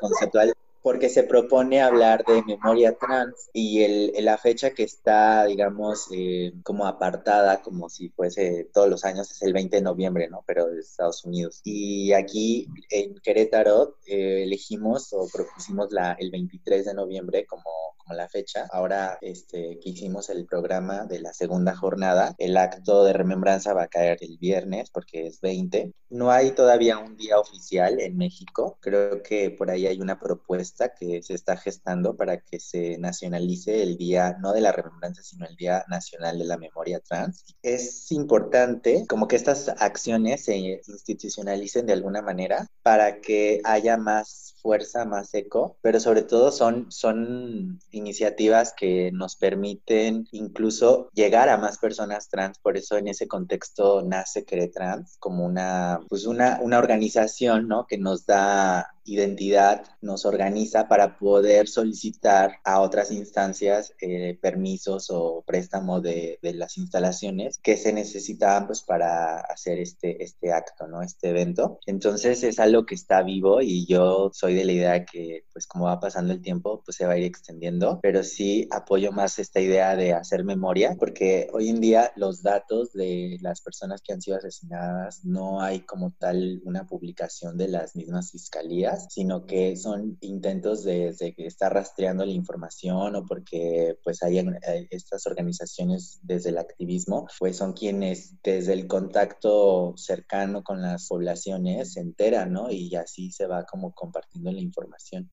conceptual 0.00 0.52
porque 0.88 1.10
se 1.10 1.22
propone 1.22 1.82
hablar 1.82 2.24
de 2.24 2.42
memoria 2.44 2.96
trans 2.96 3.50
y 3.52 3.82
el, 3.82 4.24
la 4.24 4.38
fecha 4.38 4.70
que 4.70 4.84
está, 4.84 5.44
digamos, 5.44 6.08
eh, 6.14 6.54
como 6.62 6.86
apartada, 6.86 7.60
como 7.60 7.90
si 7.90 8.08
fuese 8.08 8.70
todos 8.72 8.88
los 8.88 9.04
años, 9.04 9.30
es 9.30 9.42
el 9.42 9.52
20 9.52 9.76
de 9.76 9.82
noviembre, 9.82 10.30
¿no? 10.30 10.42
Pero 10.46 10.64
de 10.64 10.80
Estados 10.80 11.26
Unidos. 11.26 11.60
Y 11.62 12.14
aquí 12.14 12.68
en 12.88 13.16
Querétaro 13.16 13.98
eh, 14.06 14.44
elegimos 14.44 15.12
o 15.12 15.28
propusimos 15.30 15.92
la, 15.92 16.12
el 16.12 16.30
23 16.30 16.86
de 16.86 16.94
noviembre 16.94 17.44
como, 17.44 17.68
como 17.98 18.16
la 18.16 18.30
fecha. 18.30 18.66
Ahora 18.72 19.18
este, 19.20 19.78
que 19.80 19.90
hicimos 19.90 20.30
el 20.30 20.46
programa 20.46 21.04
de 21.04 21.20
la 21.20 21.34
segunda 21.34 21.76
jornada, 21.76 22.34
el 22.38 22.56
acto 22.56 23.04
de 23.04 23.12
remembranza 23.12 23.74
va 23.74 23.82
a 23.82 23.88
caer 23.88 24.16
el 24.22 24.38
viernes 24.38 24.88
porque 24.88 25.26
es 25.26 25.42
20. 25.42 25.92
No 26.08 26.30
hay 26.30 26.52
todavía 26.52 26.96
un 26.96 27.18
día 27.18 27.38
oficial 27.38 28.00
en 28.00 28.16
México. 28.16 28.78
Creo 28.80 29.22
que 29.22 29.50
por 29.50 29.70
ahí 29.70 29.86
hay 29.86 30.00
una 30.00 30.18
propuesta 30.18 30.77
que 30.96 31.22
se 31.22 31.34
está 31.34 31.56
gestando 31.56 32.16
para 32.16 32.40
que 32.40 32.60
se 32.60 32.98
nacionalice 32.98 33.82
el 33.82 33.96
Día, 33.96 34.36
no 34.40 34.52
de 34.52 34.60
la 34.60 34.72
Remembranza, 34.72 35.22
sino 35.22 35.46
el 35.46 35.56
Día 35.56 35.84
Nacional 35.88 36.38
de 36.38 36.44
la 36.44 36.56
Memoria 36.56 37.00
Trans. 37.00 37.44
Es 37.62 38.12
importante 38.12 39.04
como 39.08 39.26
que 39.26 39.36
estas 39.36 39.68
acciones 39.78 40.44
se 40.44 40.56
institucionalicen 40.56 41.86
de 41.86 41.94
alguna 41.94 42.22
manera 42.22 42.66
para 42.82 43.20
que 43.20 43.60
haya 43.64 43.96
más 43.96 44.54
fuerza, 44.62 45.04
más 45.04 45.34
eco, 45.34 45.76
pero 45.82 46.00
sobre 46.00 46.22
todo 46.22 46.52
son, 46.52 46.90
son 46.90 47.80
iniciativas 47.90 48.72
que 48.76 49.10
nos 49.12 49.36
permiten 49.36 50.28
incluso 50.32 51.10
llegar 51.14 51.48
a 51.48 51.56
más 51.56 51.78
personas 51.78 52.28
trans, 52.28 52.58
por 52.58 52.76
eso 52.76 52.96
en 52.96 53.08
ese 53.08 53.26
contexto 53.26 54.02
nace 54.02 54.42
Trans 54.42 55.16
como 55.18 55.44
una, 55.44 56.00
pues 56.08 56.26
una, 56.26 56.58
una 56.62 56.78
organización, 56.78 57.68
¿no? 57.68 57.86
Que 57.86 57.98
nos 57.98 58.26
da 58.26 58.94
identidad 59.08 59.84
nos 60.00 60.24
organiza 60.24 60.88
para 60.88 61.18
poder 61.18 61.68
solicitar 61.68 62.58
a 62.64 62.80
otras 62.80 63.10
instancias 63.10 63.94
eh, 64.00 64.38
permisos 64.40 65.10
o 65.10 65.42
préstamo 65.46 66.00
de, 66.00 66.38
de, 66.42 66.54
las 66.54 66.76
instalaciones 66.78 67.58
que 67.58 67.76
se 67.76 67.92
necesitaban 67.92 68.66
pues 68.66 68.82
para 68.82 69.40
hacer 69.40 69.78
este, 69.78 70.22
este 70.22 70.52
acto, 70.52 70.86
¿no? 70.86 71.02
Este 71.02 71.30
evento. 71.30 71.78
Entonces 71.86 72.42
es 72.42 72.58
algo 72.58 72.86
que 72.86 72.94
está 72.94 73.22
vivo 73.22 73.60
y 73.60 73.86
yo 73.86 74.30
soy 74.32 74.54
de 74.54 74.64
la 74.64 74.72
idea 74.72 75.04
que 75.04 75.44
pues 75.52 75.66
como 75.66 75.86
va 75.86 76.00
pasando 76.00 76.32
el 76.32 76.42
tiempo 76.42 76.82
pues 76.84 76.96
se 76.96 77.06
va 77.06 77.12
a 77.12 77.18
ir 77.18 77.24
extendiendo, 77.24 78.00
pero 78.02 78.22
sí 78.22 78.68
apoyo 78.70 79.12
más 79.12 79.38
esta 79.38 79.60
idea 79.60 79.96
de 79.96 80.12
hacer 80.12 80.44
memoria 80.44 80.96
porque 80.98 81.48
hoy 81.52 81.68
en 81.68 81.80
día 81.80 82.12
los 82.16 82.42
datos 82.42 82.92
de 82.92 83.38
las 83.40 83.60
personas 83.60 84.02
que 84.02 84.12
han 84.12 84.22
sido 84.22 84.36
asesinadas 84.36 85.24
no 85.24 85.60
hay 85.60 85.80
como 85.80 86.12
tal 86.18 86.60
una 86.64 86.86
publicación 86.86 87.56
de 87.56 87.68
las 87.68 87.96
mismas 87.96 88.32
fiscalías 88.32 88.97
sino 88.98 89.46
que 89.46 89.76
son 89.76 90.18
intentos 90.20 90.84
de, 90.84 91.14
estar 91.36 91.72
rastreando 91.72 92.24
la 92.24 92.32
información 92.32 93.16
o 93.16 93.26
porque 93.26 93.96
pues 94.02 94.22
hay 94.22 94.38
eh, 94.38 94.88
estas 94.90 95.26
organizaciones 95.26 96.20
desde 96.22 96.50
el 96.50 96.58
activismo, 96.58 97.26
pues 97.38 97.56
son 97.56 97.72
quienes 97.72 98.40
desde 98.42 98.72
el 98.72 98.86
contacto 98.86 99.94
cercano 99.96 100.62
con 100.62 100.82
las 100.82 101.08
poblaciones 101.08 101.92
se 101.92 102.00
enteran, 102.00 102.52
¿no? 102.52 102.70
Y 102.70 102.94
así 102.96 103.30
se 103.30 103.46
va 103.46 103.64
como 103.64 103.92
compartiendo 103.92 104.52
la 104.52 104.60
información. 104.60 105.30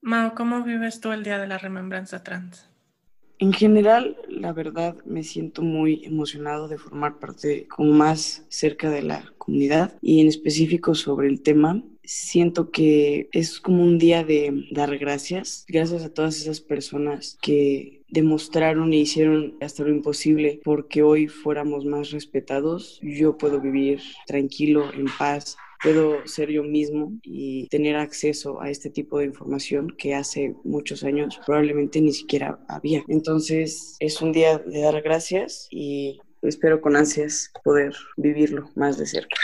Mao, 0.00 0.34
¿cómo 0.34 0.62
vives 0.62 1.00
tú 1.00 1.12
el 1.12 1.22
Día 1.22 1.38
de 1.38 1.46
la 1.46 1.58
Remembranza 1.58 2.22
Trans? 2.22 2.68
En 3.42 3.52
general, 3.52 4.16
la 4.28 4.52
verdad, 4.52 4.96
me 5.04 5.24
siento 5.24 5.62
muy 5.62 6.04
emocionado 6.04 6.68
de 6.68 6.78
formar 6.78 7.18
parte 7.18 7.66
como 7.66 7.92
más 7.92 8.44
cerca 8.48 8.88
de 8.88 9.02
la 9.02 9.32
comunidad 9.36 9.98
y 10.00 10.20
en 10.20 10.28
específico 10.28 10.94
sobre 10.94 11.26
el 11.26 11.42
tema 11.42 11.82
siento 12.04 12.70
que 12.70 13.28
es 13.32 13.60
como 13.60 13.82
un 13.82 13.98
día 13.98 14.24
de 14.24 14.66
dar 14.70 14.98
gracias, 14.98 15.64
gracias 15.68 16.04
a 16.04 16.12
todas 16.12 16.40
esas 16.40 16.60
personas 16.60 17.38
que 17.40 18.02
demostraron 18.08 18.92
e 18.92 18.96
hicieron 18.96 19.56
hasta 19.60 19.84
lo 19.84 19.90
imposible 19.90 20.60
porque 20.64 21.02
hoy 21.02 21.28
fuéramos 21.28 21.84
más 21.84 22.10
respetados. 22.10 23.00
Yo 23.02 23.38
puedo 23.38 23.60
vivir 23.60 24.00
tranquilo, 24.26 24.92
en 24.92 25.06
paz, 25.18 25.56
puedo 25.82 26.26
ser 26.26 26.50
yo 26.50 26.62
mismo 26.62 27.12
y 27.22 27.66
tener 27.68 27.96
acceso 27.96 28.60
a 28.60 28.70
este 28.70 28.90
tipo 28.90 29.18
de 29.18 29.26
información 29.26 29.88
que 29.96 30.14
hace 30.14 30.54
muchos 30.64 31.02
años 31.04 31.40
probablemente 31.44 32.00
ni 32.00 32.12
siquiera 32.12 32.58
había. 32.68 33.02
Entonces 33.08 33.96
es 33.98 34.20
un 34.20 34.32
día 34.32 34.58
de 34.58 34.80
dar 34.80 35.00
gracias 35.02 35.68
y 35.70 36.20
espero 36.42 36.80
con 36.80 36.96
ansias 36.96 37.50
poder 37.64 37.94
vivirlo 38.16 38.70
más 38.74 38.98
de 38.98 39.06
cerca. 39.06 39.36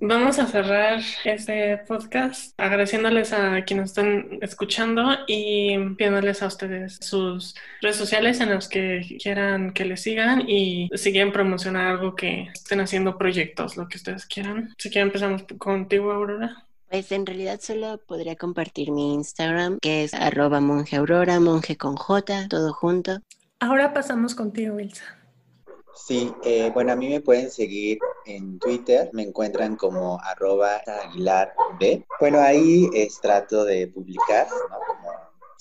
Vamos 0.00 0.38
a 0.38 0.46
cerrar 0.46 1.00
este 1.24 1.78
podcast 1.78 2.52
agradeciéndoles 2.58 3.32
a 3.32 3.64
quienes 3.64 3.90
están 3.90 4.38
escuchando 4.42 5.16
y 5.26 5.78
pidiéndoles 5.94 6.42
a 6.42 6.48
ustedes 6.48 6.98
sus 7.00 7.54
redes 7.80 7.96
sociales 7.96 8.40
en 8.40 8.52
los 8.52 8.68
que 8.68 9.16
quieran 9.22 9.72
que 9.72 9.84
les 9.84 10.02
sigan 10.02 10.48
y 10.48 10.90
si 10.94 11.12
quieren 11.12 11.32
promocionar 11.32 11.86
algo 11.86 12.16
que 12.16 12.48
estén 12.52 12.80
haciendo 12.80 13.16
proyectos, 13.16 13.76
lo 13.76 13.88
que 13.88 13.96
ustedes 13.96 14.26
quieran. 14.26 14.74
Si 14.78 14.90
quieren 14.90 15.08
empezamos 15.08 15.44
contigo, 15.58 16.10
Aurora. 16.10 16.66
Pues 16.90 17.10
en 17.12 17.24
realidad 17.24 17.60
solo 17.60 17.98
podría 17.98 18.36
compartir 18.36 18.90
mi 18.90 19.14
Instagram, 19.14 19.78
que 19.80 20.04
es 20.04 20.12
arroba 20.12 20.60
monje 20.60 20.96
aurora, 20.96 21.40
monje 21.40 21.76
con 21.76 21.96
J, 21.96 22.48
todo 22.48 22.72
junto. 22.72 23.20
Ahora 23.60 23.94
pasamos 23.94 24.34
contigo, 24.34 24.74
Wilsa. 24.74 25.04
Sí, 25.94 26.32
eh, 26.44 26.70
bueno, 26.74 26.92
a 26.92 26.96
mí 26.96 27.08
me 27.08 27.20
pueden 27.20 27.50
seguir 27.50 27.98
en 28.26 28.58
Twitter, 28.58 29.10
me 29.12 29.22
encuentran 29.22 29.76
como 29.76 30.20
arroba 30.20 30.82
aguilar 31.04 31.54
B. 31.78 32.04
Bueno, 32.18 32.40
ahí 32.40 32.90
es, 32.92 33.20
trato 33.20 33.64
de 33.64 33.86
publicar, 33.88 34.48
¿no? 34.48 34.78
Como, 34.86 35.12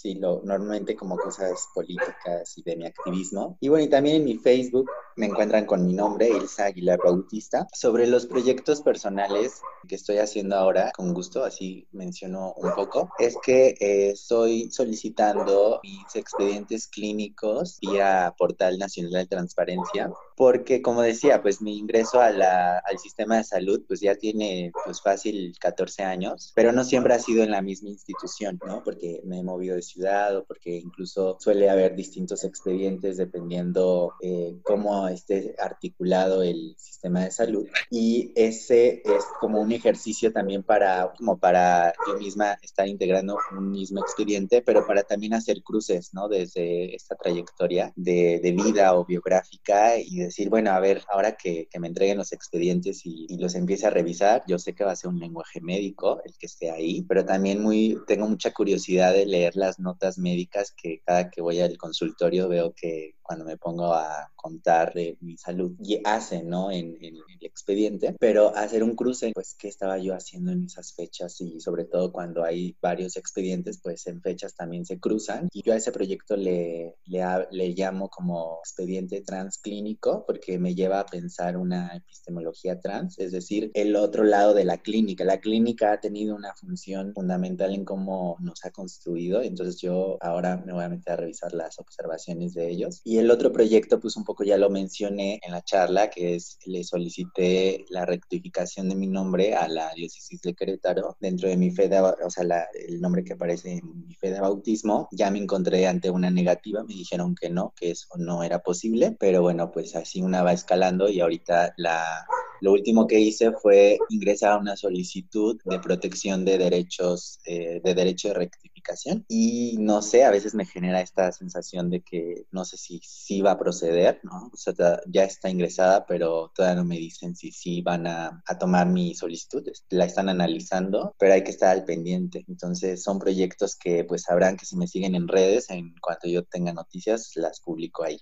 sí, 0.03 0.15
lo, 0.15 0.41
normalmente 0.43 0.97
como 0.97 1.17
cosas 1.17 1.69
políticas 1.73 2.57
y 2.57 2.63
de 2.63 2.75
mi 2.75 2.85
activismo. 2.85 3.57
Y 3.61 3.69
bueno, 3.69 3.85
y 3.85 3.89
también 3.89 4.17
en 4.17 4.25
mi 4.25 4.35
Facebook 4.35 4.89
me 5.15 5.27
encuentran 5.27 5.65
con 5.65 5.85
mi 5.85 5.93
nombre, 5.93 6.27
Ilsa 6.27 6.65
Aguilar 6.65 6.99
Bautista. 7.03 7.67
Sobre 7.73 8.05
los 8.05 8.25
proyectos 8.25 8.81
personales 8.81 9.61
que 9.87 9.95
estoy 9.95 10.17
haciendo 10.17 10.57
ahora, 10.57 10.91
con 10.91 11.13
gusto, 11.13 11.45
así 11.45 11.87
menciono 11.93 12.53
un 12.57 12.75
poco, 12.75 13.09
es 13.17 13.37
que 13.45 13.75
eh, 13.79 14.09
estoy 14.11 14.69
solicitando 14.71 15.79
mis 15.83 16.15
expedientes 16.15 16.87
clínicos 16.87 17.79
vía 17.79 18.33
Portal 18.37 18.77
Nacional 18.77 19.13
de 19.13 19.27
Transparencia, 19.27 20.11
porque 20.35 20.81
como 20.81 21.01
decía, 21.01 21.41
pues 21.41 21.61
mi 21.61 21.77
ingreso 21.77 22.19
a 22.21 22.31
la, 22.31 22.79
al 22.79 22.97
sistema 22.97 23.37
de 23.37 23.43
salud 23.43 23.83
pues 23.87 23.99
ya 23.99 24.15
tiene 24.15 24.71
pues 24.85 25.01
fácil 25.01 25.55
14 25.59 26.03
años, 26.03 26.51
pero 26.55 26.71
no 26.71 26.83
siempre 26.83 27.13
ha 27.13 27.19
sido 27.19 27.43
en 27.43 27.51
la 27.51 27.61
misma 27.61 27.89
institución, 27.89 28.59
¿no? 28.65 28.83
Porque 28.83 29.21
me 29.25 29.39
he 29.39 29.43
movido 29.43 29.75
de 29.75 29.81
ciudad 29.81 30.35
o 30.37 30.45
porque 30.45 30.75
incluso 30.75 31.37
suele 31.39 31.69
haber 31.69 31.95
distintos 31.95 32.43
expedientes 32.43 33.17
dependiendo 33.17 34.13
eh, 34.21 34.57
cómo 34.63 35.07
esté 35.07 35.55
articulado 35.59 36.43
el 36.43 36.75
sistema 36.77 37.21
de 37.21 37.31
salud. 37.31 37.67
Y 37.89 38.31
ese 38.35 39.01
es 39.05 39.23
como 39.39 39.61
un 39.61 39.71
ejercicio 39.71 40.31
también 40.31 40.63
para, 40.63 41.13
como 41.17 41.37
para 41.37 41.93
yo 42.07 42.17
misma 42.17 42.57
estar 42.61 42.87
integrando 42.87 43.37
un 43.57 43.71
mismo 43.71 44.01
expediente, 44.01 44.61
pero 44.61 44.85
para 44.85 45.03
también 45.03 45.33
hacer 45.33 45.61
cruces, 45.63 46.13
¿no? 46.13 46.27
Desde 46.27 46.95
esta 46.95 47.15
trayectoria 47.15 47.91
de, 47.95 48.39
de 48.41 48.51
vida 48.51 48.95
o 48.95 49.05
biográfica 49.05 49.97
y 49.97 50.22
decir, 50.25 50.49
bueno, 50.49 50.71
a 50.71 50.79
ver, 50.79 51.03
ahora 51.09 51.35
que, 51.35 51.67
que 51.69 51.79
me 51.79 51.87
entreguen 51.87 52.17
los 52.17 52.31
expedientes 52.33 53.05
y, 53.05 53.25
y, 53.29 53.37
los 53.37 53.55
empiece 53.55 53.87
a 53.87 53.89
revisar, 53.89 54.43
yo 54.47 54.59
sé 54.59 54.73
que 54.73 54.83
va 54.83 54.91
a 54.91 54.95
ser 54.95 55.09
un 55.09 55.19
lenguaje 55.19 55.61
médico 55.61 56.21
el 56.25 56.37
que 56.37 56.45
esté 56.45 56.71
ahí, 56.71 57.03
pero 57.03 57.25
también 57.25 57.61
muy, 57.61 57.97
tengo 58.07 58.27
mucha 58.27 58.51
curiosidad 58.51 59.13
de 59.13 59.25
leer 59.25 59.55
las 59.55 59.79
notas 59.79 60.17
médicas 60.17 60.73
que 60.75 61.01
cada 61.05 61.29
que 61.29 61.41
voy 61.41 61.59
al 61.59 61.77
consultorio 61.77 62.47
veo 62.47 62.73
que 62.73 63.15
cuando 63.23 63.45
me 63.45 63.57
pongo 63.57 63.93
a 63.93 64.31
contar 64.35 64.93
de 64.93 65.17
mi 65.21 65.37
salud 65.37 65.71
y 65.79 65.99
hace, 66.03 66.43
¿no? 66.43 66.69
En, 66.69 66.97
en, 67.01 67.15
el 67.15 67.45
expediente, 67.45 68.15
pero 68.19 68.55
hacer 68.55 68.83
un 68.83 68.95
cruce, 68.95 69.31
pues, 69.33 69.55
¿qué 69.57 69.69
estaba 69.69 69.97
yo 69.97 70.13
haciendo 70.13 70.51
en 70.51 70.65
esas 70.65 70.93
fechas? 70.93 71.39
Y 71.41 71.59
sobre 71.61 71.85
todo 71.85 72.11
cuando 72.11 72.43
hay 72.43 72.75
varios 72.81 73.15
expedientes, 73.15 73.79
pues 73.81 74.05
en 74.07 74.21
fechas 74.21 74.55
también 74.55 74.85
se 74.85 74.99
cruzan. 74.99 75.47
Y 75.53 75.63
yo 75.63 75.73
a 75.73 75.77
ese 75.77 75.91
proyecto 75.91 76.35
le, 76.35 76.95
le, 77.05 77.23
le 77.51 77.69
llamo 77.69 78.09
como 78.09 78.59
expediente 78.59 79.21
transclínico 79.21 80.12
porque 80.21 80.59
me 80.59 80.75
lleva 80.75 80.99
a 80.99 81.05
pensar 81.05 81.57
una 81.57 81.95
epistemología 81.95 82.79
trans, 82.79 83.17
es 83.19 83.31
decir, 83.31 83.71
el 83.73 83.95
otro 83.95 84.23
lado 84.23 84.53
de 84.53 84.65
la 84.65 84.77
clínica. 84.77 85.23
La 85.23 85.39
clínica 85.39 85.93
ha 85.93 85.99
tenido 85.99 86.35
una 86.35 86.53
función 86.55 87.13
fundamental 87.13 87.73
en 87.73 87.85
cómo 87.85 88.37
nos 88.39 88.63
ha 88.65 88.71
construido, 88.71 89.41
entonces 89.41 89.81
yo 89.81 90.17
ahora 90.21 90.61
me 90.65 90.73
voy 90.73 90.83
a 90.83 90.89
meter 90.89 91.13
a 91.13 91.17
revisar 91.17 91.53
las 91.53 91.79
observaciones 91.79 92.53
de 92.53 92.69
ellos. 92.69 93.01
Y 93.03 93.17
el 93.17 93.31
otro 93.31 93.51
proyecto, 93.51 93.99
pues 93.99 94.15
un 94.15 94.23
poco 94.23 94.43
ya 94.43 94.57
lo 94.57 94.69
mencioné 94.69 95.39
en 95.43 95.51
la 95.51 95.61
charla, 95.61 96.09
que 96.09 96.35
es 96.35 96.57
le 96.65 96.83
solicité 96.83 97.85
la 97.89 98.05
rectificación 98.05 98.89
de 98.89 98.95
mi 98.95 99.07
nombre 99.07 99.53
a 99.55 99.67
la 99.67 99.91
diócesis 99.95 100.41
de 100.41 100.53
Querétaro 100.53 101.17
dentro 101.19 101.49
de 101.49 101.57
mi 101.57 101.71
fe 101.71 101.87
de, 101.89 101.99
o 101.99 102.29
sea, 102.29 102.43
la, 102.43 102.67
el 102.87 103.01
nombre 103.01 103.23
que 103.23 103.33
aparece 103.33 103.73
en 103.73 104.07
mi 104.07 104.15
fe 104.15 104.31
de 104.31 104.39
bautismo. 104.39 105.07
Ya 105.11 105.31
me 105.31 105.39
encontré 105.39 105.87
ante 105.87 106.09
una 106.09 106.29
negativa, 106.29 106.83
me 106.83 106.93
dijeron 106.93 107.35
que 107.35 107.49
no, 107.49 107.73
que 107.75 107.91
eso 107.91 108.07
no 108.17 108.43
era 108.43 108.59
posible, 108.59 109.15
pero 109.19 109.41
bueno, 109.41 109.71
pues 109.71 109.95
así 110.03 110.21
una 110.21 110.43
va 110.43 110.53
escalando 110.53 111.09
y 111.09 111.19
ahorita 111.19 111.73
la, 111.77 112.25
lo 112.63 112.71
último 112.71 113.07
que 113.07 113.19
hice 113.19 113.51
fue 113.51 113.97
ingresar 114.09 114.53
a 114.53 114.57
una 114.57 114.77
solicitud 114.77 115.59
de 115.65 115.79
protección 115.79 116.45
de 116.45 116.57
derechos, 116.57 117.39
eh, 117.45 117.81
de 117.83 117.93
derecho 117.93 118.29
de 118.29 118.35
rectificación. 118.35 119.25
Y 119.27 119.75
no 119.79 120.01
sé, 120.01 120.23
a 120.23 120.31
veces 120.31 120.55
me 120.55 120.65
genera 120.65 121.01
esta 121.01 121.29
sensación 121.33 121.89
de 121.89 121.99
que 122.01 122.45
no 122.51 122.63
sé 122.63 122.77
si 122.77 123.01
sí 123.03 123.41
va 123.41 123.51
a 123.51 123.59
proceder, 123.59 124.21
¿no? 124.23 124.49
O 124.53 124.55
sea, 124.55 124.73
ya 125.07 125.25
está 125.25 125.49
ingresada, 125.49 126.05
pero 126.05 126.53
todavía 126.55 126.81
no 126.81 126.85
me 126.85 126.97
dicen 126.97 127.35
si 127.35 127.51
sí 127.51 127.81
van 127.81 128.07
a, 128.07 128.41
a 128.45 128.57
tomar 128.57 128.87
mi 128.87 129.13
solicitud. 129.13 129.67
La 129.89 130.05
están 130.05 130.29
analizando, 130.29 131.15
pero 131.19 131.33
hay 131.33 131.43
que 131.43 131.51
estar 131.51 131.69
al 131.69 131.83
pendiente. 131.83 132.45
Entonces, 132.47 133.03
son 133.03 133.19
proyectos 133.19 133.75
que 133.75 134.05
pues 134.05 134.23
sabrán 134.23 134.55
que 134.55 134.65
si 134.65 134.77
me 134.77 134.87
siguen 134.87 135.15
en 135.15 135.27
redes, 135.27 135.69
en 135.69 135.95
cuanto 135.99 136.29
yo 136.29 136.45
tenga 136.45 136.71
noticias, 136.71 137.33
las 137.35 137.59
publico 137.59 138.05
ahí. 138.05 138.21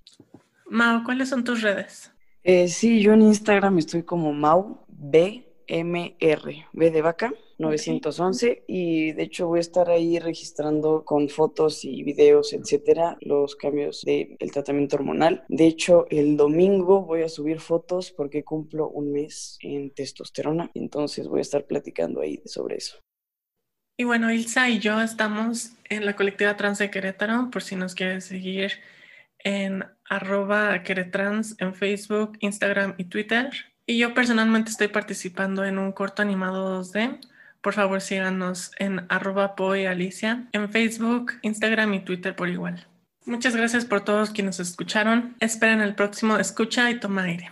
Mao, 0.71 1.03
¿cuáles 1.03 1.27
son 1.27 1.43
tus 1.43 1.61
redes? 1.61 2.13
Eh, 2.43 2.69
sí, 2.69 3.01
yo 3.01 3.11
en 3.11 3.23
Instagram 3.23 3.77
estoy 3.77 4.03
como 4.03 4.31
Mau 4.31 4.85
BMR, 4.87 6.65
B 6.71 6.91
de 6.91 7.01
vaca, 7.01 7.33
911, 7.57 8.51
okay. 8.51 8.63
y 8.67 9.11
de 9.11 9.23
hecho 9.23 9.47
voy 9.47 9.57
a 9.57 9.59
estar 9.59 9.89
ahí 9.89 10.17
registrando 10.17 11.03
con 11.03 11.27
fotos 11.27 11.83
y 11.83 12.03
videos, 12.03 12.53
etcétera, 12.53 13.17
los 13.19 13.57
cambios 13.57 14.03
del 14.03 14.37
de 14.39 14.47
tratamiento 14.47 14.95
hormonal. 14.95 15.43
De 15.49 15.67
hecho, 15.67 16.05
el 16.09 16.37
domingo 16.37 17.01
voy 17.01 17.23
a 17.23 17.29
subir 17.29 17.59
fotos 17.59 18.13
porque 18.13 18.45
cumplo 18.45 18.87
un 18.87 19.11
mes 19.11 19.57
en 19.59 19.93
testosterona, 19.93 20.71
entonces 20.73 21.27
voy 21.27 21.39
a 21.39 21.41
estar 21.41 21.65
platicando 21.65 22.21
ahí 22.21 22.41
sobre 22.45 22.77
eso. 22.77 22.97
Y 23.99 24.05
bueno, 24.05 24.31
Ilsa 24.31 24.69
y 24.69 24.79
yo 24.79 25.01
estamos 25.01 25.73
en 25.89 26.05
la 26.05 26.15
colectiva 26.15 26.55
trans 26.55 26.77
de 26.77 26.89
Querétaro, 26.89 27.49
por 27.51 27.61
si 27.61 27.75
nos 27.75 27.93
quieres 27.93 28.23
seguir 28.23 28.71
en 29.43 29.83
arroba 30.11 30.83
queretrans 30.83 31.55
en 31.59 31.73
Facebook, 31.73 32.37
Instagram 32.41 32.95
y 32.97 33.05
Twitter. 33.05 33.49
Y 33.85 33.97
yo 33.97 34.13
personalmente 34.13 34.69
estoy 34.69 34.89
participando 34.89 35.63
en 35.63 35.79
un 35.79 35.93
corto 35.93 36.21
animado 36.21 36.83
2D. 36.83 37.19
Por 37.61 37.73
favor, 37.73 38.01
síganos 38.01 38.71
en 38.77 39.05
arroba 39.07 39.55
Alicia 39.89 40.47
en 40.51 40.69
Facebook, 40.69 41.33
Instagram 41.43 41.93
y 41.93 42.01
Twitter 42.01 42.35
por 42.35 42.49
igual. 42.49 42.85
Muchas 43.25 43.55
gracias 43.55 43.85
por 43.85 44.01
todos 44.01 44.31
quienes 44.31 44.59
escucharon. 44.59 45.35
Esperen 45.39 45.79
el 45.79 45.95
próximo 45.95 46.37
Escucha 46.37 46.91
y 46.91 46.99
Toma 46.99 47.23
Aire. 47.23 47.51